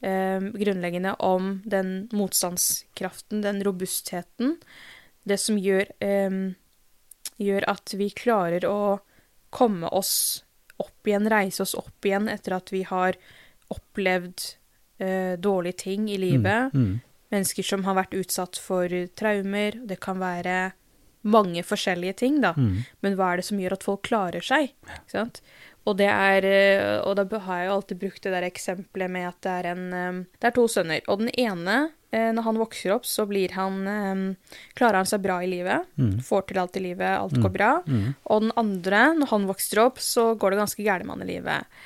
grunnleggende 0.00 1.14
om 1.26 1.62
den 1.66 2.08
motstandskraften, 2.12 3.42
den 3.42 3.64
robustheten. 3.66 4.56
Det 5.26 5.38
som 5.42 5.58
gjør, 5.58 5.90
eh, 6.00 6.30
gjør 7.36 7.68
at 7.68 7.94
vi 7.98 8.10
klarer 8.10 8.64
å 8.68 9.00
komme 9.50 9.88
oss 9.88 10.44
opp 10.78 11.06
igjen, 11.06 11.28
reise 11.30 11.62
oss 11.62 11.74
opp 11.74 12.06
igjen 12.06 12.28
etter 12.30 12.54
at 12.56 12.72
vi 12.72 12.84
har 12.86 13.18
opplevd 13.74 14.44
eh, 15.02 15.34
dårlige 15.38 15.84
ting 15.84 16.08
i 16.10 16.18
livet. 16.18 16.74
Mm, 16.74 16.84
mm. 16.84 17.00
Mennesker 17.34 17.66
som 17.66 17.84
har 17.84 17.98
vært 17.98 18.16
utsatt 18.16 18.56
for 18.56 18.92
traumer. 19.18 19.76
Det 19.84 19.98
kan 20.00 20.20
være 20.22 20.70
mange 21.28 21.64
forskjellige 21.66 22.20
ting, 22.22 22.40
da. 22.40 22.54
Mm. 22.56 22.84
Men 23.04 23.18
hva 23.18 23.32
er 23.32 23.40
det 23.40 23.48
som 23.50 23.60
gjør 23.60 23.76
at 23.76 23.84
folk 23.84 24.06
klarer 24.08 24.44
seg? 24.44 24.72
Og 25.88 25.96
det 25.98 26.08
er 26.10 26.46
eh, 26.46 26.98
Og 27.06 27.16
da 27.16 27.24
har 27.46 27.60
jeg 27.60 27.68
jo 27.68 27.76
alltid 27.76 28.00
brukt 28.02 28.24
det 28.24 28.34
der 28.34 28.48
eksempelet 28.48 29.12
med 29.12 29.28
at 29.30 29.40
det 29.44 29.54
er 29.54 29.70
en 29.72 29.84
eh, 29.96 30.20
Det 30.36 30.50
er 30.50 30.56
to 30.56 30.66
sønner, 30.70 31.02
og 31.08 31.22
den 31.22 31.32
ene, 31.40 31.78
eh, 32.12 32.30
når 32.36 32.48
han 32.48 32.60
vokser 32.60 32.94
opp, 32.96 33.08
så 33.08 33.26
blir 33.30 33.54
han 33.56 33.80
Klarer 34.78 35.00
han 35.00 35.08
seg 35.08 35.22
bra 35.24 35.40
i 35.42 35.50
livet. 35.50 35.88
Mm. 36.00 36.18
Får 36.24 36.48
til 36.48 36.62
alt 36.62 36.78
i 36.78 36.84
livet, 36.84 37.10
alt 37.10 37.36
går 37.36 37.50
mm. 37.50 37.56
bra. 37.56 37.72
Mm. 37.86 38.08
Og 38.24 38.46
den 38.46 38.56
andre, 38.60 39.02
når 39.18 39.32
han 39.32 39.46
vokser 39.48 39.84
opp, 39.86 40.02
så 40.02 40.32
går 40.38 40.54
det 40.54 40.62
ganske 40.62 40.84
gærent 40.84 41.08
med 41.08 41.16
han 41.16 41.26
i 41.26 41.30
livet. 41.32 41.78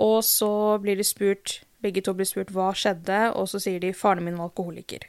Og 0.00 0.18
så 0.26 0.50
blir 0.82 0.98
de 1.00 1.06
spurt 1.06 1.60
Begge 1.84 2.00
to 2.00 2.14
blir 2.16 2.24
spurt 2.24 2.48
hva 2.48 2.70
skjedde, 2.72 3.34
og 3.36 3.44
så 3.44 3.58
sier 3.60 3.76
de 3.82 3.90
'faren 3.92 4.24
min 4.24 4.38
var 4.40 4.48
alkoholiker'. 4.48 5.04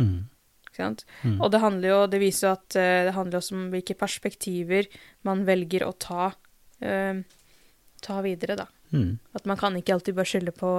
Mm. 0.00 0.30
Mm. 0.80 1.42
Og 1.42 1.50
det 1.52 1.60
handler 1.60 1.88
jo 1.90 2.06
Det 2.06 2.20
viser 2.22 2.46
jo 2.46 2.52
at 2.54 2.68
det 2.72 3.12
handler 3.12 3.36
også 3.36 3.52
om 3.52 3.66
hvilke 3.68 3.92
perspektiver 4.00 4.86
man 5.28 5.44
velger 5.44 5.84
å 5.84 5.92
ta, 5.92 6.30
uh, 6.80 7.20
ta 8.04 8.20
videre, 8.24 8.56
da. 8.58 8.66
Mm. 8.94 9.18
At 9.36 9.46
man 9.48 9.60
kan 9.60 9.76
ikke 9.78 9.94
alltid 9.96 10.16
bare 10.16 10.28
skylde 10.28 10.54
på 10.56 10.72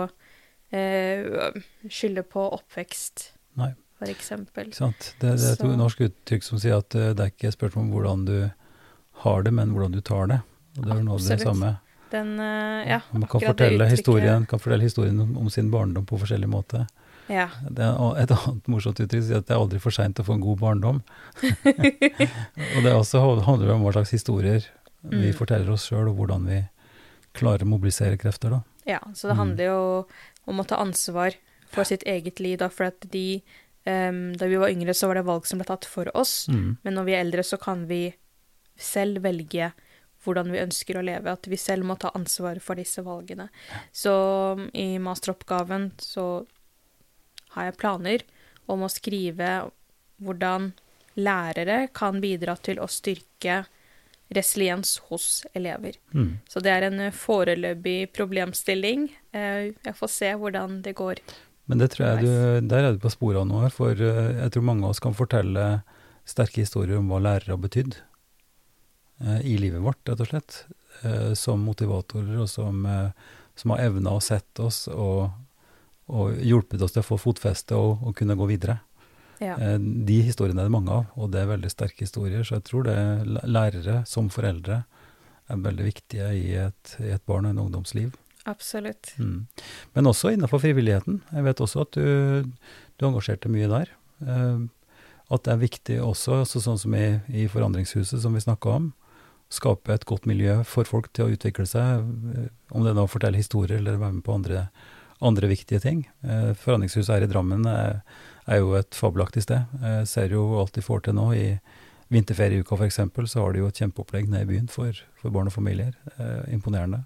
eh, 0.76 1.62
skylde 1.90 2.24
på 2.28 2.48
oppvekst, 2.58 3.28
Nei. 3.62 3.72
for 4.00 4.12
eksempel. 4.12 4.74
Sant. 4.78 5.14
Det, 5.20 5.36
det 5.40 5.54
er 5.54 5.60
et 5.60 5.78
norsk 5.80 6.04
uttrykk 6.08 6.48
som 6.48 6.62
sier 6.62 6.82
at 6.82 6.92
det 6.92 7.16
er 7.16 7.32
ikke 7.34 7.52
et 7.52 7.58
spørsmål 7.58 7.88
om 7.88 7.94
hvordan 7.96 8.26
du 8.30 8.36
har 9.26 9.46
det, 9.48 9.54
men 9.54 9.76
hvordan 9.76 9.96
du 9.96 10.02
tar 10.02 10.32
det. 10.32 10.42
Og 10.80 10.86
det 10.88 10.96
er 10.96 11.06
noe 11.06 11.20
av 11.20 11.28
det 11.28 11.42
samme. 11.44 11.76
Den, 12.12 12.34
ja, 12.84 12.98
man 13.16 13.24
kan 13.32 13.40
fortelle, 13.40 13.86
historien, 13.88 14.44
kan 14.50 14.60
fortelle 14.60 14.84
historien 14.84 15.20
om, 15.24 15.38
om 15.40 15.52
sin 15.52 15.70
barndom 15.72 16.04
på 16.08 16.18
forskjellig 16.20 16.50
måte. 16.52 16.84
Ja. 17.32 17.48
Det 17.70 17.86
er 17.86 18.20
et 18.20 18.34
annet 18.36 18.68
morsomt 18.72 19.00
uttrykk 19.00 19.24
sier 19.24 19.40
at 19.40 19.48
det 19.48 19.56
er 19.56 19.62
aldri 19.62 19.80
for 19.82 19.96
seint 19.96 20.20
å 20.20 20.26
få 20.28 20.36
en 20.36 20.44
god 20.44 20.60
barndom. 20.62 21.02
og 22.76 22.80
det 22.84 22.94
også 22.94 23.24
handler 23.46 23.76
om 23.76 23.86
hva 23.86 23.94
slags 23.96 24.14
historier 24.16 24.66
mm. 25.06 25.16
vi 25.22 25.32
forteller 25.36 25.72
oss 25.72 25.88
sjøl, 25.90 26.10
og 26.12 26.20
hvordan 26.20 26.48
vi 26.50 26.62
klarer 27.38 27.66
å 27.66 27.72
mobilisere 27.74 28.20
krefter. 28.22 28.58
da. 28.58 28.62
Ja, 28.88 29.02
så 29.14 29.30
det 29.30 29.36
mm. 29.38 29.42
handler 29.42 29.70
jo 29.70 29.82
om 30.52 30.62
å 30.62 30.68
ta 30.68 30.80
ansvar 30.82 31.38
for 31.72 31.88
sitt 31.88 32.04
eget 32.10 32.42
liv, 32.44 32.58
da, 32.60 32.70
for 32.74 32.90
at 32.90 33.06
de 33.14 33.42
um, 33.86 34.34
Da 34.38 34.50
vi 34.50 34.60
var 34.60 34.74
yngre, 34.74 34.94
så 34.94 35.08
var 35.08 35.20
det 35.20 35.28
valg 35.30 35.48
som 35.48 35.62
ble 35.62 35.70
tatt 35.70 35.88
for 35.88 36.12
oss, 36.18 36.48
mm. 36.52 36.82
men 36.84 36.98
når 36.98 37.08
vi 37.08 37.16
er 37.16 37.24
eldre, 37.26 37.46
så 37.48 37.60
kan 37.62 37.86
vi 37.90 38.04
selv 38.82 39.24
velge 39.24 39.72
hvordan 40.22 40.52
vi 40.54 40.62
ønsker 40.62 40.98
å 40.98 41.06
leve, 41.06 41.34
at 41.34 41.48
vi 41.50 41.58
selv 41.58 41.88
må 41.90 41.96
ta 41.98 42.12
ansvar 42.18 42.60
for 42.62 42.78
disse 42.78 43.02
valgene. 43.02 43.48
Så 43.92 44.14
i 44.78 45.00
masteroppgaven 45.02 45.92
så 46.02 46.44
har 47.56 47.68
jeg 47.68 47.80
planer 47.82 48.26
om 48.70 48.86
å 48.86 48.92
skrive 48.92 49.50
hvordan 50.22 50.72
lærere 51.18 51.88
kan 51.94 52.22
bidra 52.22 52.56
til 52.62 52.80
å 52.80 52.90
styrke 52.92 53.64
resiliens 54.32 54.98
hos 55.10 55.46
elever. 55.54 55.98
Mm. 56.14 56.38
Så 56.48 56.60
det 56.64 56.72
er 56.74 56.88
en 56.88 57.04
foreløpig 57.16 58.12
problemstilling. 58.16 59.10
Eh, 59.36 59.72
jeg 59.76 59.98
får 59.98 60.12
se 60.14 60.32
hvordan 60.40 60.80
det 60.86 60.96
går. 61.00 61.20
Men 61.72 61.82
det 61.82 61.92
tror 61.94 62.08
jeg 62.08 62.26
du, 62.26 62.70
der 62.72 62.88
er 62.88 62.96
du 62.96 63.02
på 63.04 63.12
sporet 63.12 63.42
av 63.42 63.50
noe, 63.50 63.70
for 63.74 63.92
eh, 63.96 64.32
jeg 64.40 64.56
tror 64.56 64.68
mange 64.68 64.88
av 64.88 64.96
oss 64.96 65.04
kan 65.04 65.18
fortelle 65.18 65.68
sterke 66.28 66.64
historier 66.64 67.00
om 67.00 67.12
hva 67.12 67.20
lærere 67.24 67.56
har 67.56 67.62
betydd 67.62 68.00
eh, 68.00 69.40
i 69.54 69.58
livet 69.60 69.84
vårt, 69.84 70.02
rett 70.08 70.24
og 70.24 70.34
slett. 70.34 70.64
Som 71.40 71.64
motivatorer, 71.66 72.36
og 72.44 72.50
som, 72.52 72.84
som 73.58 73.72
har 73.74 73.80
evna 73.88 74.12
å 74.14 74.20
sette 74.22 74.62
oss 74.68 74.84
og 74.92 75.32
og 76.12 76.42
hjulpet 76.44 76.82
oss 76.84 76.92
til 76.96 77.04
å 77.04 77.08
få 77.08 77.18
fotfeste 77.22 77.78
og, 77.78 78.02
og 78.04 78.16
kunne 78.18 78.36
gå 78.36 78.48
videre. 78.50 78.82
Ja. 79.42 79.58
Eh, 79.58 79.78
de 79.80 80.22
historiene 80.26 80.62
er 80.62 80.70
det 80.70 80.74
mange 80.74 80.94
av, 80.94 81.08
og 81.18 81.32
det 81.34 81.42
er 81.42 81.52
veldig 81.52 81.72
sterke 81.74 82.06
historier. 82.06 82.44
Så 82.46 82.60
jeg 82.60 82.68
tror 82.70 82.86
det 82.88 82.98
lærere 83.50 84.02
som 84.10 84.30
foreldre 84.34 84.84
er 85.52 85.64
veldig 85.66 85.88
viktige 85.88 86.28
i 86.38 86.52
et, 86.62 86.96
i 87.02 87.10
et 87.16 87.26
barn 87.28 87.48
og 87.50 87.56
en 87.56 87.64
ungdomsliv. 87.66 88.14
Absolutt. 88.50 89.14
Mm. 89.22 89.48
Men 89.98 90.10
også 90.10 90.32
innenfor 90.34 90.62
frivilligheten. 90.64 91.22
Jeg 91.34 91.46
vet 91.46 91.62
også 91.62 91.84
at 91.86 91.98
du, 91.98 92.48
du 92.98 93.08
engasjerte 93.10 93.52
mye 93.54 93.70
der. 93.72 93.92
Eh, 94.26 94.64
at 95.32 95.46
det 95.48 95.54
er 95.54 95.62
viktig 95.62 96.00
også, 96.04 96.42
altså 96.44 96.62
sånn 96.64 96.80
som 96.82 96.96
i, 96.98 97.06
i 97.32 97.46
Forandringshuset, 97.52 98.20
som 98.24 98.34
vi 98.36 98.44
snakka 98.44 98.74
om, 98.80 98.90
skape 99.52 99.94
et 99.94 100.08
godt 100.08 100.26
miljø 100.30 100.62
for 100.68 100.88
folk 100.88 101.10
til 101.16 101.28
å 101.28 101.36
utvikle 101.36 101.68
seg. 101.70 102.08
Eh, 102.36 102.50
om 102.72 102.86
det 102.86 102.94
er 102.94 103.04
å 103.04 103.10
fortelle 103.10 103.42
historier 103.42 103.82
eller 103.82 104.02
være 104.02 104.20
med 104.20 104.26
på 104.28 104.38
andre 104.38 104.68
andre 105.22 105.48
viktige 105.52 105.80
ting. 105.80 106.10
Eh, 106.26 106.52
Forandringshuset 106.58 107.14
her 107.14 107.26
i 107.26 107.30
Drammen 107.30 107.66
er, 107.70 108.02
er 108.52 108.62
jo 108.62 108.76
et 108.78 108.98
fabelaktig 108.98 109.46
sted. 109.46 109.70
Jeg 109.82 110.10
ser 110.12 110.36
jo 110.36 110.44
alt 110.60 110.76
de 110.76 110.84
får 110.86 111.06
til 111.06 111.18
nå. 111.18 111.28
I 111.34 111.46
vinterferieuka 112.12 112.76
f.eks. 112.76 113.00
så 113.32 113.44
har 113.44 113.54
de 113.54 113.64
jo 113.64 113.70
et 113.72 113.80
kjempeopplegg 113.80 114.28
nede 114.30 114.44
i 114.46 114.50
byen 114.50 114.68
for, 114.72 114.98
for 115.20 115.34
barn 115.34 115.48
og 115.52 115.56
familier. 115.56 115.96
Eh, 116.18 116.52
imponerende. 116.54 117.06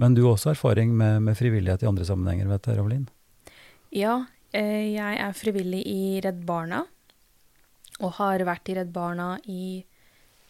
Men 0.00 0.16
du 0.16 0.22
har 0.24 0.34
også 0.36 0.54
erfaring 0.54 0.94
med, 0.96 1.20
med, 1.26 1.36
frivillighet 1.36 1.84
i 1.84 1.90
andre 1.90 2.06
sammenhenger, 2.08 2.48
vet 2.48 2.64
du, 2.64 2.72
Ravelin? 2.78 3.06
Ja, 3.92 4.16
eh, 4.56 4.94
jeg 4.94 5.20
er 5.20 5.36
frivillig 5.36 5.82
i 5.84 6.02
Redd 6.24 6.44
Barna. 6.48 6.86
Og 8.00 8.16
har 8.16 8.40
vært 8.48 8.72
i 8.72 8.78
Redd 8.78 8.94
Barna 8.96 9.34
i 9.44 9.84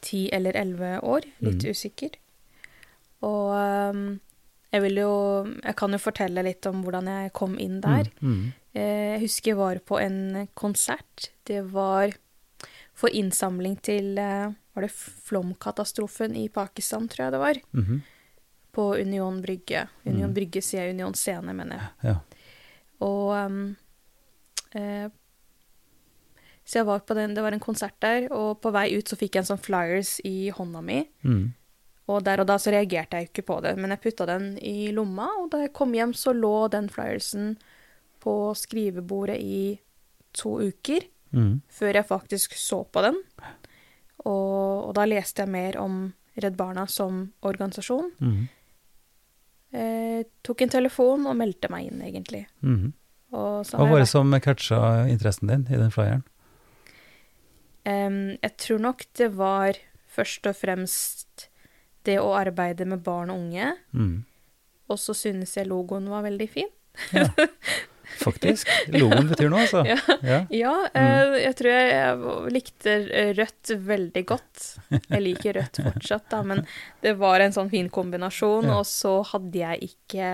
ti 0.07 0.28
eller 0.33 0.57
elleve 0.57 0.99
år. 1.03 1.26
Litt 1.43 1.64
mm. 1.66 1.70
usikker. 1.74 2.14
Og 3.26 3.51
um, 3.93 4.05
jeg 4.70 4.81
vil 4.87 5.01
jo 5.03 5.12
Jeg 5.45 5.74
kan 5.76 5.93
jo 5.93 5.99
fortelle 6.01 6.45
litt 6.47 6.64
om 6.70 6.85
hvordan 6.85 7.11
jeg 7.11 7.33
kom 7.37 7.59
inn 7.61 7.81
der. 7.83 8.09
Mm, 8.22 8.31
mm. 8.31 8.45
Eh, 8.72 9.16
jeg 9.16 9.22
husker 9.24 9.52
jeg 9.52 9.58
var 9.58 9.80
på 9.86 9.98
en 9.98 10.48
konsert. 10.54 11.30
Det 11.46 11.62
var 11.72 12.14
for 12.94 13.12
innsamling 13.16 13.78
til 13.82 14.18
eh, 14.20 14.50
Var 14.70 14.86
det 14.86 14.92
flomkatastrofen 15.26 16.36
i 16.38 16.48
Pakistan, 16.48 17.08
tror 17.10 17.24
jeg 17.24 17.32
det 17.32 17.38
var? 17.38 17.56
Mm 17.72 17.84
-hmm. 17.84 18.00
På 18.72 18.94
Union 18.94 19.42
Brygge. 19.42 19.88
Union 20.04 20.30
mm. 20.30 20.34
Brygge 20.34 20.62
sier 20.62 20.82
jeg 20.82 20.94
Union 20.94 21.14
Scene, 21.14 21.52
mener 21.52 21.76
jeg. 21.76 21.88
Ja. 22.02 22.16
Og 23.00 23.46
um, 23.46 23.76
eh, 24.74 25.10
Så 26.64 26.78
jeg 26.78 26.86
var 26.86 26.98
på 26.98 27.14
den, 27.14 27.34
det 27.34 27.42
var 27.42 27.52
en 27.52 27.60
konsert 27.60 28.00
der, 28.00 28.32
og 28.32 28.60
på 28.60 28.70
vei 28.70 28.96
ut 28.98 29.08
så 29.08 29.16
fikk 29.16 29.34
jeg 29.34 29.40
en 29.40 29.46
sånn 29.46 29.58
flyers 29.58 30.20
i 30.24 30.50
hånda 30.50 30.80
mi. 30.80 31.08
Mm. 31.22 31.52
Og 32.06 32.24
der 32.24 32.40
og 32.40 32.46
da 32.46 32.58
så 32.58 32.70
reagerte 32.70 33.16
jeg 33.16 33.26
jo 33.26 33.30
ikke 33.30 33.46
på 33.46 33.60
det, 33.60 33.76
men 33.78 33.90
jeg 33.90 34.00
putta 34.00 34.26
den 34.26 34.58
i 34.58 34.92
lomma, 34.92 35.26
og 35.42 35.50
da 35.50 35.58
jeg 35.58 35.72
kom 35.72 35.92
hjem, 35.92 36.14
så 36.14 36.32
lå 36.32 36.68
den 36.68 36.88
flyersen 36.88 37.56
på 38.20 38.34
skrivebordet 38.58 39.38
i 39.40 39.78
to 40.36 40.58
uker, 40.60 41.06
Mm. 41.30 41.60
før 41.70 41.94
jeg 41.94 42.06
faktisk 42.08 42.54
så 42.58 42.80
på 42.90 43.02
den. 43.04 43.14
Og, 44.26 44.88
og 44.88 44.94
da 44.98 45.04
leste 45.06 45.44
jeg 45.44 45.48
mer 45.52 45.76
om 45.78 46.12
Redd 46.42 46.56
Barna 46.58 46.88
som 46.90 47.28
organisasjon. 47.46 48.08
Mm. 48.18 48.48
Eh, 49.72 50.24
tok 50.42 50.64
en 50.66 50.72
telefon 50.74 51.28
og 51.30 51.36
meldte 51.38 51.70
meg 51.70 51.86
inn, 51.86 52.00
egentlig. 52.02 52.46
Mm. 52.66 52.88
Hva 53.30 53.62
var 53.86 54.00
det 54.02 54.08
som 54.10 54.34
catcha 54.42 55.06
interessen 55.06 55.46
din 55.52 55.62
i 55.70 55.78
den 55.78 55.92
flyeren? 55.94 56.24
Um, 57.86 58.34
jeg 58.42 58.56
tror 58.58 58.82
nok 58.82 59.04
det 59.16 59.30
var 59.38 59.78
først 60.10 60.46
og 60.50 60.58
fremst 60.58 61.46
det 62.04 62.18
å 62.20 62.34
arbeide 62.36 62.84
med 62.90 63.04
barn 63.06 63.30
og 63.30 63.38
unge. 63.44 63.70
Mm. 63.94 64.24
Og 64.90 64.98
så 64.98 65.14
synes 65.14 65.54
jeg 65.56 65.70
logoen 65.70 66.10
var 66.10 66.26
veldig 66.26 66.48
fin. 66.50 66.68
Ja, 67.14 67.28
faktisk. 68.20 68.68
Logoen 68.94 69.28
betyr 69.30 69.50
noe, 69.52 69.64
altså. 69.66 69.82
Ja. 69.90 69.96
Ja. 70.22 70.38
Ja, 70.54 70.74
mm. 70.94 71.36
jeg 71.40 71.56
tror 71.58 71.70
jeg, 71.72 71.90
jeg 71.96 72.54
likte 72.56 72.96
rødt 73.40 73.72
veldig 73.90 74.24
godt. 74.30 74.64
Jeg 74.94 75.22
liker 75.24 75.58
rødt 75.60 75.80
fortsatt, 75.88 76.26
da, 76.32 76.42
men 76.46 76.64
det 77.04 77.16
var 77.20 77.40
en 77.44 77.52
sånn 77.56 77.70
fin 77.72 77.88
kombinasjon. 77.92 78.68
Og 78.76 78.84
så 78.88 79.20
hadde 79.34 79.62
jeg 79.64 79.92
ikke 79.92 80.26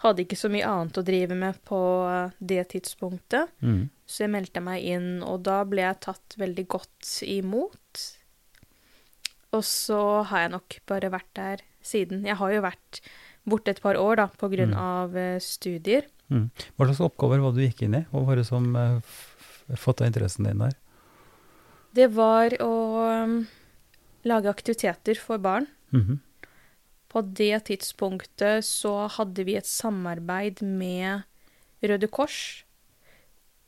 Hadde 0.00 0.22
ikke 0.24 0.36
så 0.40 0.48
mye 0.48 0.64
annet 0.64 0.96
å 0.96 1.02
drive 1.04 1.36
med 1.36 1.58
på 1.68 1.78
det 2.40 2.62
tidspunktet. 2.72 3.50
Mm. 3.60 3.82
Så 4.08 4.22
jeg 4.24 4.30
meldte 4.32 4.62
meg 4.64 4.86
inn, 4.88 5.10
og 5.20 5.42
da 5.44 5.58
ble 5.68 5.82
jeg 5.84 5.98
tatt 6.06 6.36
veldig 6.40 6.64
godt 6.72 7.10
imot. 7.28 8.04
Og 9.52 9.60
så 9.68 9.98
har 10.30 10.46
jeg 10.46 10.52
nok 10.54 10.78
bare 10.88 11.10
vært 11.12 11.28
der 11.36 11.64
siden. 11.84 12.24
Jeg 12.24 12.38
har 12.40 12.54
jo 12.54 12.62
vært 12.64 13.02
borte 13.44 13.74
et 13.74 13.82
par 13.84 13.98
år 14.00 14.22
da, 14.22 14.26
på 14.40 14.48
grunn 14.52 14.72
Mm. 14.72 14.80
av 14.80 15.16
eh, 15.20 15.36
studier. 15.44 16.08
Mm. 16.30 16.46
Hva 16.76 16.86
slags 16.86 17.02
oppgaver 17.04 17.42
var 17.42 17.54
det 17.54 17.60
du 17.60 17.66
gikk 17.66 17.84
inn 17.86 17.98
i? 17.98 18.04
Hva 18.12 18.22
var 18.28 18.38
det 18.38 18.46
som 18.48 18.70
uh, 18.78 19.00
fått 19.78 20.02
av 20.02 20.10
interessen 20.10 20.46
din 20.46 20.62
der? 20.62 20.76
Det 21.96 22.06
var 22.14 22.54
å 22.62 22.74
um, 23.26 23.38
lage 24.26 24.50
aktiviteter 24.50 25.18
for 25.18 25.42
barn. 25.42 25.66
Mhm. 25.94 26.20
På 27.10 27.24
det 27.26 27.64
tidspunktet 27.66 28.62
så 28.62 29.08
hadde 29.10 29.42
vi 29.42 29.56
et 29.58 29.66
samarbeid 29.66 30.60
med 30.62 31.24
Røde 31.82 32.06
Kors. 32.06 32.62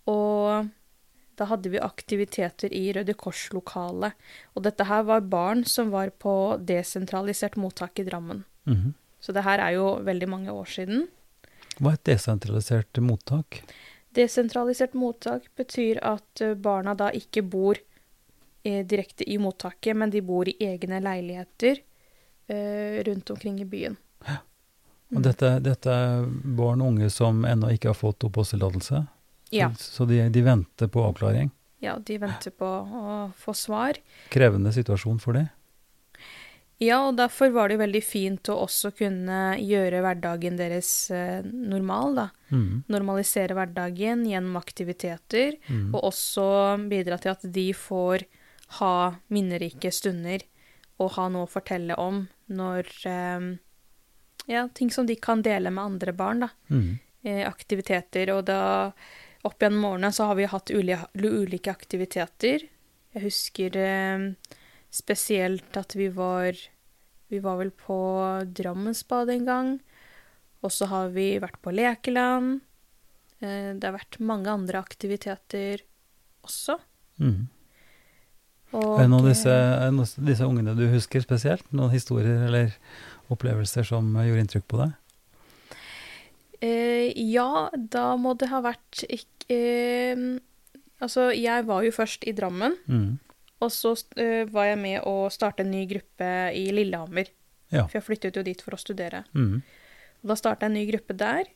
Og 0.07 0.69
da 1.35 1.49
hadde 1.51 1.73
vi 1.73 1.81
aktiviteter 1.83 2.71
i 2.71 2.85
Røde 2.95 3.17
Kors-lokalet. 3.19 4.15
Og 4.55 4.63
dette 4.63 4.87
her 4.87 5.03
var 5.09 5.27
barn 5.27 5.65
som 5.67 5.91
var 5.91 6.13
på 6.23 6.55
desentralisert 6.63 7.59
mottak 7.59 7.99
i 7.99 8.07
Drammen. 8.07 8.45
Mhm. 8.71 8.95
Så 9.19 9.35
det 9.35 9.43
her 9.43 9.59
er 9.59 9.75
jo 9.75 9.99
veldig 10.03 10.29
mange 10.29 10.55
år 10.55 10.67
siden. 10.67 11.09
Hva 11.79 11.95
er 11.95 11.99
et 11.99 12.05
desentralisert 12.13 13.01
mottak? 13.05 13.63
Desentralisert 14.17 14.97
mottak 14.99 15.49
betyr 15.57 16.03
at 16.05 16.43
eh, 16.45 16.55
barna 16.55 16.95
da 16.99 17.09
ikke 17.17 17.43
bor 17.43 17.79
eh, 17.79 18.83
direkte 18.87 19.25
i 19.25 19.39
mottaket, 19.41 19.97
men 19.97 20.13
de 20.13 20.21
bor 20.25 20.49
i 20.49 20.57
egne 20.61 21.01
leiligheter 21.01 21.81
eh, 21.81 23.01
rundt 23.09 23.33
omkring 23.33 23.63
i 23.65 23.69
byen. 23.69 23.97
Og 25.13 25.25
dette, 25.25 25.59
dette 25.61 25.93
er 25.93 26.23
barn 26.57 26.81
og 26.81 26.95
unge 26.95 27.11
som 27.13 27.43
ennå 27.45 27.75
ikke 27.75 27.91
har 27.91 27.99
fått 27.99 28.25
oppholdstillatelse? 28.25 29.03
Ja. 29.53 29.69
Så 29.77 30.07
de, 30.09 30.23
de 30.33 30.45
venter 30.45 30.89
på 30.89 31.03
avklaring? 31.05 31.51
ja, 31.83 31.99
de 31.99 32.19
venter 32.19 32.55
på 32.55 32.67
å 32.67 33.17
få 33.37 33.55
svar. 33.59 33.99
Krevende 34.33 34.73
situasjon 34.75 35.19
for 35.23 35.37
de? 35.37 35.47
Ja, 36.83 36.99
og 37.07 37.17
derfor 37.21 37.53
var 37.55 37.69
det 37.69 37.77
jo 37.77 37.83
veldig 37.85 38.03
fint 38.03 38.49
å 38.51 38.57
også 38.65 38.91
kunne 38.99 39.55
gjøre 39.63 40.01
hverdagen 40.03 40.57
deres 40.59 40.91
eh, 41.15 41.45
normal, 41.47 42.17
da. 42.19 42.25
Mm. 42.51 42.83
Normalisere 42.91 43.55
hverdagen 43.55 44.25
gjennom 44.27 44.59
aktiviteter, 44.59 45.61
mm. 45.69 45.93
og 45.93 46.09
også 46.11 46.47
bidra 46.91 47.21
til 47.23 47.35
at 47.37 47.45
de 47.55 47.69
får 47.77 48.27
ha 48.81 48.97
minnerike 49.31 49.93
stunder 49.95 50.43
og 50.99 51.15
ha 51.19 51.29
noe 51.31 51.47
å 51.47 51.53
fortelle 51.53 51.95
om 52.01 52.25
når 52.51 52.91
eh, 53.11 53.53
Ja, 54.51 54.67
ting 54.75 54.91
som 54.91 55.07
de 55.07 55.15
kan 55.23 55.45
dele 55.47 55.71
med 55.71 55.85
andre 55.85 56.17
barn, 56.19 56.49
da. 56.49 56.51
Mm. 56.67 56.99
Eh, 57.23 57.45
aktiviteter. 57.47 58.35
Og 58.35 58.43
da 58.51 58.91
opp 59.47 59.63
gjennom 59.63 59.87
årene 59.93 60.11
så 60.11 60.27
har 60.33 60.41
vi 60.41 60.51
hatt 60.51 60.75
ulike, 60.75 61.07
ulike 61.15 61.71
aktiviteter. 61.71 62.67
Jeg 63.15 63.23
husker 63.23 63.79
spesielt 64.93 65.77
at 65.77 65.95
vi 65.97 66.09
var 66.13 66.57
Vi 67.33 67.41
var 67.41 67.57
vel 67.63 67.71
på 67.73 67.97
Drammensbadet 68.53 69.39
en 69.39 69.49
gang. 69.49 69.73
Og 70.63 70.71
så 70.75 70.87
har 70.91 71.09
vi 71.15 71.31
vært 71.43 71.57
på 71.65 71.73
Lekeland. 71.75 72.61
Eh, 73.41 73.73
det 73.73 73.89
har 73.89 73.97
vært 73.97 74.21
mange 74.21 74.53
andre 74.53 74.83
aktiviteter 74.83 75.83
også. 76.45 76.77
Mm. 77.23 77.49
Og, 78.73 78.99
Er 78.99 79.05
det 79.05 79.11
noen 79.13 79.25
av 79.25 79.29
eh, 79.29 79.33
disse, 79.33 79.57
av 79.89 80.27
disse 80.29 80.49
ungene 80.49 80.77
du 80.77 80.87
husker 80.93 81.25
spesielt? 81.25 81.67
Noen 81.73 81.93
historier 81.93 82.47
eller 82.49 82.77
opplevelser 83.33 83.85
som 83.89 84.13
gjorde 84.17 84.45
inntrykk 84.47 84.69
på 84.71 84.81
deg? 84.85 84.95
Eh, 86.63 87.11
ja, 87.33 87.69
da 87.75 88.13
må 88.21 88.37
det 88.39 88.53
ha 88.53 88.63
vært 88.65 89.05
ikke, 89.09 89.51
eh, 89.51 90.25
Altså, 91.03 91.33
jeg 91.35 91.65
var 91.67 91.83
jo 91.83 91.91
først 91.91 92.23
i 92.31 92.33
Drammen, 92.33 92.77
Mhm. 92.87 93.19
Og 93.63 93.71
så 93.71 93.95
eh, 94.19 94.43
var 94.51 94.73
jeg 94.73 94.81
med 94.83 95.07
å 95.07 95.31
starte 95.33 95.65
en 95.65 95.73
ny 95.73 95.85
gruppe 95.91 96.29
i 96.59 96.67
Lillehammer. 96.75 97.31
Ja. 97.73 97.87
For 97.87 98.01
jeg 98.01 98.07
flyttet 98.09 98.39
jo 98.39 98.45
dit 98.47 98.63
for 98.63 98.77
å 98.77 98.81
studere. 98.81 99.23
Mm. 99.33 99.63
Da 100.27 100.37
starta 100.39 100.67
jeg 100.67 100.73
en 100.73 100.79
ny 100.81 100.87
gruppe 100.91 101.17
der, 101.19 101.51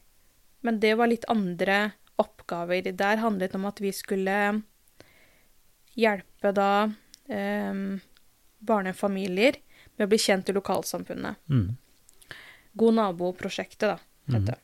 men 0.66 0.80
det 0.82 0.94
var 0.98 1.11
litt 1.11 1.26
andre 1.30 1.96
oppgaver. 2.20 2.88
Der 2.96 3.22
handlet 3.22 3.52
det 3.52 3.61
om 3.61 3.66
at 3.68 3.82
vi 3.82 3.92
skulle 3.94 4.36
hjelpe 5.96 6.52
da 6.57 6.70
eh, 7.28 7.82
barnefamilier 8.66 9.59
med 9.96 10.07
å 10.07 10.12
bli 10.12 10.20
kjent 10.20 10.50
i 10.50 10.57
lokalsamfunnet. 10.57 11.42
Mm. 11.50 11.74
God 12.76 12.96
nabo-prosjektet, 12.98 13.88
da, 13.88 13.98
het 14.34 14.48
det. 14.50 14.59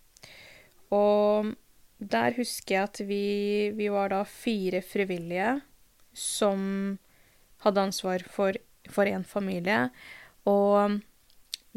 Og 0.93 1.53
der 1.97 2.35
husker 2.37 2.75
jeg 2.75 2.89
at 2.89 3.01
vi, 3.09 3.25
vi 3.77 3.89
var 3.93 4.13
da 4.13 4.21
fire 4.29 4.83
frivillige 4.85 5.55
som 6.13 6.99
hadde 7.65 7.87
ansvar 7.87 8.25
for, 8.31 8.59
for 8.91 9.09
en 9.09 9.25
familie. 9.25 9.89
Og 10.49 11.01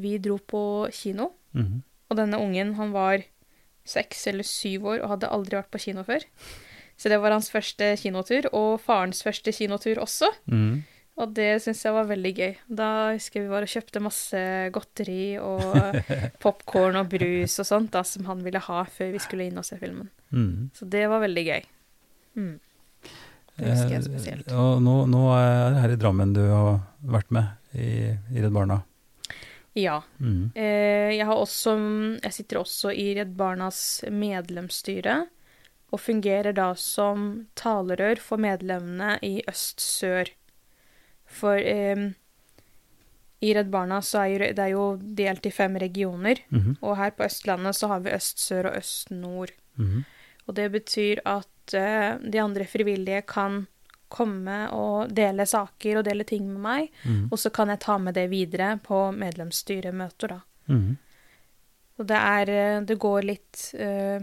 vi 0.01 0.17
dro 0.19 0.37
på 0.37 0.63
kino. 0.93 1.31
Mhm. 1.55 1.83
Og 2.09 2.17
denne 2.19 2.37
ungen, 2.37 2.75
han 2.77 2.91
var 2.93 3.23
seks 3.85 4.27
eller 4.29 4.45
syv 4.45 4.85
år 4.91 4.99
og 5.03 5.15
hadde 5.15 5.29
aldri 5.33 5.57
vært 5.57 5.71
på 5.73 5.81
kino 5.87 6.03
før. 6.05 6.25
Så 6.97 7.09
det 7.11 7.19
var 7.19 7.33
hans 7.35 7.49
første 7.51 7.95
kinotur, 7.99 8.47
og 8.55 8.79
farens 8.81 9.23
første 9.25 9.51
kinotur 9.55 9.99
også. 10.03 10.29
Mhm. 10.45 10.83
Og 11.15 11.31
det 11.31 11.61
syns 11.63 11.79
jeg 11.85 11.95
var 11.95 12.09
veldig 12.09 12.31
gøy. 12.35 12.55
Da 12.67 12.87
husker 13.15 13.39
jeg 13.39 13.45
vi 13.45 13.53
var 13.53 13.63
og 13.63 13.71
kjøpte 13.71 14.01
masse 14.03 14.39
godteri 14.75 15.37
og 15.39 15.95
popkorn 16.43 16.99
og 16.99 17.07
brus 17.13 17.55
og 17.63 17.67
sånt 17.69 17.93
da, 17.93 18.01
som 18.03 18.27
han 18.27 18.43
ville 18.43 18.59
ha 18.59 18.81
før 18.83 19.13
vi 19.13 19.21
skulle 19.23 19.47
inn 19.47 19.61
og 19.61 19.67
se 19.67 19.79
filmen. 19.79 20.09
Mhm. 20.35 20.71
Så 20.75 20.87
det 20.91 21.05
var 21.11 21.23
veldig 21.23 21.45
gøy. 21.47 21.63
Mm. 22.35 22.55
Det 23.57 23.69
husker 23.71 23.93
jeg 23.95 24.03
spesielt. 24.03 24.49
Eh, 24.51 24.57
og 24.59 24.81
nå, 24.83 24.95
nå 25.07 25.21
er 25.37 25.73
det 25.75 25.81
her 25.85 25.93
i 25.95 25.99
Drammen 26.01 26.33
du 26.35 26.41
har 26.49 26.79
vært 27.07 27.31
med 27.31 27.75
i, 27.75 28.11
i 28.35 28.41
Redd 28.43 28.51
Barna. 28.55 28.81
Ja. 29.75 30.01
Mm. 30.19 30.51
Eh, 30.55 31.11
jeg, 31.17 31.25
har 31.27 31.35
også, 31.39 31.73
jeg 32.23 32.33
sitter 32.35 32.61
også 32.61 32.91
i 32.95 33.09
Redd 33.17 33.33
Barnas 33.39 33.79
medlemsstyre, 34.11 35.25
og 35.93 36.01
fungerer 36.01 36.51
da 36.55 36.73
som 36.79 37.45
talerør 37.55 38.19
for 38.19 38.41
medlemmene 38.41 39.17
i 39.23 39.37
øst-sør. 39.47 40.31
For 41.31 41.59
eh, 41.59 42.09
i 43.45 43.53
Redd 43.55 43.69
Barna 43.71 44.01
så 44.03 44.23
er 44.25 44.31
jo, 44.33 44.39
det 44.57 44.63
er 44.65 44.71
jo 44.73 44.85
delt 45.19 45.45
i 45.47 45.51
fem 45.53 45.75
regioner, 45.79 46.39
Mhm. 46.49 46.77
og 46.81 46.97
her 46.99 47.11
på 47.15 47.23
Østlandet 47.27 47.75
så 47.77 47.87
har 47.91 47.99
vi 48.03 48.15
øst-sør 48.15 48.71
og 48.71 48.77
øst-nord. 48.79 49.51
Mhm. 49.77 50.03
Og 50.47 50.55
det 50.55 50.71
betyr 50.71 51.19
at 51.25 51.47
eh, 51.73 52.17
de 52.21 52.39
andre 52.39 52.65
frivillige 52.65 53.25
kan 53.27 53.65
komme 54.09 54.69
og 54.71 55.09
dele 55.15 55.47
saker 55.49 55.97
og 55.99 56.05
dele 56.05 56.23
ting 56.23 56.45
med 56.47 56.61
meg, 56.61 56.89
Mm. 57.03 57.29
og 57.31 57.39
så 57.39 57.49
kan 57.49 57.67
jeg 57.69 57.79
ta 57.79 57.97
med 57.97 58.13
det 58.13 58.29
videre 58.29 58.77
på 58.77 59.11
medlemsstyremøter, 59.11 60.27
da. 60.27 60.39
Mm. 60.67 60.97
Og 61.97 62.07
det 62.07 62.17
er 62.17 62.49
eh, 62.49 62.81
Det 62.81 62.99
går 62.99 63.21
litt 63.21 63.73
uh, 63.79 64.19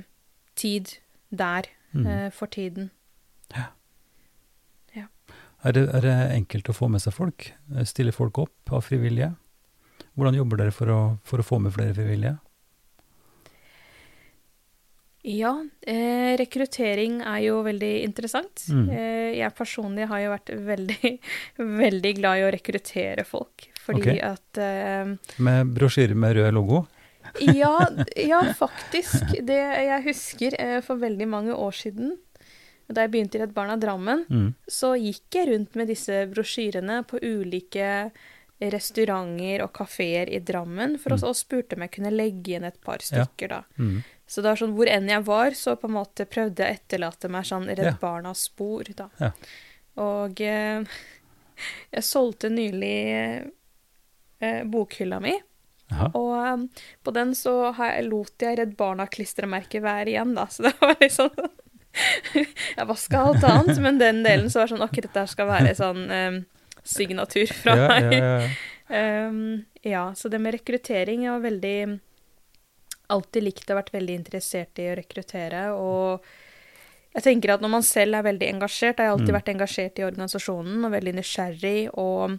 tid 0.54 0.98
der 1.30 1.62
mm. 1.92 2.06
uh, 2.06 2.30
for 2.30 2.46
tiden. 2.46 2.90
Er 5.62 5.72
det, 5.76 5.82
er 5.94 6.02
det 6.02 6.14
enkelt 6.34 6.68
å 6.72 6.74
få 6.74 6.88
med 6.90 7.02
seg 7.04 7.14
folk? 7.14 7.52
Stille 7.70 7.86
Stiller 7.86 8.16
folk 8.16 8.38
opp 8.42 8.72
av 8.74 8.82
frivillige? 8.82 9.30
Hvordan 10.18 10.34
jobber 10.34 10.58
dere 10.58 10.74
for 10.74 10.90
å, 10.90 11.00
for 11.22 11.38
å 11.38 11.46
få 11.46 11.60
med 11.62 11.74
flere 11.76 11.94
frivillige? 11.94 12.34
Ja, 15.22 15.52
eh, 15.86 16.32
rekruttering 16.38 17.20
er 17.22 17.44
jo 17.44 17.60
veldig 17.62 17.92
interessant. 18.02 18.64
Mm. 18.66 18.88
Eh, 18.90 19.28
jeg 19.38 19.54
personlig 19.54 20.08
har 20.10 20.24
jo 20.24 20.32
vært 20.32 20.50
veldig, 20.66 21.12
veldig 21.84 22.12
glad 22.18 22.40
i 22.40 22.46
å 22.48 22.50
rekruttere 22.50 23.26
folk, 23.26 23.68
fordi 23.84 24.16
okay. 24.16 24.18
at 24.32 24.62
eh, 24.62 25.38
Med 25.46 25.70
brosjyre 25.76 26.18
med 26.18 26.34
rød 26.40 26.50
logo? 26.58 26.82
ja, 27.38 27.76
ja, 28.32 28.42
faktisk. 28.58 29.38
Det 29.46 29.62
jeg 29.62 30.02
husker 30.08 30.58
eh, 30.58 30.80
for 30.82 30.98
veldig 30.98 31.30
mange 31.30 31.54
år 31.54 31.78
siden, 31.84 32.16
da 32.92 33.06
jeg 33.06 33.14
begynte 33.14 33.38
i 33.38 33.44
Redd 33.44 33.54
Barna 33.54 33.78
Drammen, 33.80 34.26
mm. 34.28 34.48
så 34.68 34.96
gikk 34.98 35.38
jeg 35.38 35.52
rundt 35.52 35.78
med 35.78 35.88
disse 35.88 36.24
brosjyrene 36.34 37.04
på 37.08 37.22
ulike 37.22 38.10
restauranter 38.72 39.62
og 39.64 39.72
kafeer 39.74 40.30
i 40.30 40.42
Drammen, 40.44 40.98
for 41.00 41.14
mm. 41.14 41.22
å, 41.22 41.30
og 41.30 41.38
spurte 41.38 41.78
om 41.78 41.86
jeg 41.86 41.94
kunne 41.96 42.12
legge 42.14 42.58
inn 42.58 42.66
et 42.68 42.78
par 42.84 43.02
stykker, 43.02 43.48
ja. 43.48 43.62
da. 43.62 43.82
Mm. 43.82 44.02
Så 44.32 44.40
det 44.40 44.48
var 44.48 44.60
sånn, 44.62 44.72
hvor 44.72 44.88
enn 44.88 45.10
jeg 45.10 45.24
var, 45.26 45.52
så 45.52 45.74
på 45.76 45.90
en 45.90 45.98
måte 45.98 46.24
prøvde 46.24 46.64
jeg 46.64 46.72
å 46.72 46.80
etterlate 46.80 47.28
meg 47.28 47.44
sånn 47.44 47.66
Redd 47.68 47.90
ja. 47.90 47.96
Barnas 48.00 48.46
spor, 48.48 48.88
da. 48.96 49.10
Ja. 49.20 49.28
Og 50.00 50.38
eh, 50.40 50.94
jeg 51.92 52.06
solgte 52.06 52.48
nylig 52.48 52.94
eh, 54.40 54.62
bokhylla 54.72 55.18
mi. 55.20 55.34
Aha. 55.92 56.06
Og 56.16 56.30
um, 56.32 56.62
på 57.04 57.12
den 57.12 57.34
så 57.36 57.74
jeg, 57.76 58.06
lot 58.08 58.40
jeg 58.40 58.56
Redd 58.56 58.72
Barna-klistremerket 58.78 59.84
være 59.84 60.14
igjen, 60.14 60.32
da. 60.38 60.46
Så 60.48 60.64
det 60.66 60.72
var 60.80 60.96
liksom 61.02 61.28
Jeg 62.32 62.86
vaska 62.88 63.20
alt 63.20 63.44
annet, 63.44 63.76
men 63.84 64.00
den 64.00 64.22
delen 64.24 64.48
så 64.48 64.62
var 64.62 64.72
sånn 64.72 64.86
Ok, 64.86 65.02
dette 65.04 65.26
skal 65.28 65.50
være 65.50 65.74
sånn 65.76 66.06
um, 66.08 66.38
signatur 66.88 67.52
fra 67.52 67.76
ja, 67.76 67.90
meg. 67.92 68.16
Ja, 68.16 69.28
um, 69.28 69.44
ja, 69.92 70.06
så 70.16 70.32
det 70.32 70.40
med 70.40 70.56
rekruttering 70.56 71.28
var 71.28 71.44
veldig 71.44 71.76
alltid 73.12 73.46
likt 73.46 73.70
og 73.70 73.78
vært 73.78 73.92
veldig 73.94 74.16
interessert 74.20 74.80
i 74.82 74.88
å 74.90 74.96
rekruttere. 74.98 75.62
Og 75.76 76.26
jeg 77.12 77.26
tenker 77.26 77.54
at 77.54 77.64
når 77.64 77.74
man 77.74 77.86
selv 77.86 78.18
er 78.18 78.26
veldig 78.26 78.48
engasjert, 78.54 78.98
jeg 78.98 79.10
har 79.10 79.16
alltid 79.16 79.32
mm. 79.32 79.38
vært 79.38 79.52
engasjert 79.52 80.00
i 80.00 80.06
organisasjonen 80.06 80.86
og 80.88 80.94
veldig 80.94 81.16
nysgjerrig, 81.18 81.80
og 82.00 82.38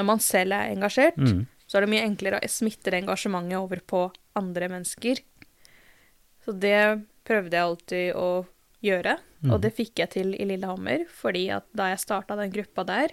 når 0.00 0.08
man 0.08 0.22
selv 0.24 0.56
er 0.56 0.72
engasjert, 0.72 1.18
mm. 1.20 1.42
så 1.68 1.78
er 1.78 1.84
det 1.84 1.92
mye 1.92 2.06
enklere 2.06 2.40
å 2.40 2.50
smitte 2.50 2.92
det 2.92 3.02
engasjementet 3.02 3.60
over 3.60 3.82
på 3.92 4.06
andre 4.40 4.70
mennesker. 4.72 5.20
Så 6.44 6.56
det 6.56 6.80
prøvde 7.28 7.58
jeg 7.58 7.68
alltid 7.68 8.16
å 8.16 8.30
gjøre, 8.80 9.18
mm. 9.44 9.52
og 9.52 9.60
det 9.60 9.74
fikk 9.76 10.00
jeg 10.00 10.14
til 10.16 10.32
i 10.32 10.48
Lillehammer, 10.48 11.04
fordi 11.12 11.50
at 11.52 11.68
da 11.76 11.90
jeg 11.92 12.00
starta 12.06 12.38
den 12.40 12.52
gruppa 12.54 12.86
der, 12.88 13.12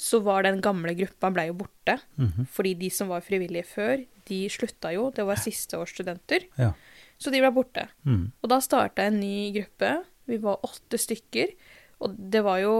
så 0.00 0.22
var 0.24 0.46
den 0.46 0.62
gamle 0.64 0.94
gruppa 0.96 1.28
ble 1.34 1.50
jo 1.50 1.58
borte. 1.60 1.98
Mm 2.16 2.28
-hmm. 2.28 2.46
Fordi 2.48 2.74
de 2.74 2.90
som 2.90 3.08
var 3.08 3.20
frivillige 3.20 3.64
før, 3.64 4.04
de 4.28 4.44
slutta 4.52 4.92
jo. 4.94 5.10
Det 5.14 5.26
var 5.28 5.40
siste 5.40 5.80
års 5.80 5.94
studenter. 5.94 6.46
Ja. 6.60 6.72
Så 7.18 7.30
de 7.30 7.42
ble 7.42 7.52
borte. 7.54 7.86
Mm. 8.06 8.24
Og 8.42 8.50
da 8.50 8.58
starta 8.64 9.06
en 9.06 9.20
ny 9.20 9.52
gruppe. 9.54 9.94
Vi 10.30 10.38
var 10.42 10.64
åtte 10.66 10.98
stykker. 10.98 11.54
Og 12.02 12.16
det 12.16 12.42
var 12.46 12.62
jo 12.62 12.74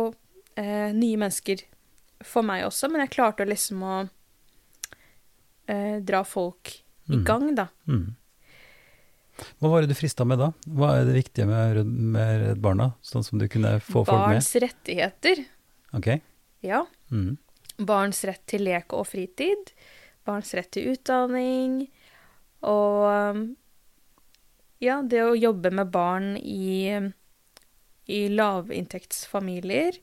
eh, 0.58 0.90
nye 0.94 1.20
mennesker 1.20 1.62
for 2.26 2.46
meg 2.46 2.66
også, 2.66 2.90
men 2.90 3.04
jeg 3.04 3.14
klarte 3.16 3.46
liksom 3.46 3.82
å 3.82 3.94
eh, 5.66 5.98
dra 6.02 6.22
folk 6.26 6.74
i 7.10 7.18
mm. 7.18 7.24
gang, 7.26 7.46
da. 7.58 7.68
Mm. 7.90 8.12
Hva 9.58 9.70
var 9.72 9.82
det 9.82 9.90
du 9.90 9.98
frista 9.98 10.26
med 10.28 10.38
da? 10.42 10.50
Hva 10.70 10.92
er 10.98 11.08
det 11.08 11.16
viktige 11.16 11.48
med, 11.48 11.82
med 11.86 12.34
Redd 12.44 12.60
Barna, 12.62 12.92
sånn 13.02 13.24
som 13.26 13.40
du 13.40 13.48
kunne 13.50 13.78
få 13.82 14.04
Barns 14.04 14.10
folk 14.10 14.20
med? 14.20 14.36
Barns 14.36 14.52
rettigheter. 14.66 15.42
Ok. 15.98 16.08
Ja. 16.62 16.84
Mm. 17.10 17.36
Barns 17.82 18.22
rett 18.28 18.44
til 18.50 18.66
lek 18.68 18.94
og 18.94 19.08
fritid. 19.08 19.72
Barns 20.26 20.52
rett 20.54 20.70
til 20.74 20.92
utdanning. 20.92 21.82
Og 22.68 23.06
um, 23.08 23.42
ja, 24.82 25.00
det 25.02 25.22
å 25.24 25.38
jobbe 25.38 25.72
med 25.74 25.90
barn 25.94 26.36
i, 26.38 26.94
i 28.06 28.20
lavinntektsfamilier. 28.32 29.98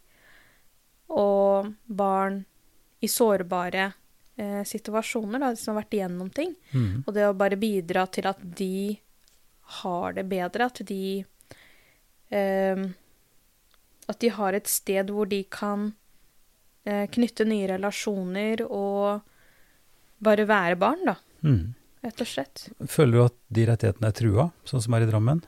Og 1.10 1.72
barn 1.86 2.44
i 3.00 3.08
sårbare 3.10 3.86
eh, 4.36 4.64
situasjoner, 4.68 5.42
da, 5.42 5.54
som 5.58 5.74
har 5.74 5.84
vært 5.84 5.96
igjennom 5.98 6.30
ting. 6.36 6.52
Mm. 6.76 7.06
Og 7.06 7.14
det 7.16 7.28
å 7.28 7.38
bare 7.38 7.60
bidra 7.60 8.06
til 8.12 8.28
at 8.30 8.42
de 8.44 9.00
har 9.80 10.18
det 10.18 10.26
bedre, 10.30 10.68
at 10.68 10.82
de 10.90 11.04
eh, 12.30 12.90
At 14.10 14.20
de 14.20 14.30
har 14.34 14.56
et 14.58 14.68
sted 14.68 15.12
hvor 15.14 15.30
de 15.30 15.44
kan 15.54 15.92
Eh, 16.90 17.06
knytte 17.12 17.46
nye 17.46 17.68
relasjoner 17.70 18.64
og 18.66 19.20
bare 20.24 20.48
være 20.50 20.80
barn, 20.80 21.06
da. 21.08 21.16
Mm. 21.46 21.76
Rett 22.06 22.22
og 22.24 22.30
slett. 22.30 22.68
Føler 22.88 23.16
du 23.16 23.24
at 23.26 23.38
de 23.56 23.66
rettighetene 23.68 24.12
er 24.12 24.16
trua, 24.16 24.50
sånn 24.68 24.84
som 24.84 24.96
er 24.96 25.04
i 25.04 25.10
Drammen? 25.10 25.42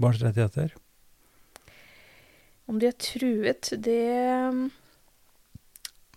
Barns 0.00 0.22
rettigheter? 0.24 0.74
Om 2.70 2.78
de 2.78 2.88
er 2.90 2.96
truet, 3.02 3.72
det 3.82 4.00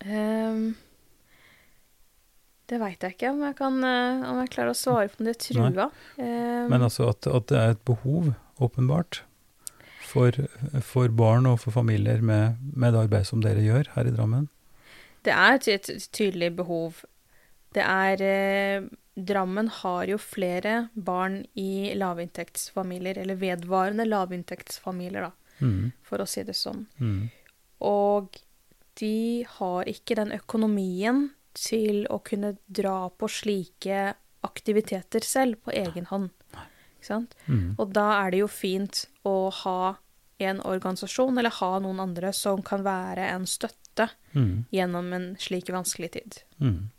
um, 0.06 0.68
Det 2.70 2.78
veit 2.80 3.02
jeg 3.02 3.16
ikke 3.16 3.32
om 3.34 3.42
jeg, 3.44 3.56
kan, 3.58 3.78
eh, 3.84 4.26
om 4.30 4.38
jeg 4.42 4.52
klarer 4.54 4.72
å 4.72 4.78
svare 4.78 5.10
på 5.10 5.20
om 5.20 5.28
de 5.28 5.34
er 5.34 5.40
trua. 5.42 5.88
Um, 6.16 6.70
Men 6.70 6.86
altså 6.86 7.10
at, 7.10 7.26
at, 7.26 7.48
det 7.50 7.58
er 7.60 7.74
et 7.74 7.82
behov, 7.86 8.32
åpenbart, 8.62 9.22
for, 10.04 10.38
for, 10.86 11.10
barn 11.10 11.46
og 11.50 11.58
for 11.64 11.74
familier 11.74 12.22
med, 12.22 12.60
med, 12.70 12.94
det 12.94 13.02
arbeidet 13.02 13.30
som 13.30 13.42
dere 13.42 13.62
gjør 13.62 13.90
her 13.96 14.08
i 14.08 14.14
Drammen? 14.14 14.46
Det 15.26 15.34
er 15.34 15.58
et, 15.58 15.68
et 15.90 16.08
tydelig 16.14 16.54
behov. 16.58 17.02
Det 17.74 17.84
er 17.84 18.22
eh, 18.24 18.90
Drammen 19.14 19.68
har 19.70 20.08
jo 20.10 20.16
flere 20.18 20.88
barn 20.94 21.44
i 21.54 21.94
lavinntektsfamilier, 21.94 23.20
eller 23.22 23.38
vedvarende 23.38 24.08
lavinntektsfamilier, 24.08 25.28
da, 25.28 25.60
mm. 25.62 25.92
for 26.02 26.24
å 26.24 26.26
si 26.26 26.42
det 26.42 26.56
sånn. 26.58 26.80
Mm. 26.98 27.28
Og 27.86 28.40
de 28.98 29.46
har 29.46 29.90
ikke 29.90 30.18
den 30.18 30.34
økonomien 30.34 31.28
til 31.54 32.08
å 32.10 32.18
kunne 32.26 32.56
dra 32.66 33.06
på 33.14 33.30
slike 33.30 34.16
aktiviteter 34.44 35.22
selv, 35.22 35.62
på 35.62 35.70
egen 35.78 36.10
hånd. 36.10 36.32
Mm. 37.46 37.76
Og 37.78 37.92
da 37.94 38.08
er 38.24 38.32
det 38.32 38.42
jo 38.42 38.50
fint 38.50 39.04
å 39.22 39.52
ha 39.62 39.94
en 40.42 40.60
organisasjon 40.60 41.38
eller 41.38 41.54
ha 41.60 41.70
noen 41.84 42.00
andre 42.02 42.32
som 42.34 42.62
kan 42.66 42.82
være 42.84 43.28
en 43.30 43.46
støtte 43.48 44.08
mm. 44.32 44.66
gjennom 44.74 45.12
en 45.14 45.26
slik 45.40 45.70
vanskelig 45.72 46.10
tid. 46.16 46.38
Mm. 46.58 46.90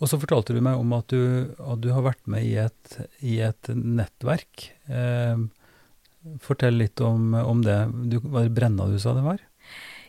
Og 0.00 0.08
så 0.08 0.18
fortalte 0.20 0.56
du 0.56 0.62
meg 0.64 0.80
om 0.80 0.94
at 0.96 1.12
du, 1.12 1.52
at 1.60 1.80
du 1.84 1.90
har 1.92 2.06
vært 2.06 2.24
med 2.30 2.46
i 2.48 2.54
et, 2.62 2.94
i 3.20 3.36
et 3.44 3.70
nettverk. 3.76 4.70
Eh, 4.88 5.42
fortell 6.40 6.80
litt 6.80 7.00
om, 7.04 7.34
om, 7.36 7.60
det. 7.64 7.78
Du, 8.08 8.18
var 8.24 8.48
det 8.48 8.54
Brenna 8.56 8.88
du 8.88 8.96
sa 9.00 9.12
det 9.16 9.26
var? 9.26 9.42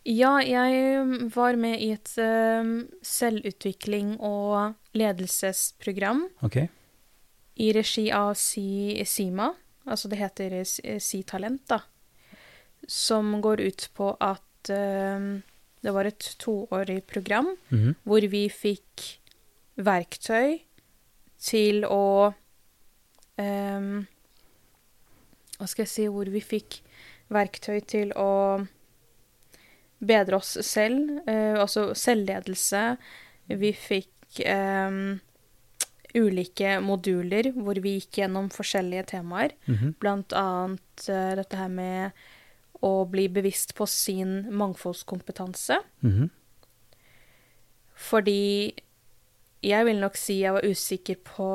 Ja, 0.08 0.40
jeg 0.42 1.30
var 1.36 1.60
med 1.62 1.84
i 1.84 1.92
et 1.94 2.10
um, 2.18 2.88
selvutvikling- 3.06 4.16
og 4.18 4.74
ledelsesprogram 4.98 6.24
okay. 6.42 6.72
i 7.62 7.70
regi 7.76 8.08
av 8.16 8.34
si, 8.40 8.98
Sima 9.06 9.52
altså 9.86 10.10
det 10.10 10.20
heter 10.22 10.58
eh, 10.62 11.00
Si 11.02 11.22
Talent, 11.28 11.62
da, 11.70 11.82
som 12.88 13.38
går 13.42 13.62
ut 13.62 13.88
på 13.98 14.12
at 14.18 14.74
um, 14.74 15.42
det 15.82 15.94
var 15.94 16.10
et 16.10 16.34
toårig 16.38 17.06
program 17.08 17.56
mm 17.70 17.80
-hmm. 17.80 17.96
hvor 18.04 18.22
vi 18.22 18.50
fikk 18.50 19.21
verktøy 19.76 20.60
til 21.42 21.86
å 21.88 22.34
um, 23.38 23.94
Hva 25.58 25.68
skal 25.70 25.86
jeg 25.86 25.92
si 25.94 26.06
Hvor 26.12 26.30
vi 26.30 26.42
fikk 26.44 26.82
verktøy 27.32 27.80
til 27.88 28.14
å 28.20 28.32
bedre 30.02 30.40
oss 30.42 30.58
selv, 30.66 31.22
uh, 31.30 31.62
altså 31.62 31.92
selvledelse. 31.98 32.82
Vi 33.48 33.70
fikk 33.78 34.42
um, 34.50 35.20
ulike 36.18 36.76
moduler 36.84 37.52
hvor 37.56 37.80
vi 37.84 37.96
gikk 38.00 38.24
gjennom 38.24 38.50
forskjellige 38.52 39.06
temaer. 39.14 39.56
Mm 39.66 39.76
-hmm. 39.76 39.94
Blant 40.00 40.34
annet 40.34 41.10
uh, 41.10 41.36
dette 41.40 41.58
her 41.58 41.70
med 41.70 42.12
å 42.82 43.06
bli 43.06 43.28
bevisst 43.30 43.76
på 43.76 43.86
sin 43.86 44.54
mangfoldskompetanse. 44.58 45.78
Mm 46.02 46.12
-hmm. 46.12 46.30
Fordi 47.96 48.74
jeg 49.62 49.88
vil 49.88 50.02
nok 50.02 50.18
si 50.18 50.40
jeg 50.42 50.56
var 50.56 50.66
usikker 50.66 51.20
på 51.26 51.48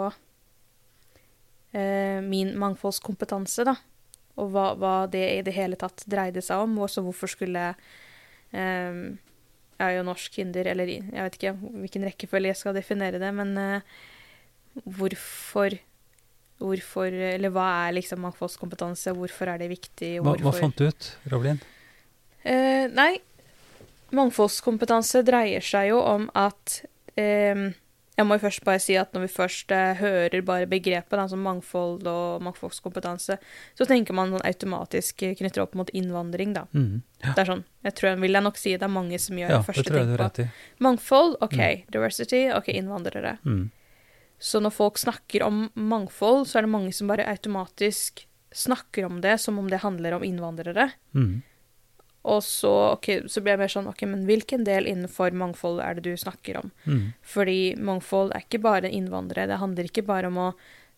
eh, 1.75 2.23
min 2.23 2.55
mangfoldskompetanse, 2.59 3.67
da. 3.67 3.77
Og 4.37 4.51
hva, 4.53 4.67
hva, 4.77 4.95
det 5.11 5.25
i 5.39 5.45
det 5.45 5.55
hele 5.57 5.79
tatt 5.81 6.05
dreide 6.11 6.43
seg 6.45 6.67
om. 6.67 6.77
Og 6.85 6.93
så 6.93 7.03
hvorfor 7.05 7.31
skulle 7.33 7.71
eh, 7.73 8.99
Jeg 9.77 9.85
er 9.85 9.97
jo 9.97 10.07
norsk 10.07 10.39
hinder, 10.41 10.71
eller 10.73 10.93
jeg 10.93 11.25
vet 11.27 11.39
ikke 11.39 11.57
hvilken 11.57 12.07
rekkefølge 12.09 12.53
jeg 12.53 12.61
skal 12.63 12.77
definere 12.77 13.21
det, 13.23 13.33
men 13.35 13.57
eh, 13.61 13.99
hvorfor 14.85 15.79
Hvorfor, 16.57 17.13
eller 17.13 17.51
hva 17.53 17.67
er 17.85 17.99
liksom 17.99 18.23
mangfoldskompetanse, 18.25 19.13
hvorfor 19.13 19.51
er 19.53 19.59
det 19.61 19.67
viktig? 19.69 20.15
Hva, 20.25 20.33
hva, 20.41 20.55
fant 20.57 20.79
du 20.81 20.87
ut, 20.89 21.09
Ravlin? 21.29 21.59
Eh, 22.49 22.87
nei, 22.97 23.11
mangfoldskompetanse 24.17 25.21
dreier 25.27 25.61
seg 25.61 25.91
jo 25.91 25.99
om 26.01 26.25
at 26.33 26.79
eh, 27.21 27.67
Jeg 28.17 28.25
må 28.25 28.39
jo 28.39 28.45
først 28.47 28.63
bare 28.65 28.81
si 28.81 28.95
at 28.97 29.13
når 29.13 29.27
vi 29.27 29.33
først 29.35 29.73
eh, 29.77 29.99
hører 30.01 30.45
bare 30.47 30.69
begrepet 30.71 31.21
altså 31.21 31.37
mangfold 31.37 32.07
og 32.09 32.45
mangfoldskompetanse, 32.47 33.37
så 33.77 33.89
tenker 33.89 34.17
man 34.17 34.33
sånn 34.33 34.45
automatisk 34.49 35.21
knytter 35.37 35.65
opp 35.67 35.77
mot 35.77 35.93
innvandring, 35.93 36.55
da. 36.57 36.65
Mm, 36.73 37.03
ja. 37.25 37.35
Det 37.35 37.43
er 37.43 37.51
sånn, 37.51 37.65
jeg 37.85 37.97
tror, 37.99 38.17
vil 38.23 38.39
jeg 38.39 38.47
nok 38.47 38.61
si, 38.61 38.73
det 38.73 38.89
er 38.89 38.95
mange 38.95 39.21
som 39.21 39.41
gjør 39.41 39.53
Ja, 39.53 39.59
det 39.61 39.69
første 39.69 40.01
har 40.01 40.33
på. 40.39 40.47
Mangfold, 40.87 41.37
OK. 41.45 41.59
Diversity, 41.93 42.47
OK, 42.57 42.71
innvandrere. 42.73 43.37
Mm. 43.45 43.67
Så 44.39 44.61
når 44.65 44.73
folk 44.77 45.01
snakker 45.01 45.45
om 45.45 45.67
mangfold, 45.75 46.47
så 46.49 46.61
er 46.61 46.67
det 46.67 46.73
mange 46.73 46.97
som 46.97 47.13
bare 47.13 47.29
automatisk 47.29 48.25
snakker 48.57 49.05
om 49.09 49.21
det 49.21 49.37
som 49.41 49.59
om 49.61 49.69
det 49.69 49.83
handler 49.85 50.17
om 50.17 50.25
innvandrere. 50.25 50.91
Mm. 51.17 51.43
Og 52.27 52.41
så, 52.43 52.71
okay, 52.97 53.21
så 53.31 53.41
blir 53.41 53.55
jeg 53.55 53.61
mer 53.61 53.71
sånn 53.71 53.87
OK, 53.91 54.03
men 54.11 54.25
hvilken 54.27 54.65
del 54.67 54.89
innenfor 54.91 55.31
mangfold 55.39 55.79
er 55.85 55.95
det 55.95 56.03
du 56.09 56.17
snakker 56.19 56.59
om? 56.59 56.73
Mm. 56.87 57.05
Fordi 57.23 57.59
mangfold 57.79 58.33
er 58.35 58.43
ikke 58.43 58.59
bare 58.65 58.91
innvandrere. 58.91 59.47
Det 59.53 59.61
handler 59.63 59.87
ikke 59.91 60.03
bare 60.09 60.27
om 60.33 60.41
å 60.43 60.49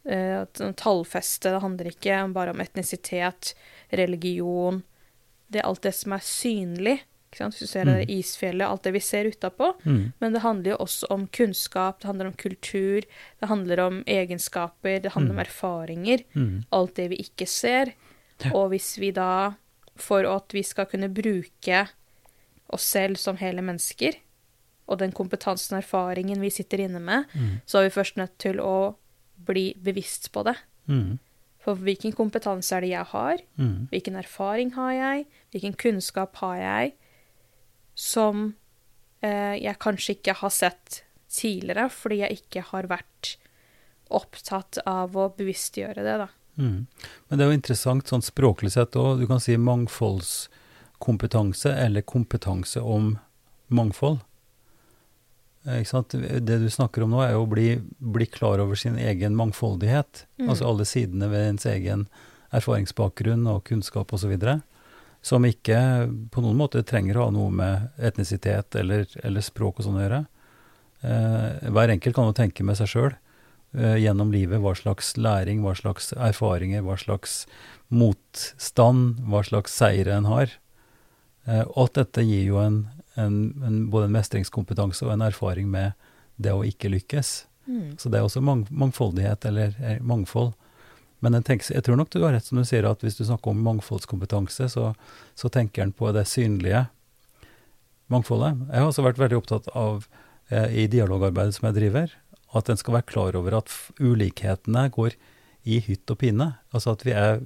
uh, 0.08 0.72
tallfeste, 0.80 1.52
det 1.52 1.60
handler 1.60 1.90
ikke 1.92 2.22
bare 2.32 2.54
om 2.56 2.60
etnisitet, 2.64 3.52
religion 3.92 4.82
Det 5.50 5.60
er 5.62 5.68
alt 5.68 5.80
det 5.82 5.94
som 5.96 6.12
er 6.12 6.24
synlig. 6.24 6.98
Ikke 7.28 7.38
sant? 7.42 7.54
Hvis 7.56 7.68
du 7.68 7.72
ser 7.72 7.84
det 7.88 8.06
Mm. 8.08 8.10
isfjellet, 8.18 8.68
alt 8.68 8.82
det 8.84 8.92
vi 8.92 9.00
ser 9.00 9.24
utapå. 9.28 9.74
Mm. 9.84 10.12
Men 10.20 10.32
det 10.32 10.42
handler 10.42 10.70
jo 10.72 10.76
også 10.84 11.06
om 11.10 11.26
kunnskap, 11.28 12.00
det 12.00 12.06
handler 12.08 12.26
om 12.26 12.34
kultur, 12.36 13.00
det 13.40 13.48
handler 13.48 13.80
om 13.80 14.02
egenskaper, 14.04 15.00
det 15.02 15.12
handler 15.12 15.30
om 15.30 15.40
Mm. 15.40 15.44
erfaringer. 15.46 16.24
Mm. 16.34 16.64
Alt 16.72 16.94
det 16.96 17.08
vi 17.10 17.16
ikke 17.16 17.46
ser. 17.48 17.92
Og 18.52 18.70
hvis 18.70 18.98
vi 18.98 19.10
da, 19.10 19.54
for 20.02 20.26
at 20.28 20.54
vi 20.54 20.62
skal 20.62 20.86
kunne 20.90 21.08
bruke 21.12 21.84
oss 22.70 22.84
selv 22.84 23.16
som 23.16 23.36
hele 23.40 23.62
mennesker, 23.64 24.16
og 24.88 24.98
den 25.02 25.12
kompetansen 25.12 25.76
og 25.76 25.82
erfaringen 25.82 26.40
vi 26.40 26.50
sitter 26.50 26.80
inne 26.86 27.00
med, 27.00 27.24
Mm. 27.34 27.60
så 27.66 27.78
er 27.78 27.88
vi 27.88 27.96
først 28.00 28.16
nødt 28.16 28.38
til 28.38 28.60
å 28.60 28.96
bli 29.46 29.74
bevisst 29.74 30.30
på 30.32 30.44
det. 30.44 30.56
Mm. 30.88 31.18
For 31.60 31.74
hvilken 31.74 32.12
kompetanse 32.16 32.72
er 32.76 32.80
det 32.80 32.90
jeg 32.90 33.04
har? 33.04 33.38
Mm. 33.58 33.88
Hvilken 33.90 34.16
erfaring 34.16 34.72
har 34.74 34.92
jeg? 34.92 35.26
Hvilken 35.52 35.74
kunnskap 35.76 36.36
har 36.36 36.56
jeg 36.56 36.92
som 37.94 38.54
eh, 39.22 39.58
jeg 39.60 39.78
kanskje 39.78 40.14
ikke 40.16 40.34
har 40.40 40.50
sett 40.54 41.02
tidligere, 41.28 41.88
fordi 41.90 42.20
jeg 42.22 42.38
ikke 42.38 42.62
har 42.70 42.86
vært 42.88 43.36
opptatt 44.10 44.78
av 44.86 45.16
å 45.18 45.28
bevisstgjøre 45.36 46.04
det, 46.06 46.16
da. 46.22 46.28
Mm. 46.58 46.86
Men 47.28 47.38
det 47.38 47.44
er 47.44 47.50
jo 47.50 47.56
interessant 47.56 48.08
sånn 48.10 48.26
språklig 48.26 48.72
sett 48.74 48.96
òg. 48.98 49.18
Du 49.20 49.26
kan 49.30 49.40
si 49.42 49.54
mangfoldskompetanse 49.62 51.70
eller 51.86 52.02
kompetanse 52.02 52.80
om 52.82 53.18
mangfold. 53.68 54.18
Eh? 55.64 56.02
Det 56.40 56.58
du 56.58 56.70
snakker 56.70 57.02
om 57.04 57.10
nå, 57.14 57.22
er 57.22 57.32
jo 57.36 57.42
å 57.44 57.50
bli, 57.50 57.68
bli 57.98 58.26
klar 58.26 58.58
over 58.64 58.76
sin 58.78 58.98
egen 58.98 59.36
mangfoldighet. 59.38 60.26
Mm. 60.40 60.48
Altså 60.48 60.68
alle 60.68 60.84
sidene 60.88 61.30
ved 61.32 61.52
ens 61.52 61.68
egen 61.70 62.08
erfaringsbakgrunn 62.56 63.46
og 63.50 63.64
kunnskap 63.68 64.12
osv. 64.16 64.34
Som 65.22 65.44
ikke 65.44 65.78
på 66.32 66.42
noen 66.42 66.58
måte 66.58 66.82
trenger 66.86 67.18
å 67.18 67.28
ha 67.28 67.34
noe 67.34 67.50
med 67.54 67.88
etnisitet 67.98 68.78
eller, 68.78 69.06
eller 69.22 69.44
språk 69.44 69.78
og 69.78 69.86
sånn 69.86 70.00
å 70.00 70.04
gjøre. 70.04 70.22
Eh, 71.06 71.70
hver 71.70 71.94
enkelt 71.94 72.16
kan 72.16 72.30
jo 72.30 72.38
tenke 72.38 72.66
med 72.66 72.78
seg 72.78 72.90
sjøl 72.90 73.12
gjennom 73.76 74.30
livet 74.32 74.62
hva 74.64 74.72
slags 74.72 75.10
læring, 75.20 75.60
hva 75.60 75.74
slags 75.76 76.14
erfaringer, 76.16 76.80
hva 76.86 76.94
slags 76.96 77.42
motstand, 77.88 79.20
hva 79.28 79.42
slags 79.44 79.76
seire 79.76 80.14
en 80.16 80.28
har. 80.28 80.54
Eh, 81.48 81.64
alt 81.76 81.96
dette 81.96 82.22
gir 82.22 82.44
jo 82.50 82.60
en, 82.60 82.82
en, 83.16 83.36
en, 83.64 83.82
både 83.90 84.08
en 84.08 84.16
mestringskompetanse 84.18 85.06
og 85.06 85.14
en 85.14 85.26
erfaring 85.28 85.70
med 85.72 85.96
det 86.36 86.52
å 86.52 86.64
ikke 86.66 86.92
lykkes. 86.92 87.34
Mm. 87.68 87.96
Så 88.00 88.12
det 88.12 88.20
er 88.20 88.28
også 88.28 88.42
mang 88.44 88.66
mangfoldighet, 88.70 89.48
eller 89.48 89.72
eh, 89.80 90.02
mangfold. 90.04 90.52
Men 91.24 91.40
tenker, 91.42 91.72
jeg 91.74 91.84
tror 91.86 91.98
nok 91.98 92.12
du 92.12 92.20
har 92.22 92.36
rett 92.36 92.46
som 92.46 92.60
du 92.60 92.66
sier, 92.68 92.86
at 92.86 93.02
hvis 93.02 93.16
du 93.18 93.24
snakker 93.26 93.50
om 93.50 93.64
mangfoldskompetanse, 93.64 94.68
så, 94.70 94.92
så 95.34 95.50
tenker 95.50 95.82
en 95.82 95.96
på 95.96 96.12
det 96.14 96.28
synlige 96.30 96.86
mangfoldet. 98.12 98.68
Jeg 98.68 98.84
har 98.84 98.92
også 98.92 99.04
vært 99.08 99.20
veldig 99.20 99.40
opptatt 99.40 99.72
av, 99.76 100.06
eh, 100.52 100.84
i 100.84 100.86
dialogarbeidet 100.92 101.56
som 101.56 101.70
jeg 101.70 101.78
driver, 101.80 102.14
at 102.56 102.70
en 102.70 102.80
skal 102.80 102.98
være 102.98 103.08
klar 103.10 103.36
over 103.36 103.58
at 103.58 103.72
ulikhetene 104.00 104.86
går 104.94 105.16
i 105.68 105.80
hytt 105.84 106.08
og 106.10 106.20
pine. 106.22 106.52
Altså 106.72 106.94
at 106.96 107.04
vi 107.04 107.12
er 107.16 107.42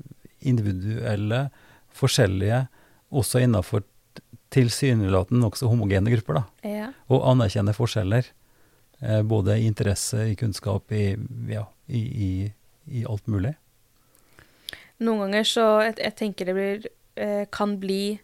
individuelle, 0.46 1.48
forskjellige, 1.96 2.66
også 3.12 3.42
innafor 3.44 3.82
tilsynelatende 4.52 5.42
nokså 5.42 5.68
homogene 5.70 6.12
grupper, 6.12 6.40
da. 6.40 6.68
Ja. 6.68 6.88
Og 7.12 7.24
anerkjenne 7.32 7.74
forskjeller. 7.76 8.28
Eh, 9.02 9.22
både 9.26 9.58
i 9.58 9.66
interesse, 9.66 10.28
i 10.30 10.36
kunnskap, 10.38 10.92
i, 10.92 11.16
ja, 11.50 11.64
i, 11.88 12.02
i, 12.28 12.32
i 13.00 13.04
alt 13.08 13.26
mulig. 13.32 13.54
Noen 15.02 15.24
ganger 15.24 15.48
så 15.48 15.64
jeg, 15.82 15.96
jeg 15.98 16.14
tenker 16.20 16.48
det 16.50 16.54
blir, 16.54 16.86
eh, 17.18 17.42
kan 17.50 17.74
bli 17.82 18.20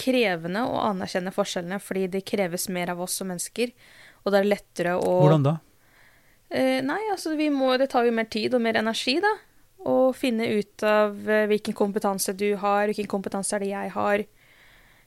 krevende 0.00 0.66
å 0.68 0.82
anerkjenne 0.90 1.32
forskjellene, 1.32 1.80
fordi 1.80 2.06
det 2.12 2.26
kreves 2.28 2.68
mer 2.72 2.92
av 2.92 3.00
oss 3.04 3.18
som 3.20 3.30
mennesker. 3.30 3.72
Og 4.24 4.34
det 4.34 4.42
er 4.42 4.50
lettere 4.50 4.96
å 5.00 5.16
Hvordan 5.22 5.46
da? 5.46 5.56
Eh, 6.50 6.80
nei, 6.82 7.00
altså 7.12 7.36
vi 7.38 7.46
må, 7.54 7.70
det 7.78 7.90
tar 7.92 8.06
jo 8.08 8.12
mer 8.16 8.26
tid 8.30 8.54
og 8.56 8.62
mer 8.64 8.78
energi, 8.80 9.18
da. 9.22 9.30
Å 9.86 10.10
finne 10.12 10.48
ut 10.58 10.82
av 10.84 11.14
eh, 11.30 11.46
hvilken 11.48 11.76
kompetanse 11.78 12.34
du 12.36 12.48
har, 12.60 12.90
hvilken 12.90 13.08
kompetanse 13.08 13.54
er 13.56 13.62
det 13.64 13.70
jeg 13.72 13.92
har. 13.94 14.24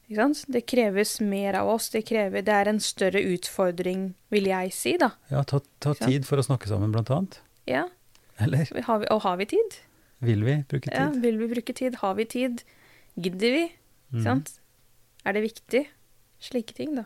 Ikke 0.07 0.19
sant? 0.19 0.43
Det 0.51 0.63
kreves 0.67 1.17
mer 1.23 1.55
av 1.61 1.69
oss. 1.75 1.89
Det, 1.93 2.01
krever, 2.07 2.41
det 2.45 2.53
er 2.53 2.71
en 2.71 2.79
større 2.83 3.21
utfordring, 3.33 4.13
vil 4.33 4.49
jeg 4.49 4.71
si, 4.75 4.95
da. 5.01 5.11
Ja, 5.31 5.43
ta, 5.47 5.59
ta 5.83 5.93
tid 5.99 6.25
for 6.27 6.41
å 6.41 6.45
snakke 6.47 6.67
sammen, 6.71 6.91
blant 6.95 7.11
annet. 7.13 7.39
Ja, 7.69 7.85
Eller 8.41 8.65
har 8.87 8.99
vi, 9.03 9.07
Og 9.13 9.21
har 9.23 9.37
vi 9.39 9.45
tid? 9.45 9.75
vil 10.23 10.41
vi 10.43 10.55
bruke 10.67 10.87
tid? 10.89 10.95
Ja, 10.97 11.09
vil 11.21 11.37
vi 11.37 11.47
bruke 11.51 11.73
tid? 11.75 11.95
Har 12.01 12.15
vi 12.15 12.25
tid? 12.25 12.63
Gidder 13.19 13.51
vi? 13.59 13.63
Ikke 13.67 14.19
Mm. 14.19 14.23
sant? 14.23 14.49
Er 15.25 15.33
det 15.33 15.41
viktig? 15.43 15.87
Slike 16.39 16.73
ting, 16.77 16.95
da. 16.95 17.05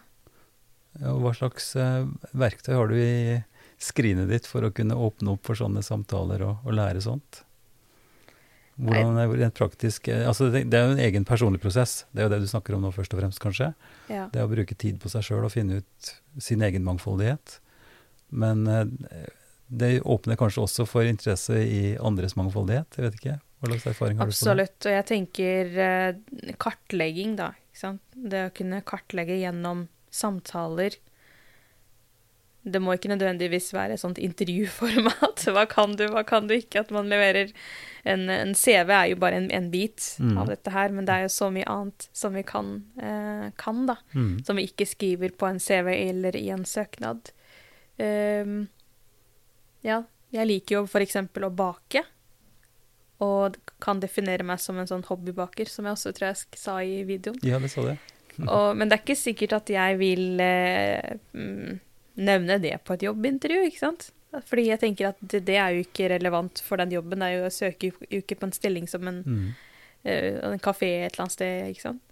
Ja, 1.00 1.14
og 1.14 1.22
hva 1.24 1.32
slags 1.38 1.70
uh, 1.78 2.08
verktøy 2.34 2.74
har 2.76 2.88
du 2.92 2.96
i 2.98 3.44
skrinet 3.82 4.30
ditt 4.32 4.48
for 4.50 4.66
å 4.66 4.72
kunne 4.74 4.98
åpne 4.98 5.36
opp 5.36 5.46
for 5.48 5.60
sånne 5.60 5.84
samtaler 5.86 6.44
og, 6.46 6.64
og 6.66 6.78
lære 6.78 7.04
sånt? 7.06 7.44
Hvordan 8.78 9.16
er 9.18 9.32
det 9.34 9.54
praktisk 9.58 10.08
eh, 10.14 10.28
altså 10.30 10.52
det, 10.54 10.68
det 10.70 10.78
er 10.78 10.86
jo 10.86 10.94
en 10.94 11.02
egen 11.02 11.24
personlig 11.26 11.62
prosess. 11.64 12.04
Det 12.14 12.22
er 12.22 12.28
jo 12.28 12.34
det 12.36 12.44
du 12.44 12.50
snakker 12.50 12.76
om 12.78 12.84
nå, 12.86 12.92
først 12.94 13.16
og 13.16 13.22
fremst, 13.24 13.42
kanskje. 13.42 13.72
Ja. 14.12 14.28
Det 14.34 14.44
å 14.44 14.52
bruke 14.52 14.78
tid 14.78 15.00
på 15.02 15.10
seg 15.10 15.26
sjøl 15.26 15.48
og 15.48 15.54
finne 15.54 15.82
ut 15.82 16.12
sin 16.42 16.62
egen 16.66 16.86
mangfoldighet. 16.86 17.58
Men 18.30 18.68
eh, 18.70 18.86
det 19.68 19.92
åpner 20.06 20.38
kanskje 20.40 20.64
også 20.68 20.86
for 20.88 21.10
interesse 21.10 21.58
i 21.58 21.82
andres 21.98 22.38
mangfoldighet. 22.38 23.00
Jeg 23.00 23.08
vet 23.08 23.20
ikke. 23.20 23.38
Hva 23.58 23.72
slags 23.72 23.90
erfaring 23.90 24.22
har 24.22 24.30
du 24.30 24.32
på 24.32 24.36
det? 24.36 24.44
Absolutt. 24.46 24.78
Og 24.86 24.94
jeg 24.94 25.08
tenker 25.10 25.80
eh, 25.88 26.54
kartlegging, 26.62 27.34
da. 27.40 27.52
Det 28.14 28.46
å 28.46 28.54
kunne 28.58 28.86
kartlegge 28.86 29.40
gjennom 29.42 29.88
samtaler. 30.14 31.02
Det 32.68 32.82
må 32.84 32.94
ikke 32.98 33.10
nødvendigvis 33.12 33.70
være 33.74 33.96
et 33.96 34.02
sånt 34.02 34.18
intervjuformat. 34.20 35.44
Hva 35.56 35.64
kan 35.72 35.94
du, 35.96 36.06
hva 36.12 36.24
kan 36.28 36.50
du 36.50 36.56
ikke? 36.58 36.82
At 36.84 36.92
man 36.92 37.08
leverer 37.12 37.54
en, 38.08 38.26
en 38.34 38.52
CV 38.58 38.92
er 38.96 39.06
jo 39.14 39.20
bare 39.22 39.40
en, 39.40 39.50
en 39.56 39.70
bit 39.72 40.04
Mm. 40.20 40.38
av 40.42 40.48
dette 40.52 40.72
her, 40.74 40.90
men 40.96 41.06
det 41.06 41.14
er 41.14 41.26
jo 41.28 41.32
så 41.34 41.48
mye 41.54 41.68
annet 41.70 42.08
som 42.16 42.34
vi 42.36 42.44
kan, 42.48 42.74
eh, 43.02 43.48
kan 43.60 43.86
da. 43.90 43.96
Mm. 44.16 44.44
Som 44.46 44.60
vi 44.60 44.66
ikke 44.68 44.88
skriver 44.90 45.32
på 45.38 45.48
en 45.50 45.60
CV 45.64 45.94
eller 46.10 46.36
i 46.36 46.48
en 46.54 46.66
søknad. 46.66 47.32
Um, 47.98 48.68
ja, 49.86 50.04
jeg 50.34 50.48
liker 50.50 50.76
jo 50.82 51.00
eksempel 51.02 51.48
å 51.48 51.54
bake. 51.54 52.04
Og 53.24 53.56
kan 53.82 54.02
definere 54.02 54.46
meg 54.46 54.60
som 54.62 54.78
en 54.78 54.90
sånn 54.90 55.06
hobbybaker, 55.08 55.70
som 55.70 55.88
jeg 55.88 55.98
også 55.98 56.14
tror 56.14 56.28
jeg 56.32 56.60
sa 56.60 56.78
i 56.86 57.00
videoen. 57.08 57.40
Ja, 57.46 57.58
det 57.62 57.72
sa 57.74 57.86
det. 57.88 57.98
Og, 58.46 58.76
men 58.78 58.86
det 58.90 59.00
er 59.00 59.02
ikke 59.02 59.18
sikkert 59.18 59.56
at 59.58 59.70
jeg 59.74 59.98
vil 59.98 60.42
eh, 60.44 61.16
mm, 61.34 61.80
nevne 62.18 62.58
det 62.62 62.76
på 62.86 62.96
et 62.98 63.06
jobbintervju, 63.08 63.68
ikke 63.70 63.84
sant? 63.84 64.10
Fordi 64.50 64.68
jeg 64.68 64.82
tenker 64.82 65.12
at 65.12 65.22
det, 65.22 65.44
det 65.48 65.56
er 65.58 65.74
jo 65.74 65.86
ikke 65.86 66.10
relevant 66.12 66.60
for 66.66 66.82
den 66.82 66.92
jobben. 66.94 67.22
Det 67.24 67.30
er 67.30 67.38
jo 67.38 67.48
å 67.48 67.54
søke 67.54 67.92
jo 67.94 68.20
ikke 68.20 68.38
på 68.42 68.50
en 68.50 68.56
stilling 68.56 68.90
som 68.92 69.08
en, 69.08 69.24
Mm. 69.26 69.48
uh, 70.06 70.52
en 70.52 70.60
kafé 70.60 70.90
et 71.06 71.14
eller 71.14 71.26
annet 71.26 71.38
sted, 71.38 71.70
ikke 71.72 71.86
sant? 71.86 72.04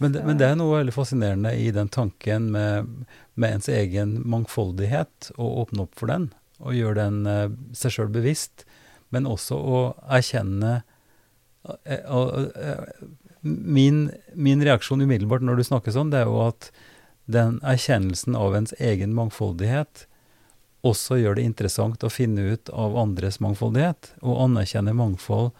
Men, 0.00 0.12
det, 0.12 0.24
men 0.24 0.38
det 0.40 0.46
er 0.48 0.56
noe 0.56 0.78
veldig 0.78 0.94
fascinerende 0.96 1.52
i 1.60 1.70
den 1.70 1.90
tanken 1.92 2.50
med, 2.54 2.88
med 3.36 3.58
ens 3.58 3.68
egen 3.68 4.16
mangfoldighet, 4.26 5.30
å 5.36 5.50
åpne 5.62 5.84
opp 5.84 5.94
for 6.00 6.08
den, 6.10 6.30
og 6.58 6.74
gjøre 6.74 7.04
den 7.04 7.26
uh, 7.28 7.48
seg 7.76 7.94
sjøl 7.96 8.10
bevisst, 8.12 8.64
men 9.12 9.28
også 9.28 9.56
å 9.60 9.80
erkjenne 10.08 10.80
uh, 11.68 12.86
min, 13.42 14.06
min 14.34 14.64
reaksjon 14.64 15.02
umiddelbart 15.04 15.44
når 15.44 15.60
du 15.60 15.64
snakker 15.68 15.94
sånn, 15.94 16.10
det 16.12 16.22
er 16.22 16.30
jo 16.30 16.40
at 16.48 16.70
den 17.32 17.58
erkjennelsen 17.66 18.36
av 18.38 18.56
ens 18.58 18.74
egen 18.78 19.14
mangfoldighet 19.16 20.06
også 20.82 21.20
gjør 21.20 21.38
det 21.38 21.46
interessant 21.46 22.02
å 22.02 22.10
finne 22.10 22.54
ut 22.54 22.70
av 22.74 22.96
andres 22.98 23.38
mangfoldighet, 23.42 24.14
og 24.20 24.40
anerkjenne 24.48 24.94
mangfold 24.98 25.52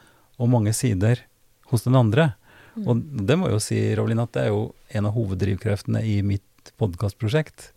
og 0.42 0.50
mange 0.50 0.74
sider 0.74 1.22
hos 1.70 1.86
den 1.86 1.96
andre. 1.98 2.32
Mm. 2.74 2.86
Og 2.88 3.04
det 3.28 3.36
må 3.38 3.48
jeg 3.48 3.56
jo 3.56 3.62
si, 3.62 3.80
Rovlin, 3.98 4.22
at 4.22 4.32
det 4.34 4.46
er 4.46 4.50
jo 4.50 4.64
en 4.90 5.08
av 5.08 5.14
hoveddrivkreftene 5.16 6.02
i 6.08 6.18
mitt 6.26 6.72
podkastprosjekt. 6.80 7.70